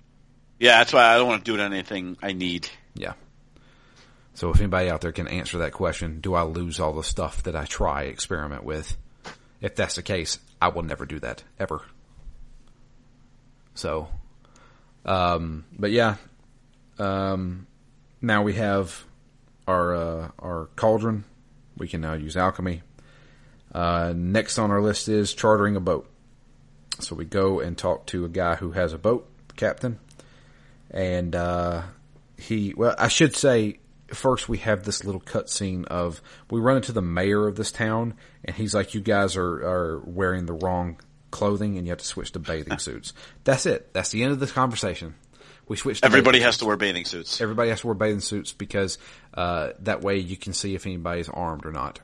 Yeah, 0.60 0.80
that's 0.80 0.93
why 0.93 1.05
I 1.05 1.18
don't 1.18 1.28
want 1.28 1.45
to 1.45 1.51
do 1.51 1.60
it 1.60 1.64
on 1.64 1.74
anything 1.74 2.18
I 2.22 2.34
need. 2.34 2.70
Yeah. 2.93 3.14
So 4.34 4.51
if 4.51 4.60
anybody 4.60 4.89
out 4.89 5.01
there 5.01 5.12
can 5.12 5.28
answer 5.28 5.60
that 5.60 5.72
question, 5.72 6.22
do 6.22 6.34
I 6.34 6.43
lose 6.43 6.80
all 6.80 6.93
the 6.93 7.03
stuff 7.03 7.43
that 7.43 7.55
I 7.55 7.66
try 7.66 8.03
experiment 8.03 8.64
with? 8.64 8.95
If 9.62 9.76
that's 9.76 9.95
the 9.95 10.01
case, 10.01 10.39
I 10.62 10.70
will 10.70 10.84
never 10.84 11.05
do 11.05 11.20
that 11.20 11.43
ever. 11.60 11.82
So, 13.74 14.10
um, 15.05 15.66
but 15.78 15.91
yeah, 15.91 16.16
um, 16.97 17.68
now 18.22 18.43
we 18.43 18.53
have 18.53 19.03
our 19.68 19.95
uh, 19.95 20.32
our 20.39 20.70
cauldron. 20.76 21.24
We 21.78 21.88
can 21.88 22.01
now 22.01 22.14
use 22.14 22.36
alchemy. 22.36 22.82
Uh, 23.74 24.14
next 24.16 24.57
on 24.57 24.72
our 24.72 24.82
list 24.82 25.07
is 25.07 25.34
chartering 25.34 25.76
a 25.76 25.80
boat. 25.80 26.10
So 26.99 27.16
we 27.16 27.24
go 27.26 27.60
and 27.60 27.78
talk 27.78 28.05
to 28.07 28.26
a 28.26 28.30
guy 28.30 28.55
who 28.55 28.72
has 28.72 28.91
a 28.91 28.97
boat, 28.97 29.30
captain, 29.55 29.99
and 30.92 31.36
uh, 31.36 31.84
he. 32.38 32.74
Well, 32.76 32.96
I 32.98 33.08
should 33.08 33.36
say 33.36 33.80
first 34.08 34.50
we 34.50 34.58
have 34.60 34.84
this 34.84 35.04
little 35.04 35.22
cutscene 35.22 35.86
of 35.86 36.22
we 36.50 36.60
run 36.60 36.78
into 36.78 36.92
the 36.92 37.02
mayor 37.02 37.48
of 37.48 37.56
this 37.56 37.72
town, 37.72 38.16
and 38.44 38.56
he's 38.56 38.74
like, 38.74 38.94
"You 38.94 39.02
guys 39.02 39.36
are 39.36 39.56
are 39.64 40.00
wearing 40.06 40.46
the 40.46 40.54
wrong 40.54 40.98
clothing, 41.32 41.78
and 41.78 41.86
you 41.86 41.92
have 41.92 42.00
to 42.00 42.06
switch 42.06 42.32
to 42.34 42.40
bathing 42.40 42.78
suits." 42.80 43.14
That's 43.44 43.66
it. 43.66 43.94
That's 43.94 44.10
the 44.10 44.24
end 44.24 44.32
of 44.32 44.40
this 44.40 44.52
conversation. 44.52 45.16
We 45.68 45.78
switched. 45.78 46.04
Everybody 46.04 46.40
has 46.40 46.56
suits. 46.56 46.60
to 46.60 46.66
wear 46.66 46.78
bathing 46.78 47.06
suits. 47.06 47.42
Everybody 47.42 47.70
has 47.70 47.82
to 47.82 47.88
wear 47.88 47.94
bathing 47.94 48.22
suits 48.22 48.54
because 48.54 48.98
uh, 49.34 49.72
that 49.82 50.02
way 50.02 50.18
you 50.18 50.36
can 50.36 50.54
see 50.54 50.74
if 50.76 50.86
anybody's 50.86 51.30
armed 51.30 51.66
or 51.66 51.72
not. 51.72 52.00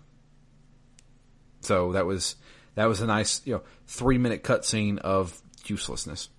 So 1.62 1.94
that 1.94 2.06
was 2.06 2.36
that 2.76 2.86
was 2.86 3.02
a 3.02 3.08
nice 3.08 3.42
you 3.46 3.54
know 3.54 3.62
three 3.88 4.20
minute 4.20 4.44
cutscene 4.44 5.00
of 5.00 5.42
uselessness. 5.66 6.30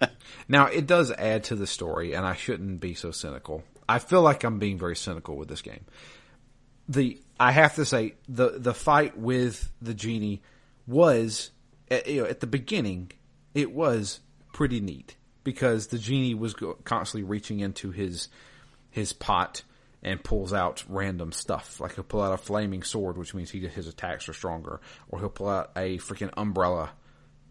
now 0.48 0.66
it 0.66 0.86
does 0.86 1.10
add 1.10 1.44
to 1.44 1.56
the 1.56 1.66
story, 1.66 2.14
and 2.14 2.26
I 2.26 2.34
shouldn't 2.34 2.80
be 2.80 2.94
so 2.94 3.10
cynical. 3.10 3.62
I 3.88 3.98
feel 3.98 4.22
like 4.22 4.44
I'm 4.44 4.58
being 4.58 4.78
very 4.78 4.96
cynical 4.96 5.36
with 5.36 5.48
this 5.48 5.62
game. 5.62 5.84
The 6.88 7.20
I 7.38 7.52
have 7.52 7.74
to 7.76 7.84
say 7.84 8.14
the 8.28 8.58
the 8.58 8.74
fight 8.74 9.18
with 9.18 9.70
the 9.82 9.94
genie 9.94 10.42
was 10.86 11.50
at, 11.90 12.06
you 12.06 12.22
know, 12.22 12.28
at 12.28 12.40
the 12.40 12.46
beginning 12.46 13.12
it 13.54 13.72
was 13.72 14.20
pretty 14.52 14.80
neat 14.80 15.16
because 15.44 15.88
the 15.88 15.98
genie 15.98 16.34
was 16.34 16.54
constantly 16.84 17.28
reaching 17.28 17.60
into 17.60 17.90
his 17.90 18.28
his 18.90 19.12
pot 19.12 19.62
and 20.02 20.22
pulls 20.22 20.52
out 20.52 20.84
random 20.88 21.32
stuff. 21.32 21.80
Like 21.80 21.94
he'll 21.94 22.04
pull 22.04 22.22
out 22.22 22.32
a 22.32 22.36
flaming 22.38 22.82
sword, 22.82 23.18
which 23.18 23.34
means 23.34 23.50
he 23.50 23.66
his 23.66 23.88
attacks 23.88 24.28
are 24.28 24.32
stronger, 24.32 24.80
or 25.08 25.18
he'll 25.18 25.28
pull 25.28 25.48
out 25.48 25.72
a 25.76 25.98
freaking 25.98 26.32
umbrella, 26.36 26.90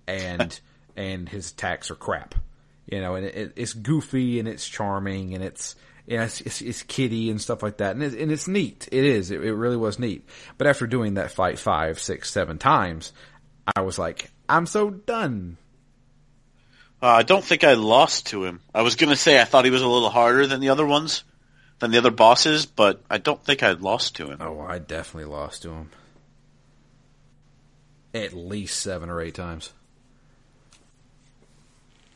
and 0.08 0.60
and 0.96 1.28
his 1.28 1.52
attacks 1.52 1.92
are 1.92 1.96
crap. 1.96 2.36
You 2.86 3.02
know, 3.02 3.16
and 3.16 3.26
it, 3.26 3.54
it's 3.56 3.74
goofy 3.74 4.40
and 4.40 4.48
it's 4.48 4.68
charming 4.68 5.34
and 5.34 5.44
it's 5.44 5.76
you 6.08 6.18
know, 6.18 6.24
it's, 6.24 6.42
it's, 6.42 6.62
it's 6.62 6.84
kitty 6.84 7.32
and 7.32 7.42
stuff 7.42 7.64
like 7.64 7.78
that. 7.78 7.96
And 7.96 8.04
it's, 8.04 8.16
and 8.16 8.32
it's 8.32 8.48
neat. 8.48 8.88
It 8.92 9.04
is. 9.04 9.32
It, 9.32 9.44
it 9.44 9.54
really 9.54 9.78
was 9.78 9.98
neat. 9.98 10.28
But 10.58 10.68
after 10.68 10.86
doing 10.86 11.16
that 11.16 11.32
fight 11.32 11.58
five, 11.58 12.00
six, 12.00 12.30
seven 12.30 12.58
times, 12.58 13.12
I 13.76 13.82
was 13.82 13.98
like, 13.98 14.30
I'm 14.48 14.68
so 14.68 14.92
done. 14.92 15.58
Uh, 17.02 17.08
I 17.08 17.24
don't 17.24 17.44
think 17.44 17.64
I 17.64 17.74
lost 17.74 18.28
to 18.28 18.44
him. 18.46 18.62
I 18.74 18.82
was 18.82 18.96
gonna 18.96 19.16
say 19.16 19.40
I 19.40 19.46
thought 19.46 19.66
he 19.66 19.72
was 19.72 19.82
a 19.82 19.88
little 19.88 20.10
harder 20.10 20.48
than 20.48 20.60
the 20.60 20.70
other 20.70 20.86
ones, 20.86 21.24
than 21.80 21.92
the 21.92 21.98
other 21.98 22.12
bosses, 22.12 22.66
but 22.66 23.02
I 23.10 23.18
don't 23.18 23.44
think 23.44 23.64
I 23.64 23.72
lost 23.72 24.16
to 24.18 24.28
him. 24.28 24.38
Oh, 24.42 24.62
I 24.62 24.80
definitely 24.80 25.30
lost 25.30 25.64
to 25.64 25.72
him. 25.72 25.92
At 28.14 28.34
least 28.34 28.80
seven 28.80 29.10
or 29.10 29.22
eight 29.22 29.36
times. 29.36 29.74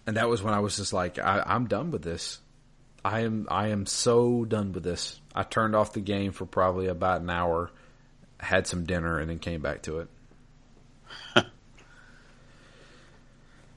And 0.10 0.18
that 0.18 0.28
was 0.28 0.42
when 0.42 0.56
I 0.56 0.60
was 0.60 0.76
just 0.76 0.92
like, 0.92 1.20
I, 1.20 1.44
I'm 1.46 1.68
done 1.68 1.92
with 1.92 2.02
this. 2.02 2.40
I 3.06 3.20
am 3.20 3.46
I 3.48 3.68
am 3.68 3.86
so 3.86 4.44
done 4.44 4.72
with 4.72 4.82
this. 4.82 5.22
I 5.36 5.44
turned 5.44 5.76
off 5.76 5.94
the 5.94 6.00
game 6.00 6.32
for 6.32 6.48
probably 6.48 6.88
about 6.88 7.22
an 7.22 7.30
hour, 7.30 7.70
had 8.40 8.66
some 8.66 8.86
dinner, 8.86 9.20
and 9.20 9.30
then 9.30 9.38
came 9.38 9.62
back 9.62 9.84
to 9.84 10.00
it. 10.00 10.08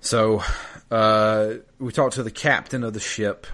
so, 0.00 0.42
uh, 0.90 1.56
we 1.78 1.92
talked 1.92 2.14
to 2.14 2.22
the 2.22 2.30
captain 2.30 2.82
of 2.82 2.94
the 2.94 3.00
ship. 3.00 3.46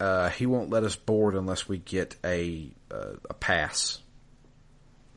Uh, 0.00 0.30
he 0.30 0.46
won't 0.46 0.70
let 0.70 0.84
us 0.84 0.96
board 0.96 1.34
unless 1.34 1.68
we 1.68 1.76
get 1.76 2.16
a 2.24 2.70
uh, 2.90 3.16
a 3.28 3.34
pass. 3.34 4.00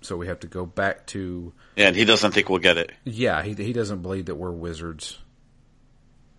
So 0.01 0.17
we 0.17 0.27
have 0.27 0.41
to 0.41 0.47
go 0.47 0.65
back 0.65 1.07
to. 1.07 1.53
Yeah, 1.77 1.87
and 1.87 1.95
he 1.95 2.03
doesn't 2.03 2.33
think 2.33 2.49
we'll 2.49 2.59
get 2.59 2.77
it. 2.77 2.91
Yeah, 3.05 3.41
he 3.41 3.53
he 3.53 3.71
doesn't 3.71 4.01
believe 4.01 4.25
that 4.25 4.35
we're 4.35 4.51
wizards. 4.51 5.17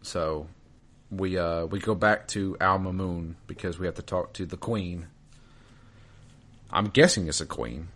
So 0.05 0.49
we 1.11 1.39
uh, 1.39 1.65
we 1.67 1.81
go 1.81 1.95
back 1.95 2.29
to 2.29 2.57
Al 2.61 2.79
Mamoon 2.79 3.35
because 3.47 3.79
we 3.79 3.87
have 3.87 3.95
to 3.97 4.03
talk 4.03 4.35
to 4.35 4.47
the 4.47 4.57
Queen. 4.57 5.07
I'm 6.71 6.87
guessing 6.87 7.27
it's 7.27 7.41
a 7.41 7.47
queen. 7.47 7.89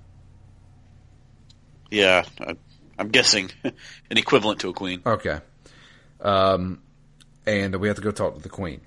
Yeah, 1.90 2.24
I, 2.40 2.56
am 2.98 3.08
guessing 3.08 3.50
an 3.64 3.72
equivalent 4.10 4.60
to 4.60 4.70
a 4.70 4.72
queen. 4.72 5.02
Okay, 5.04 5.40
um, 6.20 6.80
and 7.44 7.76
we 7.76 7.88
have 7.88 7.96
to 7.96 8.02
go 8.02 8.10
talk 8.10 8.36
to 8.36 8.40
the 8.40 8.48
Queen. 8.48 8.80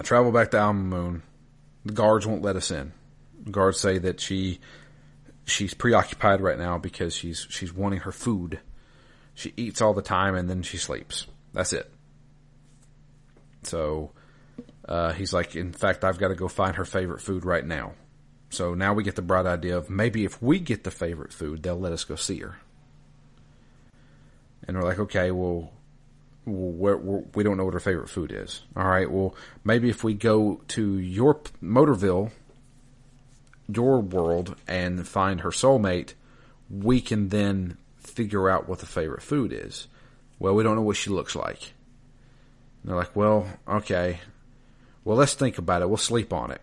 I 0.00 0.02
travel 0.02 0.32
back 0.32 0.50
to 0.50 0.58
Al 0.58 0.72
Mamoon. 0.72 1.22
The 1.84 1.92
guards 1.92 2.26
won't 2.26 2.42
let 2.42 2.56
us 2.56 2.70
in. 2.70 2.92
The 3.44 3.50
guards 3.50 3.78
say 3.78 3.98
that 3.98 4.20
she 4.20 4.58
she's 5.44 5.74
preoccupied 5.74 6.40
right 6.40 6.58
now 6.58 6.78
because 6.78 7.14
she's 7.14 7.46
she's 7.50 7.72
wanting 7.72 8.00
her 8.00 8.12
food. 8.12 8.58
She 9.34 9.52
eats 9.56 9.80
all 9.80 9.94
the 9.94 10.02
time 10.02 10.34
and 10.34 10.48
then 10.50 10.62
she 10.62 10.76
sleeps. 10.76 11.26
That's 11.54 11.72
it. 11.72 11.90
So 13.62 14.10
uh, 14.86 15.12
he's 15.12 15.32
like, 15.32 15.56
in 15.56 15.72
fact, 15.72 16.04
I've 16.04 16.18
got 16.18 16.28
to 16.28 16.34
go 16.34 16.48
find 16.48 16.76
her 16.76 16.84
favorite 16.84 17.22
food 17.22 17.44
right 17.44 17.64
now. 17.64 17.92
So 18.50 18.74
now 18.74 18.92
we 18.92 19.02
get 19.02 19.16
the 19.16 19.22
bright 19.22 19.46
idea 19.46 19.76
of 19.76 19.88
maybe 19.88 20.24
if 20.24 20.42
we 20.42 20.58
get 20.58 20.84
the 20.84 20.90
favorite 20.90 21.32
food, 21.32 21.62
they'll 21.62 21.78
let 21.78 21.92
us 21.92 22.04
go 22.04 22.16
see 22.16 22.38
her. 22.40 22.58
And 24.66 24.76
we're 24.76 24.84
like, 24.84 24.98
okay, 24.98 25.30
well, 25.30 25.72
we're, 26.44 26.96
we're, 26.96 27.24
we 27.34 27.42
do 27.42 27.50
not 27.50 27.58
know 27.58 27.64
what 27.64 27.74
her 27.74 27.80
favorite 27.80 28.08
food 28.08 28.32
is. 28.32 28.62
All 28.76 28.86
right, 28.86 29.10
well, 29.10 29.34
maybe 29.64 29.88
if 29.88 30.04
we 30.04 30.14
go 30.14 30.60
to 30.68 30.98
your 30.98 31.40
Motorville, 31.62 32.30
your 33.68 34.00
world, 34.00 34.56
and 34.68 35.06
find 35.06 35.40
her 35.40 35.50
soulmate, 35.50 36.14
we 36.70 37.00
can 37.00 37.28
then 37.28 37.76
figure 37.96 38.48
out 38.48 38.68
what 38.68 38.78
the 38.78 38.86
favorite 38.86 39.22
food 39.22 39.52
is. 39.52 39.88
Well, 40.44 40.54
we 40.54 40.62
don't 40.62 40.76
know 40.76 40.82
what 40.82 40.98
she 40.98 41.08
looks 41.08 41.34
like. 41.34 41.72
And 42.82 42.90
they're 42.90 42.98
like, 42.98 43.16
well, 43.16 43.48
okay. 43.66 44.20
Well, 45.02 45.16
let's 45.16 45.32
think 45.32 45.56
about 45.56 45.80
it. 45.80 45.88
We'll 45.88 45.96
sleep 45.96 46.34
on 46.34 46.50
it. 46.50 46.60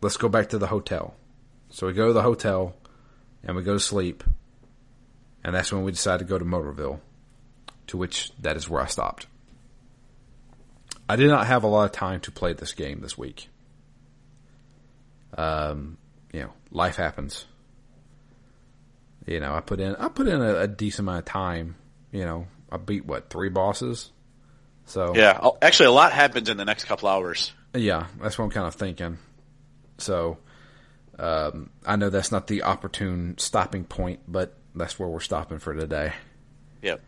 Let's 0.00 0.16
go 0.16 0.28
back 0.28 0.50
to 0.50 0.58
the 0.58 0.68
hotel. 0.68 1.14
So 1.68 1.88
we 1.88 1.94
go 1.94 2.06
to 2.06 2.12
the 2.12 2.22
hotel 2.22 2.76
and 3.42 3.56
we 3.56 3.64
go 3.64 3.72
to 3.72 3.80
sleep. 3.80 4.22
And 5.42 5.52
that's 5.52 5.72
when 5.72 5.82
we 5.82 5.90
decide 5.90 6.20
to 6.20 6.24
go 6.24 6.38
to 6.38 6.44
Motorville, 6.44 7.00
to 7.88 7.96
which 7.96 8.30
that 8.40 8.56
is 8.56 8.68
where 8.68 8.80
I 8.80 8.86
stopped. 8.86 9.26
I 11.08 11.16
did 11.16 11.26
not 11.26 11.48
have 11.48 11.64
a 11.64 11.66
lot 11.66 11.86
of 11.86 11.90
time 11.90 12.20
to 12.20 12.30
play 12.30 12.52
this 12.52 12.72
game 12.72 13.00
this 13.00 13.18
week. 13.18 13.48
Um, 15.36 15.98
you 16.32 16.42
know, 16.42 16.52
life 16.70 16.94
happens. 16.94 17.46
You 19.26 19.40
know, 19.40 19.52
I 19.52 19.60
put 19.60 19.80
in 19.80 19.96
I 19.96 20.06
put 20.06 20.28
in 20.28 20.40
a, 20.40 20.60
a 20.60 20.68
decent 20.68 21.08
amount 21.08 21.18
of 21.18 21.24
time. 21.24 21.74
You 22.12 22.24
know, 22.24 22.46
I 22.72 22.78
beat 22.78 23.04
what 23.04 23.30
three 23.30 23.50
bosses. 23.50 24.10
So 24.86 25.14
yeah, 25.14 25.38
oh, 25.40 25.58
actually, 25.62 25.86
a 25.86 25.92
lot 25.92 26.12
happens 26.12 26.48
in 26.48 26.56
the 26.56 26.64
next 26.64 26.84
couple 26.86 27.08
hours. 27.08 27.52
Yeah, 27.74 28.06
that's 28.20 28.36
what 28.38 28.46
I'm 28.46 28.50
kind 28.50 28.66
of 28.66 28.74
thinking. 28.74 29.18
So, 29.98 30.38
Um, 31.18 31.70
I 31.86 31.96
know 31.96 32.10
that's 32.10 32.32
not 32.32 32.46
the 32.46 32.62
opportune 32.64 33.36
stopping 33.38 33.84
point, 33.84 34.20
but 34.26 34.56
that's 34.74 34.98
where 34.98 35.08
we're 35.08 35.20
stopping 35.20 35.58
for 35.58 35.74
today. 35.74 36.14
Yep. 36.82 37.00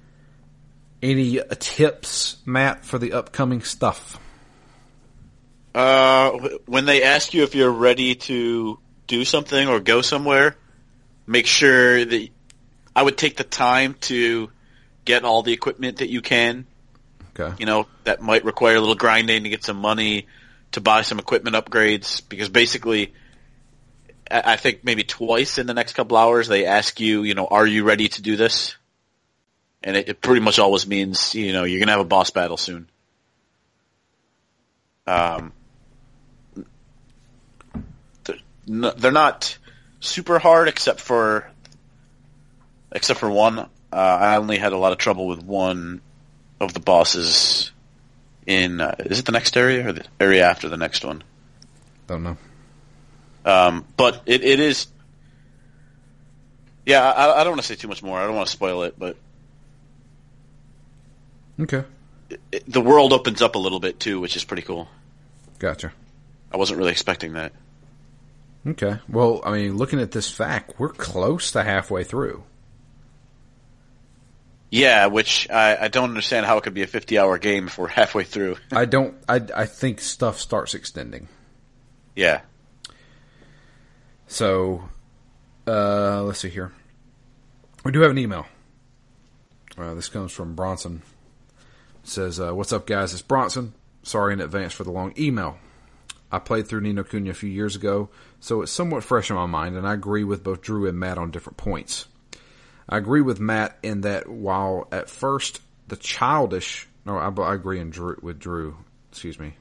Any 1.02 1.40
tips, 1.58 2.36
Matt, 2.44 2.84
for 2.84 2.98
the 2.98 3.12
upcoming 3.14 3.62
stuff? 3.62 4.18
Uh, 5.74 6.30
when 6.66 6.84
they 6.84 7.02
ask 7.02 7.34
you 7.34 7.42
if 7.42 7.54
you're 7.54 7.70
ready 7.70 8.14
to 8.14 8.78
do 9.06 9.24
something 9.24 9.68
or 9.68 9.80
go 9.80 10.02
somewhere, 10.02 10.56
make 11.26 11.46
sure 11.46 12.04
that 12.04 12.28
I 12.94 13.02
would 13.02 13.18
take 13.18 13.36
the 13.36 13.44
time 13.44 13.94
to 14.02 14.50
get 15.04 15.24
all 15.24 15.42
the 15.42 15.52
equipment 15.52 15.98
that 15.98 16.08
you 16.08 16.20
can. 16.20 16.66
Okay. 17.38 17.54
You 17.58 17.66
know, 17.66 17.86
that 18.04 18.22
might 18.22 18.44
require 18.44 18.76
a 18.76 18.80
little 18.80 18.94
grinding 18.94 19.44
to 19.44 19.48
get 19.48 19.64
some 19.64 19.76
money 19.76 20.26
to 20.72 20.80
buy 20.80 21.02
some 21.02 21.18
equipment 21.18 21.56
upgrades 21.56 22.22
because 22.28 22.48
basically 22.48 23.12
I 24.30 24.56
think 24.56 24.84
maybe 24.84 25.04
twice 25.04 25.58
in 25.58 25.66
the 25.66 25.74
next 25.74 25.92
couple 25.92 26.16
hours 26.16 26.48
they 26.48 26.66
ask 26.66 26.98
you, 26.98 27.22
you 27.22 27.34
know, 27.34 27.46
are 27.46 27.66
you 27.66 27.84
ready 27.84 28.08
to 28.08 28.22
do 28.22 28.36
this? 28.36 28.76
And 29.82 29.96
it, 29.96 30.08
it 30.08 30.20
pretty 30.20 30.40
much 30.40 30.58
always 30.58 30.86
means, 30.86 31.34
you 31.34 31.52
know, 31.52 31.64
you're 31.64 31.78
going 31.78 31.88
to 31.88 31.92
have 31.92 32.00
a 32.00 32.04
boss 32.04 32.30
battle 32.30 32.56
soon. 32.56 32.88
Um, 35.06 35.52
they're 38.66 39.12
not 39.12 39.58
super 40.00 40.38
hard 40.38 40.68
except 40.68 41.00
for 41.00 41.50
except 42.90 43.20
for 43.20 43.28
one. 43.28 43.68
Uh, 43.94 44.18
I 44.20 44.36
only 44.38 44.58
had 44.58 44.72
a 44.72 44.76
lot 44.76 44.90
of 44.90 44.98
trouble 44.98 45.28
with 45.28 45.40
one 45.44 46.00
of 46.58 46.74
the 46.74 46.80
bosses 46.80 47.70
in 48.44 48.80
uh, 48.80 48.96
is 48.98 49.20
it 49.20 49.24
the 49.24 49.30
next 49.30 49.56
area 49.56 49.88
or 49.88 49.92
the 49.92 50.04
area 50.18 50.44
after 50.44 50.68
the 50.68 50.76
next 50.76 51.04
one? 51.04 51.22
I 52.08 52.12
don't 52.12 52.24
know. 52.24 52.36
Um, 53.44 53.84
but 53.96 54.22
it, 54.26 54.42
it 54.42 54.58
is. 54.58 54.88
Yeah, 56.84 57.08
I, 57.08 57.40
I 57.40 57.44
don't 57.44 57.52
want 57.52 57.62
to 57.62 57.68
say 57.68 57.76
too 57.76 57.86
much 57.86 58.02
more. 58.02 58.18
I 58.18 58.26
don't 58.26 58.34
want 58.34 58.48
to 58.48 58.52
spoil 58.52 58.82
it, 58.82 58.98
but 58.98 59.16
okay. 61.60 61.84
It, 62.30 62.40
it, 62.50 62.64
the 62.66 62.80
world 62.80 63.12
opens 63.12 63.42
up 63.42 63.54
a 63.54 63.58
little 63.60 63.78
bit 63.78 64.00
too, 64.00 64.18
which 64.18 64.34
is 64.34 64.42
pretty 64.42 64.62
cool. 64.62 64.88
Gotcha. 65.60 65.92
I 66.50 66.56
wasn't 66.56 66.80
really 66.80 66.90
expecting 66.90 67.34
that. 67.34 67.52
Okay. 68.66 68.98
Well, 69.08 69.40
I 69.44 69.52
mean, 69.52 69.76
looking 69.76 70.00
at 70.00 70.10
this 70.10 70.28
fact, 70.28 70.80
we're 70.80 70.88
close 70.88 71.52
to 71.52 71.62
halfway 71.62 72.02
through. 72.02 72.42
Yeah, 74.74 75.06
which 75.06 75.48
I, 75.50 75.84
I 75.84 75.86
don't 75.86 76.08
understand 76.08 76.46
how 76.46 76.58
it 76.58 76.64
could 76.64 76.74
be 76.74 76.82
a 76.82 76.88
50 76.88 77.16
hour 77.16 77.38
game 77.38 77.68
if 77.68 77.78
we're 77.78 77.86
halfway 77.86 78.24
through. 78.24 78.56
I 78.72 78.86
don't, 78.86 79.14
I, 79.28 79.40
I 79.54 79.66
think 79.66 80.00
stuff 80.00 80.40
starts 80.40 80.74
extending. 80.74 81.28
Yeah. 82.16 82.40
So, 84.26 84.88
uh, 85.68 86.24
let's 86.24 86.40
see 86.40 86.48
here. 86.48 86.72
We 87.84 87.92
do 87.92 88.00
have 88.00 88.10
an 88.10 88.18
email. 88.18 88.46
Uh, 89.78 89.94
this 89.94 90.08
comes 90.08 90.32
from 90.32 90.56
Bronson. 90.56 91.02
It 92.02 92.08
says, 92.08 92.40
uh, 92.40 92.52
What's 92.52 92.72
up, 92.72 92.84
guys? 92.84 93.12
It's 93.12 93.22
Bronson. 93.22 93.74
Sorry 94.02 94.32
in 94.32 94.40
advance 94.40 94.72
for 94.72 94.82
the 94.82 94.90
long 94.90 95.14
email. 95.16 95.56
I 96.32 96.40
played 96.40 96.66
through 96.66 96.80
Ni 96.80 96.92
no 96.92 97.04
Kuni 97.04 97.30
a 97.30 97.34
few 97.34 97.48
years 97.48 97.76
ago, 97.76 98.08
so 98.40 98.62
it's 98.62 98.72
somewhat 98.72 99.04
fresh 99.04 99.30
in 99.30 99.36
my 99.36 99.46
mind, 99.46 99.76
and 99.76 99.86
I 99.86 99.94
agree 99.94 100.24
with 100.24 100.42
both 100.42 100.62
Drew 100.62 100.88
and 100.88 100.98
Matt 100.98 101.16
on 101.16 101.30
different 101.30 101.58
points. 101.58 102.08
I 102.88 102.98
agree 102.98 103.22
with 103.22 103.40
Matt 103.40 103.78
in 103.82 104.02
that 104.02 104.28
while 104.28 104.88
at 104.92 105.08
first 105.08 105.60
the 105.88 105.96
childish, 105.96 106.86
no, 107.04 107.16
I, 107.16 107.28
I 107.42 107.54
agree 107.54 107.80
in 107.80 107.90
Drew, 107.90 108.18
with 108.22 108.38
Drew, 108.38 108.76
excuse 109.10 109.38
me. 109.38 109.54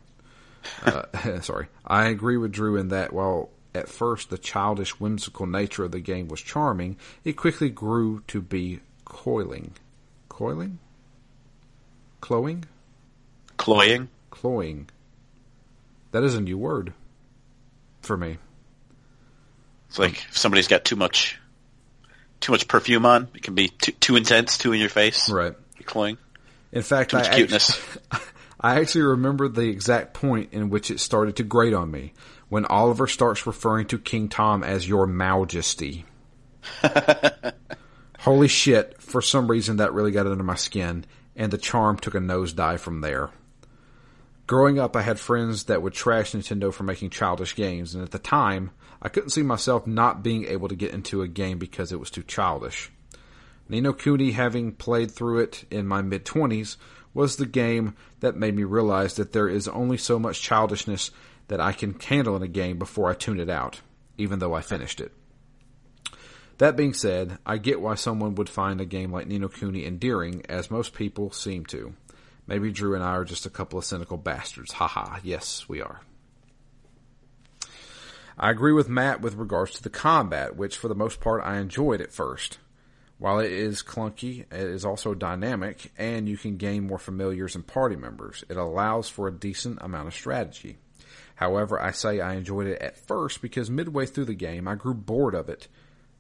Uh, 0.84 1.04
sorry. 1.42 1.68
I 1.86 2.08
agree 2.08 2.38
with 2.38 2.52
Drew 2.52 2.78
in 2.78 2.90
that 2.90 3.14
while 3.14 3.50
at 3.76 3.90
first 3.90 4.30
the 4.30 4.38
childish, 4.38 5.00
whimsical 5.00 5.48
nature 5.48 5.84
of 5.84 5.92
the 5.92 6.00
game 6.00 6.28
was 6.28 6.42
charming, 6.42 6.98
it 7.24 7.34
quickly 7.34 7.70
grew 7.70 8.22
to 8.28 8.42
be 8.42 8.80
coiling. 9.06 9.74
Coiling? 10.30 10.80
Cloying? 12.22 12.66
Cloying? 13.58 14.10
Cloying. 14.30 14.90
That 16.12 16.24
is 16.24 16.36
a 16.36 16.42
new 16.42 16.58
word 16.58 16.94
for 18.02 18.16
me. 18.16 18.38
It's 19.90 20.00
like 20.00 20.26
if 20.30 20.38
somebody's 20.38 20.68
got 20.68 20.86
too 20.86 20.96
much 20.96 21.40
too 22.44 22.52
much 22.52 22.68
perfume 22.68 23.06
on, 23.06 23.30
it 23.34 23.42
can 23.42 23.56
be 23.56 23.70
too, 23.70 23.94
too 23.94 24.16
intense, 24.16 24.58
too 24.58 24.74
in 24.74 24.80
your 24.80 24.90
face. 24.90 25.30
Right. 25.30 25.56
You 25.78 25.86
cloying. 25.86 26.18
In 26.72 26.82
fact, 26.82 27.12
too 27.12 27.18
much 27.18 27.30
I 27.30 27.36
cuteness. 27.36 27.72
Actually, 28.12 28.28
I 28.60 28.80
actually 28.80 29.02
remember 29.02 29.48
the 29.48 29.70
exact 29.70 30.14
point 30.14 30.50
in 30.52 30.70
which 30.70 30.92
it 30.92 31.00
started 31.00 31.38
to 31.38 31.44
grate 31.44 31.74
on 31.74 31.90
me 31.90 32.14
when 32.50 32.66
Oliver 32.66 33.08
starts 33.08 33.48
referring 33.48 33.88
to 33.88 33.98
King 33.98 34.30
Tom 34.30 34.64
as 34.64 34.88
your 34.88 35.08
majesty. 35.08 36.06
Holy 38.20 38.48
shit, 38.48 39.02
for 39.02 39.22
some 39.22 39.50
reason 39.50 39.78
that 39.78 39.94
really 39.94 40.12
got 40.12 40.28
under 40.28 40.44
my 40.44 40.56
skin, 40.56 41.06
and 41.36 41.52
the 41.52 41.58
charm 41.58 41.98
took 41.98 42.16
a 42.16 42.20
nosedive 42.20 42.80
from 42.80 43.02
there. 43.02 43.32
Growing 44.48 44.80
up, 44.80 44.96
I 44.96 45.02
had 45.02 45.20
friends 45.20 45.66
that 45.66 45.82
would 45.82 45.94
trash 45.94 46.34
Nintendo 46.34 46.74
for 46.74 46.84
making 46.84 47.10
childish 47.10 47.56
games, 47.56 47.96
and 47.96 48.04
at 48.04 48.12
the 48.12 48.20
time, 48.20 48.72
I 49.04 49.10
couldn't 49.10 49.32
see 49.32 49.44
myself 49.44 49.86
not 49.86 50.24
being 50.24 50.46
able 50.46 50.70
to 50.70 50.76
get 50.76 50.94
into 50.94 51.22
a 51.22 51.28
game 51.28 51.60
because 51.60 51.92
it 51.92 52.00
was 52.00 52.10
too 52.10 52.24
childish. 52.24 52.90
Ni 53.68 53.82
no 53.82 53.92
Kuni, 53.92 54.32
having 54.32 54.72
played 54.72 55.12
through 55.12 55.40
it 55.40 55.66
in 55.70 55.86
my 55.86 56.02
mid 56.02 56.26
20s, 56.26 56.78
was 57.14 57.36
the 57.36 57.46
game 57.46 57.96
that 58.22 58.38
made 58.38 58.56
me 58.56 58.64
realize 58.64 59.16
that 59.16 59.34
there 59.34 59.50
is 59.50 59.68
only 59.68 59.98
so 59.98 60.18
much 60.18 60.42
childishness 60.42 61.12
that 61.50 61.60
I 61.60 61.74
can 61.74 62.00
handle 62.00 62.38
in 62.38 62.44
a 62.44 62.48
game 62.48 62.80
before 62.80 63.10
I 63.10 63.14
tune 63.14 63.42
it 63.42 63.50
out, 63.50 63.82
even 64.18 64.40
though 64.40 64.54
I 64.54 64.62
finished 64.62 65.02
it. 65.02 65.12
That 66.60 66.78
being 66.78 66.94
said, 66.94 67.38
I 67.46 67.58
get 67.58 67.82
why 67.82 67.96
someone 67.96 68.36
would 68.36 68.50
find 68.50 68.80
a 68.80 68.86
game 68.86 69.12
like 69.12 69.28
Ni 69.28 69.38
no 69.38 69.50
Kuni 69.50 69.86
endearing, 69.86 70.46
as 70.48 70.72
most 70.72 70.94
people 70.94 71.32
seem 71.32 71.66
to. 71.68 71.94
Maybe 72.48 72.72
Drew 72.72 72.96
and 72.96 73.04
I 73.04 73.12
are 73.12 73.26
just 73.26 73.46
a 73.46 73.50
couple 73.50 73.78
of 73.78 73.86
cynical 73.86 74.18
bastards. 74.18 74.72
Haha, 74.72 75.20
yes, 75.24 75.68
we 75.68 75.82
are. 75.82 76.02
I 78.38 78.50
agree 78.50 78.74
with 78.74 78.90
Matt 78.90 79.22
with 79.22 79.36
regards 79.36 79.74
to 79.74 79.84
the 79.84 79.90
combat, 79.90 80.56
which 80.56 80.78
for 80.78 80.88
the 80.88 80.96
most 80.96 81.20
part 81.22 81.44
I 81.44 81.58
enjoyed 81.60 82.02
at 82.02 82.12
first. 82.12 82.58
While 83.20 83.40
it 83.40 83.52
is 83.52 83.84
clunky, 83.84 84.42
it 84.42 84.52
is 84.52 84.84
also 84.84 85.14
dynamic, 85.14 85.92
and 85.98 86.28
you 86.28 86.36
can 86.36 86.58
gain 86.58 86.88
more 86.88 86.98
familiars 86.98 87.56
and 87.56 87.66
party 87.66 87.96
members. 87.96 88.44
It 88.50 88.58
allows 88.58 89.08
for 89.08 89.28
a 89.28 89.34
decent 89.34 89.80
amount 89.82 90.08
of 90.08 90.14
strategy. 90.14 90.78
However, 91.36 91.80
I 91.80 91.92
say 91.92 92.20
I 92.20 92.34
enjoyed 92.34 92.68
it 92.68 92.82
at 92.82 92.98
first 92.98 93.42
because 93.42 93.70
midway 93.70 94.06
through 94.06 94.26
the 94.26 94.34
game 94.34 94.68
I 94.68 94.76
grew 94.76 94.94
bored 94.94 95.36
of 95.36 95.50
it. 95.50 95.68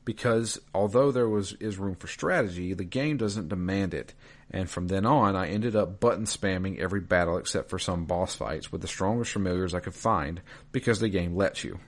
Because 0.05 0.59
although 0.73 1.11
there 1.11 1.29
was 1.29 1.53
is 1.53 1.77
room 1.77 1.95
for 1.95 2.07
strategy, 2.07 2.73
the 2.73 2.83
game 2.83 3.17
doesn't 3.17 3.47
demand 3.47 3.93
it. 3.93 4.13
And 4.51 4.69
from 4.69 4.87
then 4.87 5.05
on, 5.05 5.35
I 5.35 5.47
ended 5.47 5.75
up 5.75 5.99
button 5.99 6.25
spamming 6.25 6.77
every 6.77 6.99
battle 6.99 7.37
except 7.37 7.69
for 7.69 7.79
some 7.79 8.05
boss 8.05 8.35
fights 8.35 8.71
with 8.71 8.81
the 8.81 8.87
strongest 8.87 9.31
familiars 9.31 9.73
I 9.73 9.79
could 9.79 9.95
find 9.95 10.41
because 10.71 10.99
the 10.99 11.09
game 11.09 11.35
lets 11.35 11.63
you. 11.63 11.79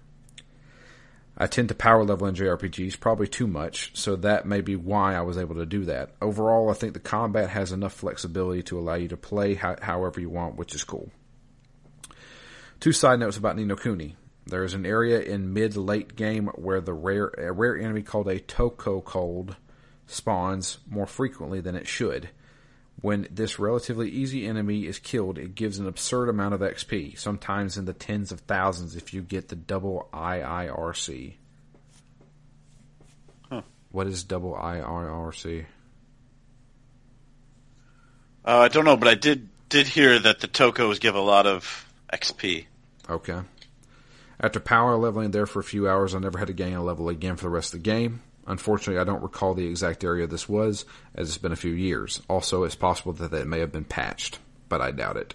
I 1.38 1.48
tend 1.48 1.68
to 1.70 1.76
power 1.76 2.04
level 2.04 2.28
in 2.28 2.36
JRPGs 2.36 3.00
probably 3.00 3.28
too 3.28 3.48
much, 3.48 3.92
so 3.94 4.16
that 4.18 4.46
may 4.46 4.62
be 4.62 4.76
why 4.76 5.16
I 5.16 5.22
was 5.22 5.38
able 5.38 5.56
to 5.56 5.66
do 5.66 5.84
that. 5.86 6.12
Overall, 6.22 6.70
I 6.70 6.74
think 6.74 6.94
the 6.94 7.00
combat 7.00 7.50
has 7.50 7.74
enough 7.74 7.94
flexibility 7.94 8.64
to 8.64 8.80
allow 8.80 8.94
you 8.96 9.10
to 9.10 9.18
play 9.18 9.56
ho- 9.56 9.76
however 9.82 10.22
you 10.22 10.30
want, 10.30 10.56
which 10.56 10.74
is 10.74 10.86
cool. 10.86 11.12
Two 12.80 12.94
side 12.94 13.20
notes 13.20 13.38
about 13.38 13.58
Ni 13.58 13.66
no 13.66 13.76
Kuni. 13.76 14.16
There 14.46 14.64
is 14.64 14.74
an 14.74 14.86
area 14.86 15.20
in 15.20 15.54
mid 15.54 15.76
late 15.76 16.16
game 16.16 16.48
where 16.56 16.80
the 16.80 16.94
rare 16.94 17.28
a 17.38 17.52
rare 17.52 17.78
enemy 17.78 18.04
called 18.04 18.28
a 18.28 18.40
Toko 18.40 19.02
Cold 19.02 19.58
spawns 20.08 20.78
more 20.88 21.08
frequently 21.08 21.60
than 21.62 21.76
it 21.76 21.88
should. 21.88 22.30
When 23.02 23.28
this 23.30 23.60
relatively 23.60 24.10
easy 24.10 24.48
enemy 24.48 24.86
is 24.86 25.00
killed, 25.00 25.38
it 25.38 25.54
gives 25.54 25.80
an 25.80 25.88
absurd 25.88 26.30
amount 26.30 26.54
of 26.54 26.62
XP, 26.62 27.18
sometimes 27.18 27.78
in 27.78 27.86
the 27.86 27.94
tens 27.94 28.32
of 28.32 28.40
thousands 28.42 28.96
if 28.96 29.14
you 29.14 29.22
get 29.22 29.50
the 29.50 29.56
double 29.56 30.10
IIRC. 30.14 31.36
Huh. 33.50 33.62
What 33.92 34.08
is 34.08 34.24
double 34.24 34.54
IIRC? 34.54 35.66
Uh, 38.46 38.60
I 38.60 38.68
don't 38.70 38.86
know, 38.86 38.98
but 38.98 39.08
I 39.08 39.16
did 39.16 39.50
did 39.70 39.88
hear 39.88 40.18
that 40.20 40.40
the 40.40 40.48
Tokos 40.48 41.00
give 41.00 41.16
a 41.16 41.22
lot 41.22 41.48
of 41.48 41.86
XP. 42.14 42.66
Okay. 43.10 43.40
After 44.40 44.60
power 44.60 44.96
leveling 44.98 45.32
there 45.32 45.46
for 45.46 45.60
a 45.60 45.64
few 45.64 45.90
hours, 45.90 46.14
I 46.14 46.20
never 46.20 46.38
had 46.38 46.48
to 46.48 46.54
gain 46.54 46.74
a 46.74 46.84
level 46.84 47.10
again 47.10 47.36
for 47.36 47.44
the 47.44 47.50
rest 47.50 47.74
of 47.74 47.80
the 47.84 47.90
game. 47.90 48.22
Unfortunately, 48.48 49.00
I 49.00 49.04
don't 49.04 49.24
recall 49.24 49.54
the 49.54 49.68
exact 49.68 50.04
area 50.04 50.28
this 50.28 50.48
was, 50.48 50.86
as 51.16 51.30
it's 51.30 51.38
been 51.38 51.52
a 51.52 51.58
few 51.58 51.74
years. 51.74 52.22
Also, 52.30 52.64
it's 52.64 52.76
possible 52.76 53.14
that 53.14 53.34
it 53.34 53.48
may 53.48 53.60
have 53.60 53.72
been 53.72 53.86
patched, 53.86 54.40
but 54.70 54.82
I 54.82 54.92
doubt 54.92 55.18
it. 55.18 55.34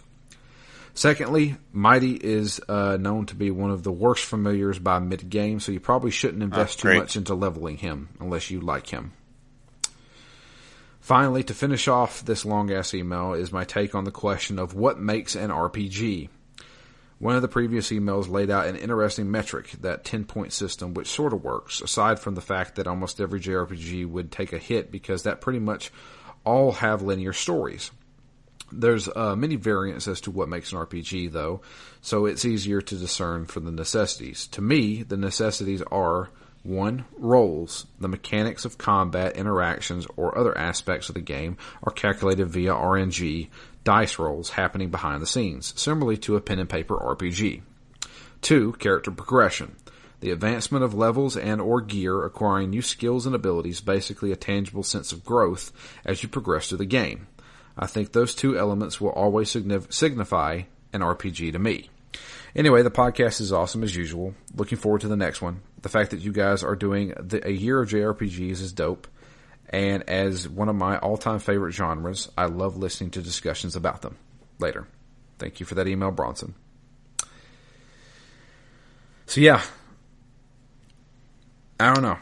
Secondly, 0.95 1.57
Mighty 1.73 2.15
is 2.15 2.61
uh, 2.69 2.97
known 3.01 3.27
to 3.27 3.35
be 3.35 3.51
one 3.51 3.71
of 3.71 3.83
the 3.83 3.93
worst 3.93 4.25
familiars 4.25 4.79
by 4.79 4.99
mid 4.99 5.31
game, 5.31 5.61
so 5.61 5.73
you 5.73 5.81
probably 5.81 6.11
shouldn't 6.11 6.43
invest 6.43 6.85
Oh, 6.85 6.93
too 6.93 6.99
much 6.99 7.17
into 7.17 7.35
leveling 7.35 7.79
him 7.79 8.11
unless 8.21 8.51
you 8.51 8.61
like 8.61 8.89
him. 8.89 9.13
Finally, 11.01 11.43
to 11.45 11.55
finish 11.55 11.89
off 11.89 12.25
this 12.25 12.45
long 12.45 12.71
ass 12.71 12.93
email, 12.93 13.33
is 13.33 13.53
my 13.53 13.65
take 13.65 13.95
on 13.95 14.05
the 14.05 14.11
question 14.11 14.59
of 14.59 14.75
what 14.75 15.01
makes 15.01 15.35
an 15.35 15.51
RPG. 15.51 16.29
One 17.21 17.37
of 17.37 17.43
the 17.43 17.49
previous 17.49 17.91
emails 17.91 18.31
laid 18.31 18.51
out 18.51 18.66
an 18.66 18.77
interesting 18.77 19.31
metric, 19.31 19.73
that 19.83 20.05
10 20.05 20.25
point 20.25 20.55
system, 20.55 20.95
which 20.95 21.07
sort 21.07 21.35
of 21.35 21.45
works, 21.45 21.83
aside 21.83 22.18
from 22.18 22.35
the 22.35 22.41
fact 22.41 22.77
that 22.77 22.87
almost 22.87 23.21
every 23.21 23.41
JRPG 23.41 24.09
would 24.09 24.33
take 24.33 24.55
a 24.55 24.59
hit 24.59 24.91
because 24.91 25.25
that 25.25 25.43
pretty 25.43 25.59
much 25.59 25.93
all 26.45 26.73
have 26.73 27.03
linear 27.03 27.35
stories. 27.35 27.91
There's 28.73 29.07
uh, 29.14 29.37
many 29.37 29.57
variants 29.57 30.09
as 30.09 30.23
to 30.23 30.31
what 30.31 30.49
makes 30.49 30.73
an 30.73 30.79
RPG, 30.79 31.31
though, 31.31 31.61
so 32.01 32.25
it's 32.25 32.47
easier 32.47 32.81
to 32.81 32.97
discern 32.97 33.45
for 33.45 33.61
the 33.61 33.71
necessities. 33.71 34.47
To 34.49 34.62
me, 34.62 35.03
the 35.03 35.18
necessities 35.18 35.83
are 35.93 36.31
one, 36.62 37.05
rolls. 37.18 37.87
The 37.99 38.09
mechanics 38.09 38.64
of 38.64 38.79
combat, 38.79 39.37
interactions, 39.37 40.07
or 40.16 40.39
other 40.39 40.57
aspects 40.57 41.09
of 41.09 41.16
the 41.16 41.21
game 41.21 41.59
are 41.83 41.93
calculated 41.93 42.49
via 42.49 42.73
RNG 42.73 43.49
dice 43.85 44.18
rolls 44.18 44.51
happening 44.51 44.91
behind 44.91 45.22
the 45.22 45.26
scenes, 45.26 45.72
similarly 45.81 46.16
to 46.18 46.37
a 46.37 46.41
pen 46.41 46.59
and 46.59 46.68
paper 46.68 46.97
RPG. 46.97 47.62
Two, 48.41 48.72
character 48.72 49.11
progression. 49.11 49.76
The 50.20 50.31
advancement 50.31 50.85
of 50.85 50.95
levels 50.95 51.37
and 51.37 51.61
or 51.61 51.81
gear, 51.81 52.24
acquiring 52.24 52.70
new 52.70 52.83
skills 52.83 53.26
and 53.26 53.35
abilities, 53.35 53.81
basically 53.81 54.33
a 54.33 54.37
tangible 54.37 54.83
sense 54.83 55.12
of 55.12 55.24
growth 55.24 55.72
as 56.05 56.22
you 56.22 56.28
progress 56.28 56.68
through 56.68 56.78
the 56.78 56.85
game. 56.85 57.26
I 57.76 57.87
think 57.87 58.12
those 58.12 58.35
two 58.35 58.59
elements 58.59 59.01
will 59.01 59.11
always 59.11 59.51
signify 59.51 60.62
an 60.93 61.01
RPG 61.01 61.53
to 61.53 61.59
me. 61.59 61.89
Anyway, 62.55 62.83
the 62.83 62.91
podcast 62.91 63.41
is 63.41 63.53
awesome 63.53 63.83
as 63.83 63.97
usual. 63.97 64.35
Looking 64.55 64.78
forward 64.78 65.03
to 65.03 65.09
the 65.09 65.16
next 65.16 65.41
one. 65.41 65.62
The 65.83 65.89
fact 65.89 66.11
that 66.11 66.20
you 66.20 66.33
guys 66.33 66.62
are 66.62 66.76
doing 66.76 67.14
the, 67.18 67.47
a 67.47 67.53
year 67.53 67.81
of 67.81 67.89
JRPGs 67.89 68.61
is 68.61 68.72
dope. 68.72 69.07
And 69.71 70.09
as 70.09 70.49
one 70.49 70.68
of 70.68 70.75
my 70.75 70.99
all-time 70.99 71.39
favorite 71.39 71.73
genres, 71.73 72.29
I 72.37 72.47
love 72.47 72.77
listening 72.77 73.11
to 73.12 73.23
discussions 73.23 73.77
about 73.77 74.03
them. 74.03 74.16
Later. 74.59 74.87
Thank 75.39 75.59
you 75.61 75.64
for 75.64 75.77
that 75.77 75.89
email, 75.89 76.11
Bronson. 76.11 76.55
So 79.27 79.41
yeah, 79.41 79.62
I 81.79 81.95
don't 81.95 82.03
know. 82.03 82.18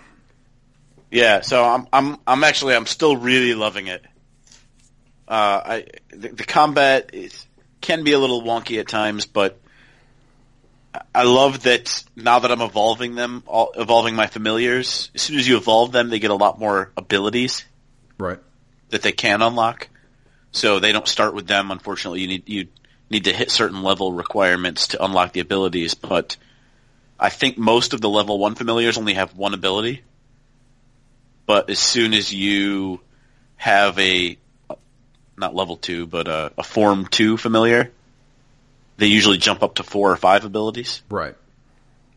Yeah, 1.11 1.41
so 1.41 1.65
I'm 1.65 1.89
I'm 1.93 2.19
I'm 2.27 2.45
actually 2.45 2.77
I'm 2.77 2.87
still 2.87 3.17
really 3.17 3.55
loving 3.55 3.87
it. 3.87 4.05
Uh, 5.27 5.61
I 5.65 5.87
the, 6.11 6.29
the 6.29 6.45
combat 6.45 7.11
is, 7.15 7.47
can 7.81 8.05
be 8.05 8.13
a 8.13 8.19
little 8.19 8.43
wonky 8.43 8.79
at 8.79 8.89
times, 8.89 9.25
but 9.25 9.59
I 11.15 11.25
love 11.25 11.65
that 11.65 12.05
now 12.17 12.39
that 12.41 12.51
I'm 12.51 12.61
evolving 12.61 13.15
them, 13.15 13.43
evolving 13.49 14.15
my 14.15 14.27
familiars. 14.27 15.11
As 15.15 15.23
soon 15.23 15.39
as 15.39 15.49
you 15.49 15.57
evolve 15.57 15.93
them, 15.93 16.11
they 16.11 16.19
get 16.19 16.31
a 16.31 16.35
lot 16.35 16.59
more 16.59 16.93
abilities, 16.97 17.65
right? 18.19 18.39
That 18.91 19.03
they 19.03 19.13
can 19.13 19.43
unlock. 19.43 19.89
So 20.53 20.81
they 20.81 20.93
don't 20.93 21.09
start 21.09 21.35
with 21.35 21.47
them. 21.47 21.71
Unfortunately, 21.71 22.21
you 22.21 22.27
need 22.27 22.49
you 22.49 22.69
need 23.11 23.25
to 23.25 23.33
hit 23.33 23.51
certain 23.51 23.83
level 23.83 24.13
requirements 24.13 24.89
to 24.89 25.05
unlock 25.05 25.33
the 25.33 25.41
abilities. 25.41 25.95
But 25.95 26.37
I 27.19 27.29
think 27.29 27.59
most 27.59 27.95
of 27.95 28.01
the 28.01 28.09
level 28.09 28.39
one 28.39 28.55
familiars 28.55 28.99
only 28.99 29.15
have 29.15 29.37
one 29.37 29.55
ability. 29.55 30.03
But 31.47 31.71
as 31.71 31.79
soon 31.79 32.15
as 32.15 32.33
you 32.33 33.01
have 33.57 33.99
a 33.99 34.39
not 35.37 35.55
level 35.55 35.77
two, 35.77 36.07
but 36.07 36.29
a, 36.29 36.53
a 36.59 36.63
form 36.63 37.07
two 37.07 37.37
familiar, 37.37 37.91
they 38.99 39.07
usually 39.07 39.39
jump 39.39 39.63
up 39.63 39.77
to 39.77 39.83
four 39.83 40.13
or 40.13 40.17
five 40.17 40.45
abilities. 40.45 41.03
Right. 41.09 41.35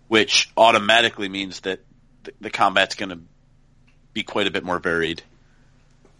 Which 0.10 0.52
automatically 0.58 1.30
means 1.30 1.62
that 1.62 1.80
the, 2.24 2.34
the 2.42 2.50
combat's 2.50 2.96
going 2.96 3.10
to 3.10 3.20
be 4.14 4.24
quite 4.24 4.48
a 4.48 4.52
bit 4.52 4.66
more 4.66 4.80
varied. 4.80 5.24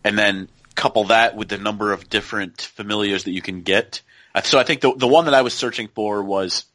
And 0.04 0.18
then 0.18 0.48
couple 0.76 1.06
that 1.06 1.36
with 1.36 1.50
the 1.50 1.58
number 1.58 1.92
of 1.92 2.10
different 2.10 2.62
familiars 2.62 3.26
that 3.26 3.32
you 3.32 3.42
can 3.42 3.62
get. 3.62 4.02
Uh, 4.34 4.42
so 4.42 4.58
I 4.58 4.64
think 4.64 4.82
the 4.82 4.94
the 4.96 5.08
one 5.08 5.26
that 5.26 5.34
I 5.34 5.42
was 5.42 5.54
searching 5.54 5.90
for 5.90 6.24
was 6.24 6.66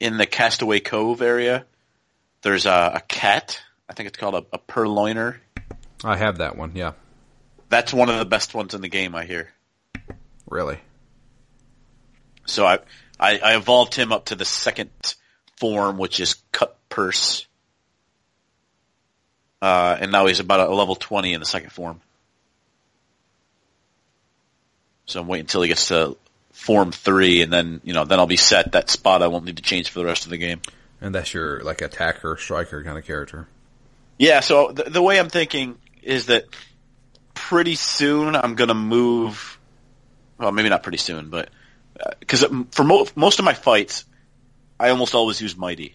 in 0.00 0.16
the 0.16 0.26
Castaway 0.26 0.80
Cove 0.80 1.22
area. 1.22 1.66
There's 2.40 2.66
a, 2.66 2.92
a 2.94 3.00
cat. 3.06 3.60
I 3.88 3.92
think 3.92 4.08
it's 4.08 4.18
called 4.18 4.34
a, 4.34 4.44
a 4.54 4.58
purloiner. 4.58 5.36
I 6.02 6.16
have 6.16 6.38
that 6.38 6.56
one. 6.56 6.72
Yeah. 6.74 6.92
That's 7.68 7.92
one 7.92 8.08
of 8.08 8.18
the 8.18 8.24
best 8.24 8.54
ones 8.54 8.74
in 8.74 8.80
the 8.80 8.88
game. 8.88 9.14
I 9.14 9.24
hear. 9.24 9.50
Really. 10.48 10.78
So 12.46 12.66
I, 12.66 12.78
I, 13.18 13.38
I 13.38 13.56
evolved 13.56 13.94
him 13.94 14.12
up 14.12 14.26
to 14.26 14.34
the 14.34 14.44
second 14.44 14.90
form, 15.56 15.98
which 15.98 16.20
is 16.20 16.36
cut 16.50 16.76
purse. 16.88 17.46
Uh, 19.60 19.96
and 20.00 20.10
now 20.10 20.26
he's 20.26 20.40
about 20.40 20.68
a 20.68 20.74
level 20.74 20.96
20 20.96 21.32
in 21.32 21.40
the 21.40 21.46
second 21.46 21.70
form. 21.70 22.00
So 25.06 25.20
I'm 25.20 25.28
waiting 25.28 25.44
until 25.44 25.62
he 25.62 25.68
gets 25.68 25.88
to 25.88 26.16
form 26.52 26.92
three, 26.92 27.42
and 27.42 27.52
then 27.52 27.80
you 27.84 27.92
know, 27.92 28.04
then 28.04 28.18
I'll 28.18 28.26
be 28.26 28.36
set. 28.36 28.72
That 28.72 28.90
spot 28.90 29.22
I 29.22 29.26
won't 29.26 29.44
need 29.44 29.56
to 29.56 29.62
change 29.62 29.90
for 29.90 29.98
the 29.98 30.04
rest 30.04 30.24
of 30.24 30.30
the 30.30 30.38
game. 30.38 30.60
And 31.00 31.14
that's 31.14 31.34
your 31.34 31.62
like 31.62 31.82
attacker, 31.82 32.36
striker 32.36 32.82
kind 32.84 32.96
of 32.96 33.04
character. 33.04 33.48
Yeah. 34.18 34.40
So 34.40 34.72
the, 34.72 34.84
the 34.84 35.02
way 35.02 35.18
I'm 35.18 35.28
thinking 35.28 35.76
is 36.02 36.26
that 36.26 36.44
pretty 37.34 37.74
soon 37.74 38.36
I'm 38.36 38.54
going 38.54 38.68
to 38.68 38.74
move. 38.74 39.58
Well, 40.38 40.52
maybe 40.52 40.68
not 40.68 40.82
pretty 40.82 40.98
soon, 40.98 41.28
but 41.28 41.50
because 42.20 42.44
uh, 42.44 42.64
for 42.70 42.84
mo- 42.84 43.06
most 43.14 43.38
of 43.38 43.44
my 43.44 43.54
fights, 43.54 44.04
I 44.78 44.90
almost 44.90 45.14
always 45.14 45.40
use 45.40 45.56
Mighty. 45.56 45.94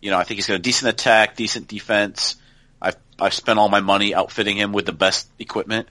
You 0.00 0.10
know, 0.10 0.18
I 0.18 0.24
think 0.24 0.38
he's 0.38 0.46
got 0.46 0.54
a 0.54 0.60
decent 0.60 0.90
attack, 0.90 1.36
decent 1.36 1.68
defense. 1.68 2.36
I've 2.80 2.96
I've 3.20 3.34
spent 3.34 3.58
all 3.58 3.68
my 3.68 3.80
money 3.80 4.14
outfitting 4.14 4.56
him 4.56 4.72
with 4.72 4.86
the 4.86 4.92
best 4.92 5.28
equipment, 5.38 5.88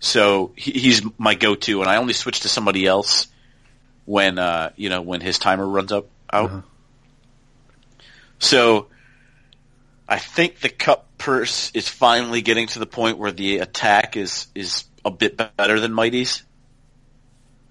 so 0.00 0.52
he, 0.56 0.72
he's 0.72 1.02
my 1.18 1.34
go-to, 1.34 1.82
and 1.82 1.90
I 1.90 1.96
only 1.96 2.14
switch 2.14 2.40
to 2.40 2.48
somebody 2.48 2.86
else 2.86 3.28
when 4.04 4.38
uh, 4.38 4.72
you 4.76 4.88
know 4.88 5.02
when 5.02 5.20
his 5.20 5.38
timer 5.38 5.66
runs 5.66 5.92
up 5.92 6.06
out. 6.32 6.50
Uh-huh. 6.50 6.60
So 8.38 8.88
I 10.08 10.18
think 10.18 10.60
the 10.60 10.68
cut 10.68 11.06
purse 11.18 11.70
is 11.74 11.88
finally 11.88 12.42
getting 12.42 12.66
to 12.68 12.78
the 12.78 12.86
point 12.86 13.18
where 13.18 13.30
the 13.30 13.58
attack 13.58 14.16
is 14.16 14.48
is 14.54 14.84
a 15.04 15.10
bit 15.10 15.36
better 15.36 15.78
than 15.78 15.92
Mighty's. 15.92 16.42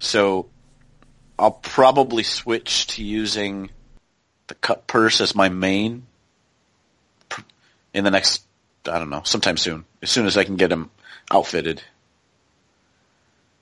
So 0.02 0.48
I'll 1.38 1.52
probably 1.52 2.24
switch 2.24 2.88
to 2.88 3.04
using 3.04 3.70
the 4.48 4.56
cut 4.56 4.88
purse 4.88 5.20
as 5.20 5.36
my 5.36 5.48
main 5.48 6.06
in 7.94 8.02
the 8.02 8.10
next, 8.10 8.42
I 8.84 8.98
don't 8.98 9.10
know, 9.10 9.22
sometime 9.24 9.56
soon. 9.56 9.84
As 10.02 10.10
soon 10.10 10.26
as 10.26 10.36
I 10.36 10.42
can 10.42 10.56
get 10.56 10.72
him 10.72 10.90
outfitted. 11.30 11.82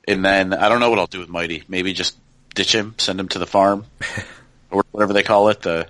And 0.09 0.25
then 0.25 0.55
I 0.55 0.71
don't 0.71 0.81
know 0.81 0.89
what 0.89 0.99
I'll 0.99 1.07
do 1.07 1.21
with 1.21 1.29
Mighty. 1.29 1.63
Maybe 1.69 1.93
just 1.93 2.17
ditch 2.55 2.75
him, 2.75 2.95
send 2.97 3.21
him 3.21 3.29
to 3.29 3.39
the 3.39 3.47
farm, 3.47 3.85
or 4.71 4.83
whatever 4.93 5.13
they 5.13 5.23
call 5.23 5.51
it. 5.51 5.61
The 5.61 5.89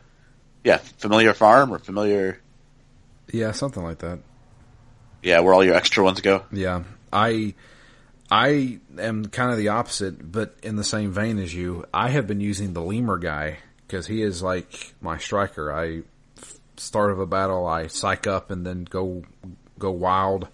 yeah, 0.65 0.79
familiar 0.79 1.33
farm 1.33 1.73
or 1.73 1.79
familiar. 1.79 2.41
Yeah, 3.33 3.53
something 3.53 3.85
like 3.85 3.99
that. 3.99 4.19
Yeah, 5.23 5.41
where 5.41 5.55
all 5.55 5.65
your 5.65 5.75
extra 5.75 6.03
ones 6.03 6.21
go. 6.21 6.43
Yeah, 6.51 6.83
I 7.13 7.55
I 8.31 8.79
am 8.99 9.27
kind 9.27 9.51
of 9.51 9.59
the 9.59 9.69
opposite, 9.69 10.31
but 10.31 10.57
in 10.63 10.77
the 10.77 10.85
same 10.85 11.11
vein 11.11 11.39
as 11.39 11.53
you, 11.53 11.85
I 11.93 12.11
have 12.11 12.27
been 12.27 12.41
using 12.41 12.73
the 12.73 12.83
lemur 12.83 13.19
guy 13.19 13.59
because 13.87 14.07
he 14.07 14.23
is 14.23 14.41
like 14.43 14.95
my 15.01 15.19
striker. 15.19 15.73
I 15.73 16.03
start 16.77 17.11
of 17.11 17.19
a 17.19 17.27
battle, 17.27 17.67
I 17.67 17.89
psych 17.89 18.27
up 18.27 18.51
and 18.51 18.65
then 18.65 18.85
go 18.85 19.25
go 19.79 19.91
wild. 19.91 20.49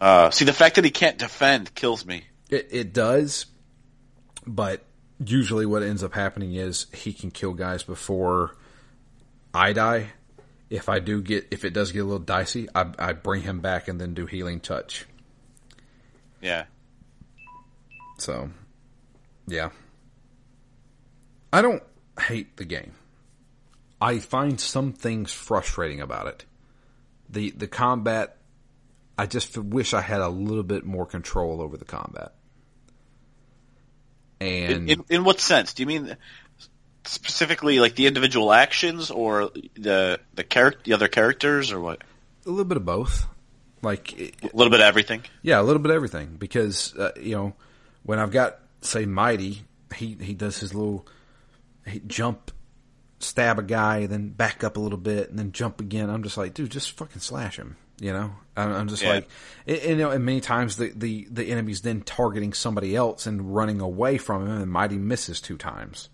Uh, 0.00 0.30
see, 0.30 0.44
the 0.44 0.52
fact 0.52 0.76
that 0.76 0.84
he 0.84 0.90
can't 0.90 1.18
defend 1.18 1.74
kills 1.74 2.04
me. 2.06 2.24
It, 2.50 2.68
it 2.70 2.92
does, 2.92 3.46
but 4.46 4.84
usually 5.24 5.66
what 5.66 5.82
ends 5.82 6.02
up 6.02 6.14
happening 6.14 6.54
is 6.54 6.86
he 6.92 7.12
can 7.12 7.30
kill 7.30 7.52
guys 7.52 7.82
before 7.82 8.56
I 9.52 9.72
die. 9.72 10.12
If 10.70 10.88
I 10.88 10.98
do 10.98 11.22
get, 11.22 11.48
if 11.50 11.64
it 11.64 11.72
does 11.72 11.92
get 11.92 12.00
a 12.00 12.04
little 12.04 12.18
dicey, 12.18 12.68
I, 12.74 12.86
I 12.98 13.12
bring 13.12 13.42
him 13.42 13.60
back 13.60 13.88
and 13.88 14.00
then 14.00 14.14
do 14.14 14.26
healing 14.26 14.60
touch. 14.60 15.06
Yeah. 16.40 16.64
So, 18.24 18.48
yeah. 19.46 19.68
I 21.52 21.60
don't 21.60 21.82
hate 22.18 22.56
the 22.56 22.64
game. 22.64 22.92
I 24.00 24.18
find 24.18 24.58
some 24.58 24.94
things 24.94 25.30
frustrating 25.30 26.00
about 26.00 26.28
it. 26.28 26.44
The 27.28 27.50
the 27.50 27.68
combat 27.68 28.38
I 29.18 29.26
just 29.26 29.58
wish 29.58 29.92
I 29.92 30.00
had 30.00 30.22
a 30.22 30.28
little 30.28 30.62
bit 30.62 30.86
more 30.86 31.04
control 31.04 31.60
over 31.60 31.76
the 31.76 31.84
combat. 31.84 32.32
And 34.40 34.88
in, 34.88 34.88
in, 34.88 35.04
in 35.10 35.24
what 35.24 35.38
sense? 35.38 35.74
Do 35.74 35.82
you 35.82 35.86
mean 35.86 36.16
specifically 37.04 37.78
like 37.78 37.94
the 37.94 38.06
individual 38.06 38.54
actions 38.54 39.10
or 39.10 39.50
the 39.74 40.18
the 40.34 40.44
character 40.44 40.80
the 40.84 40.94
other 40.94 41.08
characters 41.08 41.72
or 41.72 41.80
what? 41.80 42.02
A 42.46 42.48
little 42.48 42.64
bit 42.64 42.78
of 42.78 42.86
both. 42.86 43.26
Like 43.82 44.18
a 44.18 44.32
little 44.54 44.70
bit 44.70 44.80
of 44.80 44.86
everything. 44.86 45.24
Yeah, 45.42 45.60
a 45.60 45.62
little 45.62 45.82
bit 45.82 45.90
of 45.90 45.96
everything 45.96 46.36
because 46.38 46.94
uh, 46.96 47.12
you 47.20 47.36
know 47.36 47.54
when 48.04 48.18
I've 48.18 48.30
got 48.30 48.58
say 48.80 49.04
Mighty, 49.06 49.62
he 49.94 50.16
he 50.20 50.34
does 50.34 50.58
his 50.58 50.74
little 50.74 51.06
jump 52.06 52.50
stab 53.18 53.58
a 53.58 53.62
guy, 53.62 54.06
then 54.06 54.28
back 54.28 54.62
up 54.64 54.76
a 54.76 54.80
little 54.80 54.98
bit, 54.98 55.30
and 55.30 55.38
then 55.38 55.52
jump 55.52 55.80
again. 55.80 56.10
I'm 56.10 56.22
just 56.22 56.36
like, 56.36 56.54
dude, 56.54 56.70
just 56.70 56.92
fucking 56.92 57.20
slash 57.20 57.56
him. 57.58 57.76
You 58.00 58.12
know, 58.12 58.32
I'm, 58.56 58.72
I'm 58.72 58.88
just 58.88 59.02
Yeah. 59.02 59.10
like, 59.10 59.28
and, 59.66 59.80
you 59.82 59.96
know, 59.96 60.10
and 60.10 60.24
many 60.24 60.40
times 60.40 60.76
the, 60.76 60.92
the 60.94 61.28
the 61.30 61.44
enemy's 61.44 61.80
then 61.82 62.02
targeting 62.02 62.52
somebody 62.52 62.96
else 62.96 63.26
and 63.26 63.54
running 63.54 63.80
away 63.80 64.18
from 64.18 64.46
him, 64.46 64.60
and 64.62 64.70
Mighty 64.70 64.98
misses 64.98 65.40
two 65.40 65.56
times. 65.56 66.08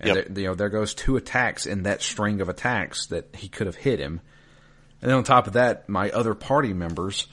And 0.00 0.14
Yep. 0.14 0.26
there, 0.28 0.42
you 0.42 0.48
know, 0.48 0.54
there 0.54 0.68
goes 0.68 0.92
two 0.94 1.16
attacks 1.16 1.66
in 1.66 1.84
that 1.84 2.02
string 2.02 2.40
of 2.40 2.48
attacks 2.48 3.06
that 3.06 3.34
he 3.34 3.48
could 3.48 3.66
have 3.66 3.76
hit 3.76 3.98
him. 4.00 4.20
And 5.00 5.10
then 5.10 5.16
on 5.18 5.24
top 5.24 5.46
of 5.46 5.54
that, 5.54 5.88
my 5.88 6.10
other 6.10 6.34
party 6.34 6.72
members 6.72 7.26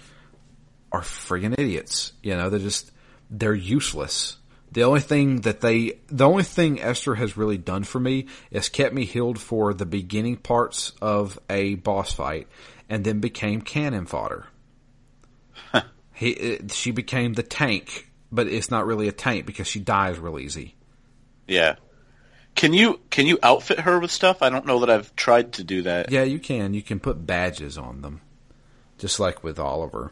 are 0.92 1.02
friggin' 1.02 1.58
idiots. 1.60 2.14
You 2.24 2.36
know, 2.38 2.50
they're 2.50 2.60
just, 2.60 2.92
they're 3.32 3.56
useless. 3.56 4.38
The 4.72 4.84
only 4.84 5.02
thing 5.02 5.42
that 5.42 5.62
they, 5.62 6.00
the 6.08 6.28
only 6.28 6.44
thing 6.44 6.82
Esther 6.82 7.16
has 7.16 7.36
really 7.36 7.58
done 7.58 7.84
for 7.84 8.00
me 8.00 8.28
is 8.52 8.70
kept 8.70 8.94
me 8.94 9.06
healed 9.06 9.40
for 9.40 9.74
the 9.74 9.86
beginning 9.86 10.38
parts 10.38 10.94
of 11.02 11.40
a 11.50 11.76
boss 11.76 12.14
fight 12.14 12.48
and 12.90 13.04
then 13.04 13.20
became 13.20 13.62
cannon 13.62 14.06
fodder. 14.06 14.48
he, 16.14 16.30
it, 16.30 16.72
she 16.72 16.92
became 16.92 17.34
the 17.34 17.44
tank, 17.44 18.10
but 18.32 18.48
it's 18.48 18.72
not 18.72 18.86
really 18.86 19.08
a 19.08 19.14
tank 19.14 19.46
because 19.46 19.68
she 19.68 19.80
dies 19.80 20.20
real 20.20 20.40
easy. 20.40 20.76
Yeah. 21.48 21.76
Can 22.56 22.74
you 22.74 23.00
can 23.10 23.28
you 23.28 23.40
outfit 23.42 23.82
her 23.82 24.00
with 24.00 24.12
stuff? 24.12 24.42
I 24.42 24.50
don't 24.50 24.66
know 24.66 24.80
that 24.80 24.90
I've 24.90 25.16
tried 25.16 25.54
to 25.54 25.64
do 25.64 25.84
that. 25.84 26.12
Yeah, 26.12 26.24
you 26.24 26.38
can. 26.38 26.74
You 26.74 26.82
can 26.82 27.00
put 27.00 27.26
badges 27.26 27.78
on 27.78 28.02
them. 28.02 28.22
Just 28.98 29.20
like 29.20 29.44
with 29.44 29.58
Oliver. 29.58 30.12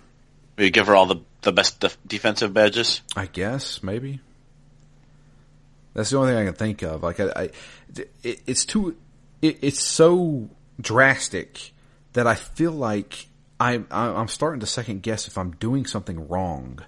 You 0.57 0.69
give 0.69 0.87
her 0.87 0.95
all 0.95 1.05
the 1.05 1.21
the 1.41 1.51
best 1.51 1.79
def- 1.79 1.97
defensive 2.05 2.53
badges. 2.53 3.01
I 3.15 3.25
guess 3.25 3.81
maybe. 3.83 4.21
That's 5.93 6.11
the 6.11 6.17
only 6.17 6.31
thing 6.31 6.39
I 6.39 6.45
can 6.45 6.53
think 6.53 6.81
of. 6.81 7.03
Like 7.03 7.19
I, 7.19 7.31
I 7.35 7.49
it, 8.23 8.41
it's 8.45 8.65
too, 8.65 8.95
it, 9.41 9.57
it's 9.61 9.83
so 9.83 10.49
drastic 10.79 11.71
that 12.13 12.27
I 12.27 12.35
feel 12.35 12.71
like 12.71 13.27
I, 13.59 13.83
I 13.91 14.07
I'm 14.07 14.27
starting 14.27 14.59
to 14.61 14.65
second 14.65 15.01
guess 15.01 15.27
if 15.27 15.37
I'm 15.37 15.51
doing 15.51 15.85
something 15.85 16.27
wrong. 16.27 16.79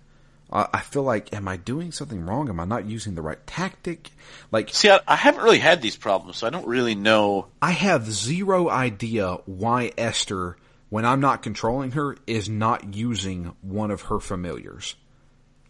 I, 0.52 0.68
I 0.74 0.80
feel 0.82 1.04
like, 1.04 1.34
am 1.34 1.48
I 1.48 1.58
doing 1.58 1.92
something 1.92 2.26
wrong? 2.26 2.50
Am 2.50 2.60
I 2.60 2.66
not 2.66 2.86
using 2.86 3.16
the 3.16 3.22
right 3.22 3.46
tactic? 3.48 4.12
Like 4.52 4.70
See, 4.74 4.90
I, 4.90 5.00
I 5.08 5.16
haven't 5.16 5.44
really 5.44 5.60
had 5.60 5.82
these 5.82 5.98
problems, 5.98 6.38
so 6.38 6.48
I 6.48 6.50
don't 6.50 6.68
really 6.68 6.96
know. 6.96 7.48
I 7.62 7.72
have 7.72 8.12
zero 8.12 8.70
idea 8.70 9.38
why 9.46 9.92
Esther, 9.98 10.58
when 10.92 11.06
I'm 11.06 11.20
not 11.22 11.42
controlling 11.42 11.92
her, 11.92 12.16
is 12.28 12.48
not 12.48 12.94
using 12.94 13.56
one 13.62 13.90
of 13.90 14.04
her 14.04 14.20
familiars. 14.20 14.94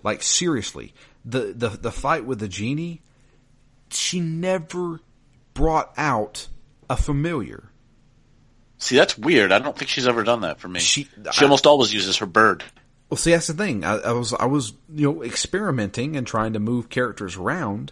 Like 0.03 0.21
seriously, 0.23 0.93
the 1.23 1.53
the 1.55 1.69
the 1.69 1.91
fight 1.91 2.25
with 2.25 2.39
the 2.39 2.47
genie, 2.49 3.01
she 3.91 4.19
never 4.19 4.99
brought 5.53 5.93
out 5.95 6.47
a 6.89 6.97
familiar. 6.97 7.69
See, 8.79 8.95
that's 8.95 9.15
weird. 9.15 9.51
I 9.51 9.59
don't 9.59 9.77
think 9.77 9.89
she's 9.91 10.07
ever 10.07 10.23
done 10.23 10.41
that 10.41 10.59
for 10.59 10.67
me. 10.67 10.79
She- 10.79 11.07
She, 11.31 11.45
almost 11.45 11.67
always 11.67 11.93
uses 11.93 12.17
her 12.17 12.25
bird. 12.25 12.63
Well, 13.11 13.17
see, 13.17 13.29
that's 13.31 13.45
the 13.45 13.53
thing. 13.53 13.83
I, 13.85 13.97
I 13.99 14.11
was 14.13 14.33
I 14.33 14.45
was 14.45 14.73
you 14.91 15.13
know 15.13 15.21
experimenting 15.23 16.15
and 16.15 16.25
trying 16.25 16.53
to 16.53 16.59
move 16.59 16.89
characters 16.89 17.35
around, 17.35 17.91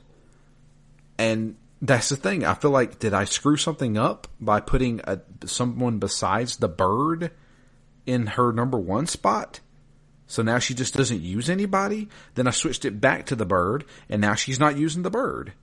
and 1.19 1.57
that's 1.81 2.09
the 2.09 2.15
thing. 2.15 2.45
I 2.45 2.53
feel 2.53 2.71
like 2.71 2.99
did 2.99 3.13
I 3.13 3.23
screw 3.23 3.57
something 3.57 3.97
up 3.97 4.27
by 4.39 4.59
putting 4.59 5.01
a, 5.05 5.21
someone 5.45 5.99
besides 5.99 6.57
the 6.57 6.67
bird 6.67 7.31
in 8.05 8.27
her 8.27 8.51
number 8.51 8.77
one 8.77 9.07
spot? 9.07 9.61
So 10.27 10.43
now 10.43 10.59
she 10.59 10.73
just 10.73 10.93
doesn't 10.93 11.21
use 11.21 11.49
anybody. 11.49 12.07
Then 12.35 12.47
I 12.47 12.51
switched 12.51 12.85
it 12.85 13.01
back 13.01 13.25
to 13.27 13.35
the 13.35 13.45
bird, 13.45 13.85
and 14.09 14.21
now 14.21 14.35
she's 14.35 14.59
not 14.59 14.77
using 14.77 15.01
the 15.01 15.09
bird. 15.09 15.53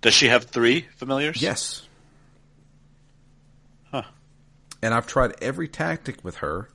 Does 0.00 0.14
she 0.14 0.28
have 0.28 0.44
three 0.44 0.86
familiars? 0.96 1.40
Yes. 1.40 1.86
Huh. 3.90 4.02
And 4.82 4.94
I've 4.94 5.06
tried 5.06 5.34
every 5.42 5.68
tactic 5.68 6.24
with 6.24 6.36
her, 6.36 6.68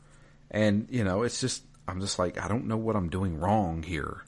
and 0.52 0.88
you 0.90 1.04
know, 1.04 1.24
it's 1.24 1.42
just 1.42 1.64
I'm 1.88 2.00
just 2.00 2.20
like 2.20 2.40
I 2.40 2.48
don't 2.48 2.68
know 2.68 2.78
what 2.78 2.96
I'm 2.96 3.10
doing 3.10 3.40
wrong 3.40 3.84
here. 3.84 4.24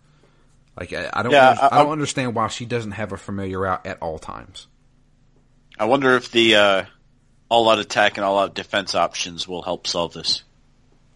Like 0.77 0.93
I, 0.93 1.09
I 1.11 1.23
don't 1.23 1.31
Yeah, 1.31 1.49
under- 1.49 1.61
I- 1.63 1.69
I, 1.79 1.83
don't 1.83 1.91
understand 1.91 2.35
why 2.35 2.47
she 2.49 2.65
doesn't 2.65 2.91
have 2.91 3.11
a 3.11 3.17
familiar 3.17 3.65
out 3.65 3.85
at 3.87 4.01
all 4.01 4.19
times. 4.19 4.67
I 5.79 5.85
wonder 5.85 6.15
if 6.15 6.31
the 6.31 6.55
uh, 6.55 6.85
all-out 7.49 7.79
attack 7.79 8.17
and 8.17 8.25
all-out 8.25 8.53
defense 8.55 8.95
options 8.95 9.47
will 9.47 9.61
help 9.61 9.87
solve 9.87 10.13
this. 10.13 10.43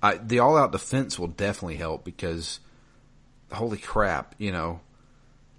I, 0.03 0.16
the 0.18 0.39
all 0.39 0.57
out 0.57 0.72
defense 0.72 1.18
will 1.20 1.28
definitely 1.28 1.76
help 1.78 2.03
because 2.03 2.59
holy 3.51 3.78
crap, 3.78 4.34
you 4.39 4.51
know, 4.51 4.82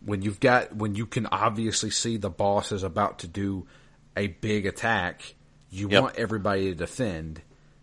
when 0.05 0.22
you've 0.22 0.40
got 0.40 0.74
when 0.74 0.96
you 0.96 1.07
can 1.07 1.26
obviously 1.26 1.90
see 1.90 2.16
the 2.16 2.30
boss 2.30 2.72
is 2.72 2.82
about 2.82 3.20
to 3.20 3.28
do 3.28 3.66
a 4.16 4.26
big 4.26 4.66
attack, 4.66 5.34
you 5.70 5.88
Yep. 5.88 6.03
want 6.03 6.16
everybody 6.16 6.64
to 6.70 6.74
defend. 6.74 7.40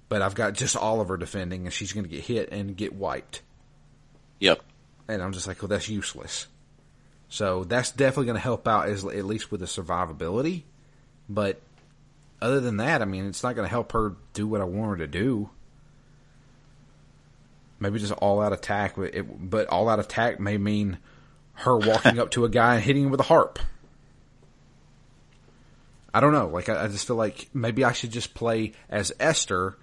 But 0.09 0.21
I've 0.21 0.35
got 0.35 0.53
just 0.53 0.75
Oliver 0.75 1.15
defending 1.15 1.65
and 1.65 1.73
she's 1.73 1.93
going 1.93 2.03
to 2.03 2.09
get 2.09 2.25
hit 2.25 2.49
and 2.51 2.75
get 2.75 2.93
wiped. 2.93 3.41
Yep. 4.39 4.61
And 5.09 5.21
I'm 5.21 5.33
just 5.33 5.47
like, 5.47 5.61
well, 5.61 5.69
that's 5.69 5.89
useless. 5.89 6.47
So 7.29 7.63
that's 7.63 7.91
definitely 7.91 8.25
going 8.27 8.35
to 8.37 8.41
help 8.41 8.67
out 8.67 8.87
as 8.89 9.03
at 9.03 9.25
least 9.25 9.51
with 9.51 9.59
the 9.59 9.65
survivability. 9.67 10.63
But 11.27 11.59
other 12.41 12.59
than 12.59 12.77
that, 12.77 13.01
I 13.01 13.05
mean, 13.05 13.25
it's 13.25 13.43
not 13.43 13.55
going 13.55 13.65
to 13.65 13.69
help 13.69 13.91
her 13.91 14.15
do 14.33 14.47
what 14.47 14.61
I 14.61 14.65
want 14.65 14.91
her 14.91 14.97
to 15.05 15.07
do. 15.07 15.49
Maybe 17.79 17.99
just 17.99 18.11
all 18.13 18.41
out 18.41 18.53
attack, 18.53 18.95
but 18.95 19.13
it- 19.15 19.49
but 19.49 19.67
all 19.67 19.87
out 19.89 19.99
attack 19.99 20.39
may 20.39 20.57
mean 20.57 20.97
her 21.53 21.77
walking 21.77 22.19
up 22.19 22.31
to 22.31 22.45
a 22.45 22.49
guy 22.49 22.75
and 22.75 22.83
hitting 22.83 23.05
him 23.05 23.09
with 23.11 23.19
a 23.19 23.23
harp. 23.23 23.59
I 26.13 26.19
don't 26.19 26.33
know. 26.33 26.47
Like 26.47 26.69
I, 26.69 26.85
I 26.85 26.87
just 26.87 27.05
feel 27.07 27.15
like 27.15 27.49
maybe 27.53 27.83
I 27.83 27.91
should 27.93 28.11
just 28.11 28.33
play 28.33 28.73
as 28.89 29.11
Esther 29.19 29.77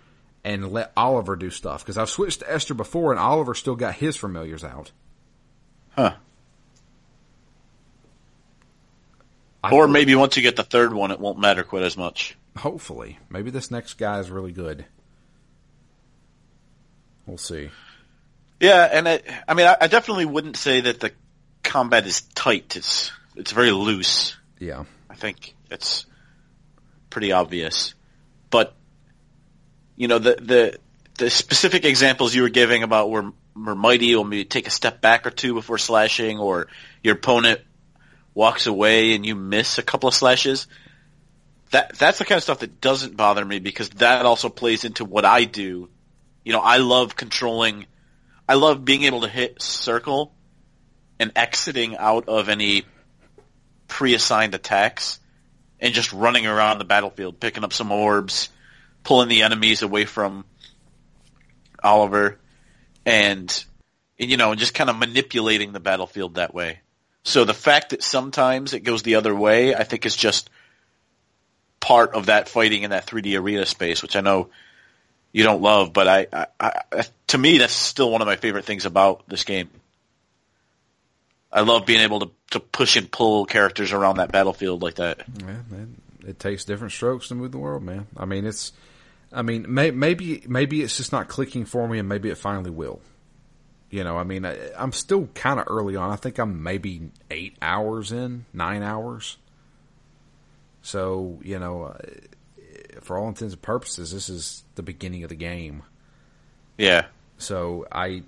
and 0.44 0.72
let 0.72 0.92
Oliver 0.96 1.36
do 1.36 1.50
stuff 1.50 1.82
because 1.84 1.96
I've 1.98 2.10
switched 2.10 2.40
to 2.40 2.52
Esther 2.52 2.74
before 2.74 3.12
and 3.12 3.20
Oliver 3.20 3.54
still 3.54 3.76
got 3.76 3.94
his 3.94 4.16
familiars 4.16 4.64
out. 4.64 4.90
Huh. 5.96 6.14
I 9.64 9.70
Or 9.70 9.88
maybe 9.88 10.14
once 10.14 10.36
you 10.36 10.42
get 10.42 10.56
the 10.56 10.62
third 10.62 10.92
one, 10.92 11.10
it 11.10 11.18
won't 11.18 11.38
matter 11.38 11.64
quite 11.64 11.82
as 11.82 11.96
much. 11.96 12.36
Hopefully. 12.56 13.18
Maybe 13.28 13.50
this 13.50 13.70
next 13.70 13.94
guy 13.94 14.20
is 14.20 14.30
really 14.30 14.52
good. 14.52 14.84
We'll 17.26 17.38
see. 17.38 17.70
Yeah, 18.60 18.88
and 18.90 19.08
I, 19.08 19.20
I 19.46 19.54
mean, 19.54 19.66
I, 19.66 19.76
I 19.82 19.86
definitely 19.88 20.26
wouldn't 20.26 20.56
say 20.56 20.82
that 20.82 21.00
the 21.00 21.12
combat 21.62 22.06
is 22.06 22.22
tight. 22.34 22.76
It's 22.76 23.12
it's 23.34 23.52
very 23.52 23.72
loose. 23.72 24.36
Yeah. 24.58 24.84
I 25.10 25.14
think 25.14 25.54
it's 25.70 26.06
pretty 27.10 27.32
obvious. 27.32 27.94
But 28.50 28.74
you 29.96 30.08
know, 30.08 30.18
the 30.18 30.36
the 30.40 30.78
the 31.18 31.30
specific 31.30 31.84
examples 31.84 32.34
you 32.34 32.42
were 32.42 32.48
giving 32.48 32.82
about 32.82 33.10
where, 33.10 33.30
where 33.56 33.74
mighty 33.74 34.14
will 34.14 34.24
maybe 34.24 34.44
take 34.44 34.66
a 34.66 34.70
step 34.70 35.00
back 35.00 35.26
or 35.26 35.30
two 35.30 35.54
before 35.54 35.78
slashing, 35.78 36.38
or 36.38 36.68
your 37.02 37.14
opponent 37.14 37.60
walks 38.34 38.66
away 38.66 39.14
and 39.14 39.24
you 39.24 39.34
miss 39.34 39.78
a 39.78 39.82
couple 39.82 40.08
of 40.08 40.14
slashes. 40.14 40.66
That 41.70 41.98
that's 41.98 42.18
the 42.18 42.24
kind 42.24 42.36
of 42.36 42.42
stuff 42.42 42.60
that 42.60 42.80
doesn't 42.80 43.16
bother 43.16 43.44
me 43.44 43.58
because 43.58 43.88
that 43.90 44.26
also 44.26 44.48
plays 44.48 44.84
into 44.84 45.04
what 45.04 45.24
I 45.24 45.44
do. 45.44 45.88
You 46.44 46.52
know, 46.52 46.60
I 46.60 46.76
love 46.76 47.16
controlling. 47.16 47.86
I 48.48 48.54
love 48.54 48.84
being 48.84 49.04
able 49.04 49.22
to 49.22 49.28
hit 49.28 49.60
circle 49.60 50.32
and 51.18 51.32
exiting 51.34 51.96
out 51.96 52.28
of 52.28 52.48
any 52.48 52.84
pre-assigned 53.88 54.54
attacks 54.54 55.18
and 55.80 55.94
just 55.94 56.12
running 56.12 56.46
around 56.46 56.78
the 56.78 56.84
battlefield, 56.84 57.40
picking 57.40 57.64
up 57.64 57.72
some 57.72 57.90
orbs, 57.90 58.50
pulling 59.02 59.28
the 59.28 59.42
enemies 59.42 59.82
away 59.82 60.04
from 60.04 60.44
Oliver, 61.82 62.38
and, 63.06 63.64
and 64.18 64.30
you 64.30 64.36
know, 64.36 64.54
just 64.54 64.74
kind 64.74 64.90
of 64.90 64.96
manipulating 64.96 65.72
the 65.72 65.80
battlefield 65.80 66.34
that 66.34 66.52
way. 66.52 66.80
So 67.22 67.44
the 67.44 67.54
fact 67.54 67.90
that 67.90 68.02
sometimes 68.02 68.74
it 68.74 68.80
goes 68.80 69.02
the 69.02 69.14
other 69.14 69.34
way, 69.34 69.74
I 69.74 69.84
think 69.84 70.04
is 70.04 70.14
just 70.14 70.50
part 71.80 72.14
of 72.14 72.26
that 72.26 72.48
fighting 72.48 72.82
in 72.82 72.90
that 72.90 73.06
3D 73.06 73.38
arena 73.40 73.64
space, 73.64 74.02
which 74.02 74.16
I 74.16 74.20
know 74.20 74.50
you 75.32 75.44
don't 75.44 75.62
love, 75.62 75.92
but 75.92 76.08
I, 76.08 76.26
I, 76.32 76.46
I 76.92 77.04
to 77.28 77.38
me 77.38 77.58
that's 77.58 77.72
still 77.72 78.10
one 78.10 78.22
of 78.22 78.26
my 78.26 78.36
favorite 78.36 78.64
things 78.64 78.86
about 78.86 79.28
this 79.28 79.44
game. 79.44 79.68
I 81.52 81.60
love 81.60 81.86
being 81.86 82.00
able 82.00 82.20
to, 82.20 82.30
to 82.50 82.60
push 82.60 82.96
and 82.96 83.10
pull 83.10 83.44
characters 83.46 83.92
around 83.92 84.16
that 84.16 84.32
battlefield 84.32 84.82
like 84.82 84.96
that. 84.96 85.20
Yeah, 85.38 85.62
man, 85.70 85.96
it 86.26 86.38
takes 86.38 86.64
different 86.64 86.92
strokes 86.92 87.28
to 87.28 87.34
move 87.34 87.52
the 87.52 87.58
world, 87.58 87.82
man. 87.82 88.06
I 88.16 88.24
mean, 88.24 88.46
it's, 88.46 88.72
I 89.36 89.42
mean, 89.42 89.66
may, 89.68 89.90
maybe 89.90 90.42
maybe 90.48 90.80
it's 90.80 90.96
just 90.96 91.12
not 91.12 91.28
clicking 91.28 91.66
for 91.66 91.86
me, 91.86 91.98
and 91.98 92.08
maybe 92.08 92.30
it 92.30 92.38
finally 92.38 92.70
will. 92.70 93.00
You 93.90 94.02
know, 94.02 94.16
I 94.16 94.24
mean, 94.24 94.46
I, 94.46 94.56
I'm 94.76 94.92
still 94.92 95.28
kind 95.34 95.60
of 95.60 95.66
early 95.68 95.94
on. 95.94 96.10
I 96.10 96.16
think 96.16 96.38
I'm 96.38 96.62
maybe 96.62 97.10
eight 97.30 97.56
hours 97.60 98.12
in, 98.12 98.46
nine 98.54 98.82
hours. 98.82 99.36
So 100.80 101.38
you 101.42 101.58
know, 101.58 101.84
uh, 101.84 101.98
for 103.02 103.18
all 103.18 103.28
intents 103.28 103.52
and 103.52 103.62
purposes, 103.62 104.12
this 104.12 104.30
is 104.30 104.64
the 104.74 104.82
beginning 104.82 105.22
of 105.22 105.28
the 105.28 105.36
game. 105.36 105.82
Yeah. 106.78 107.04
So 107.36 107.86
I 107.92 108.22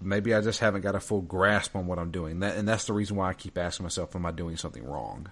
maybe 0.00 0.34
I 0.34 0.40
just 0.40 0.58
haven't 0.58 0.80
got 0.80 0.96
a 0.96 1.00
full 1.00 1.22
grasp 1.22 1.76
on 1.76 1.86
what 1.86 2.00
I'm 2.00 2.10
doing. 2.10 2.40
That, 2.40 2.56
and 2.56 2.66
that's 2.66 2.86
the 2.86 2.94
reason 2.94 3.16
why 3.16 3.30
I 3.30 3.34
keep 3.34 3.56
asking 3.56 3.84
myself, 3.84 4.16
am 4.16 4.26
I 4.26 4.32
doing 4.32 4.56
something 4.56 4.84
wrong? 4.84 5.30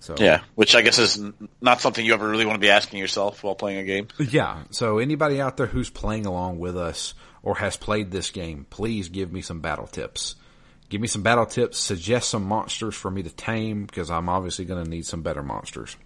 So 0.00 0.14
Yeah, 0.18 0.42
which 0.54 0.74
I 0.74 0.82
guess 0.82 0.98
is 0.98 1.20
not 1.60 1.80
something 1.80 2.04
you 2.04 2.14
ever 2.14 2.28
really 2.28 2.46
want 2.46 2.56
to 2.56 2.60
be 2.60 2.70
asking 2.70 3.00
yourself 3.00 3.42
while 3.42 3.54
playing 3.54 3.78
a 3.78 3.84
game. 3.84 4.08
Yeah. 4.18 4.62
So 4.70 4.98
anybody 4.98 5.40
out 5.40 5.56
there 5.56 5.66
who's 5.66 5.90
playing 5.90 6.26
along 6.26 6.58
with 6.58 6.76
us 6.76 7.14
or 7.42 7.56
has 7.56 7.76
played 7.76 8.10
this 8.10 8.30
game, 8.30 8.66
please 8.70 9.08
give 9.08 9.32
me 9.32 9.42
some 9.42 9.60
battle 9.60 9.86
tips. 9.86 10.36
Give 10.88 11.00
me 11.00 11.08
some 11.08 11.22
battle 11.22 11.46
tips. 11.46 11.78
Suggest 11.78 12.30
some 12.30 12.44
monsters 12.44 12.94
for 12.94 13.10
me 13.10 13.22
to 13.22 13.30
tame 13.30 13.84
because 13.84 14.10
I'm 14.10 14.28
obviously 14.28 14.64
going 14.64 14.82
to 14.84 14.88
need 14.88 15.04
some 15.04 15.22
better 15.22 15.42
monsters. 15.42 15.96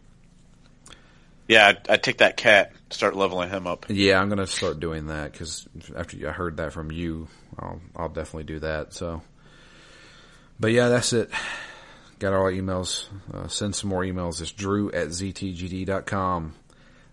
Yeah, 1.49 1.69
I'd, 1.69 1.89
I'd 1.89 2.03
take 2.03 2.19
that 2.19 2.37
cat, 2.37 2.73
start 2.91 3.15
leveling 3.15 3.51
him 3.51 3.67
up. 3.67 3.87
Yeah, 3.89 4.21
I'm 4.21 4.29
going 4.29 4.39
to 4.39 4.47
start 4.47 4.81
doing 4.81 5.09
that 5.09 5.33
because 5.33 5.69
after 5.95 6.17
I 6.29 6.33
heard 6.33 6.57
that 6.57 6.73
from 6.73 6.91
you, 6.91 7.29
I'll, 7.59 7.81
I'll 7.95 8.09
definitely 8.09 8.45
do 8.45 8.61
that. 8.61 8.95
So, 8.95 9.23
but 10.59 10.73
yeah, 10.73 10.89
that's 10.89 11.13
it. 11.13 11.31
Got 12.23 12.35
all 12.35 12.43
our 12.43 12.53
emails. 12.53 13.07
Uh, 13.35 13.49
send 13.49 13.75
some 13.75 13.91
more 13.91 14.03
emails. 14.03 14.41
It's 14.41 14.53
drew 14.53 14.93
at 14.93 15.09
ztgd.com. 15.09 16.55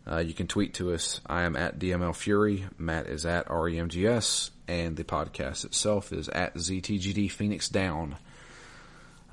Uh, 0.06 0.18
you 0.18 0.36
can 0.36 0.46
tweet 0.46 0.76
to 0.76 0.94
us. 0.94 1.20
I 1.26 1.46
am 1.46 1.56
at 1.56 1.80
DML 1.80 2.16
Fury. 2.16 2.66
Matt 2.78 3.08
is 3.08 3.26
at 3.26 3.48
REMGS. 3.48 4.52
And 4.68 4.96
the 4.96 5.04
podcast 5.04 5.66
itself 5.66 6.14
is 6.14 6.30
at 6.30 6.54
ZTGD 6.54 7.32
Phoenix 7.32 7.70
Down. 7.70 8.18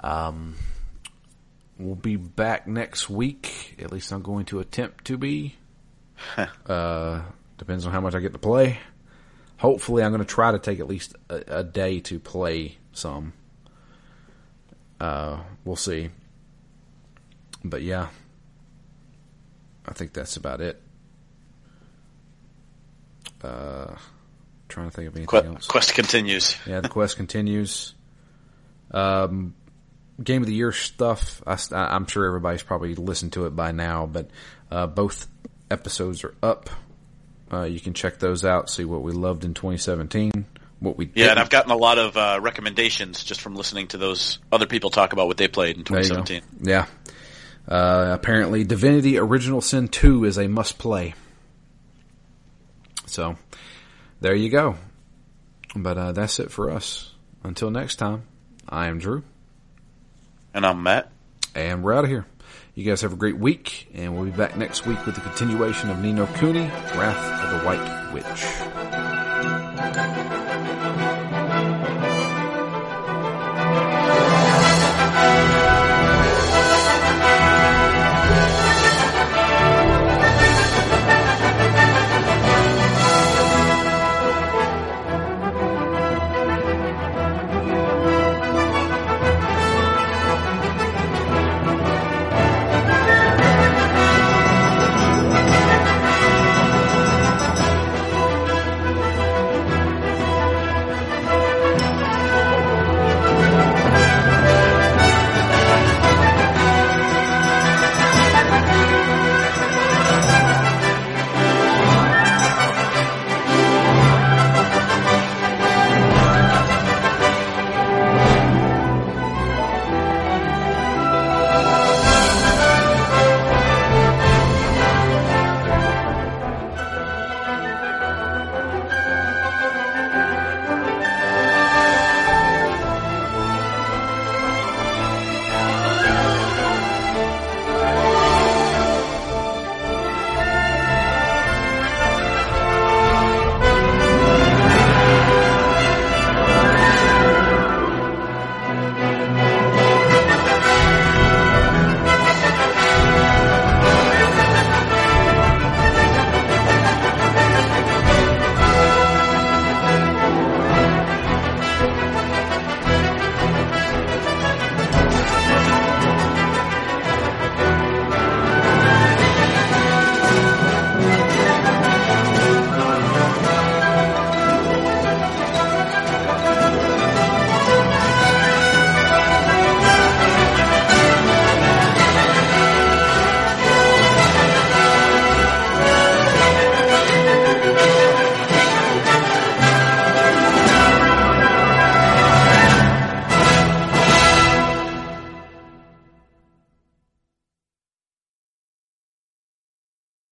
Um, 0.01 0.55
we'll 1.79 1.95
be 1.95 2.17
back 2.17 2.67
next 2.67 3.11
week. 3.11 3.77
At 3.79 3.93
least 3.93 4.13
I'm 4.13 4.23
going 4.23 4.47
to 4.47 4.61
attempt 4.61 5.05
to 5.09 5.19
be. 5.19 5.57
uh, 6.67 7.21
depends 7.59 7.85
on 7.85 7.93
how 7.93 8.01
much 8.01 8.15
I 8.15 8.21
get 8.21 8.33
to 8.33 8.39
play. 8.39 8.79
Hopefully, 9.59 10.03
I'm 10.03 10.11
going 10.11 10.25
to 10.25 10.25
try 10.25 10.53
to 10.53 10.59
take 10.59 10.81
at 10.81 10.89
least 10.89 11.17
a, 11.29 11.59
a 11.59 11.65
day 11.65 12.01
to 12.01 12.19
play 12.19 12.79
some. 12.95 13.35
Uh, 15.01 15.41
we'll 15.65 15.77
see. 15.77 16.11
But 17.65 17.83
yeah, 17.83 18.09
I 19.87 19.93
think 19.93 20.13
that's 20.13 20.37
about 20.37 20.61
it. 20.61 20.81
Uh, 23.43 23.95
trying 24.69 24.91
to 24.91 24.97
think 24.97 25.09
of 25.09 25.17
anything 25.17 25.41
Que- 25.41 25.49
else. 25.49 25.67
quest 25.67 25.95
continues. 25.95 26.57
Yeah, 26.67 26.81
the 26.81 26.89
quest 26.89 27.17
continues. 27.17 27.95
Um, 28.91 29.55
game 30.23 30.43
of 30.43 30.49
the 30.49 30.55
year 30.55 30.73
stuff. 30.73 31.43
I, 31.47 31.59
am 31.73 32.07
sure 32.07 32.25
everybody's 32.27 32.63
probably 32.63 32.95
listened 32.95 33.35
to 33.35 33.47
it 33.47 33.51
by 33.51 33.73
now, 33.73 34.07
but 34.07 34.31
uh, 34.71 34.87
both 34.87 35.27
episodes 35.71 36.25
are 36.25 36.35
up. 36.43 36.71
Uh, 37.53 37.63
you 37.63 37.79
can 37.79 37.95
check 37.95 38.19
those 38.19 38.45
out. 38.45 38.71
See 38.71 38.85
what 38.85 39.03
we 39.03 39.13
loved 39.13 39.45
in 39.45 39.55
2017. 39.55 40.47
What 40.81 40.97
we 40.99 41.07
Yeah, 41.07 41.13
didn't. 41.15 41.31
and 41.31 41.41
I've 41.41 41.51
gotten 41.51 41.71
a 41.73 41.77
lot 41.77 41.99
of 41.99 42.17
uh, 42.17 42.39
recommendations 42.43 43.25
just 43.25 43.41
from 43.41 43.57
listening 43.57 43.87
to 43.89 43.99
those 43.99 44.39
other 44.53 44.67
people 44.67 44.91
talk 44.91 45.13
about 45.15 45.27
what 45.27 45.37
they 45.39 45.49
played 45.49 45.77
in 45.79 45.85
There 45.85 46.03
you 46.03 46.09
go. 46.09 46.23
2017. 46.23 46.69
Yeah. 46.69 46.87
Uh, 47.69 48.11
apparently, 48.13 48.63
Divinity 48.65 49.19
Original 49.19 49.61
Sin 49.61 49.89
2 49.89 50.25
is 50.25 50.39
a 50.39 50.47
must 50.49 50.79
play. 50.79 51.15
So, 53.07 53.37
there 54.21 54.35
you 54.35 54.51
go. 54.51 54.77
But 55.75 55.99
uh, 55.99 56.13
that's 56.13 56.39
it 56.41 56.51
for 56.51 56.71
us. 56.71 57.13
Until 57.43 57.71
next 57.71 57.97
time, 57.97 58.23
I 58.69 58.87
am 58.89 58.99
Drew, 58.99 59.23
And 60.55 60.67
I'm 60.67 60.83
Matt. 60.83 61.11
and 61.55 61.83
we're 61.83 61.95
out 61.95 62.05
of 62.05 62.11
here. 62.11 62.27
You 62.75 62.85
guys 62.85 63.01
have 63.01 63.13
a 63.13 63.17
great 63.17 63.39
week, 63.39 63.89
and 63.95 64.15
we'll 64.15 64.27
be 64.27 64.31
back 64.31 64.57
next 64.57 64.87
week 64.87 65.05
with 65.07 65.15
the 65.15 65.21
continuation 65.23 65.89
of 65.91 65.99
Ni 66.01 66.13
no 66.13 66.27
Kuni, 66.27 66.61
Wrath 66.61 67.45
of 67.45 67.61
the 67.61 67.67
White 67.67 68.13
Witch. 68.13 68.43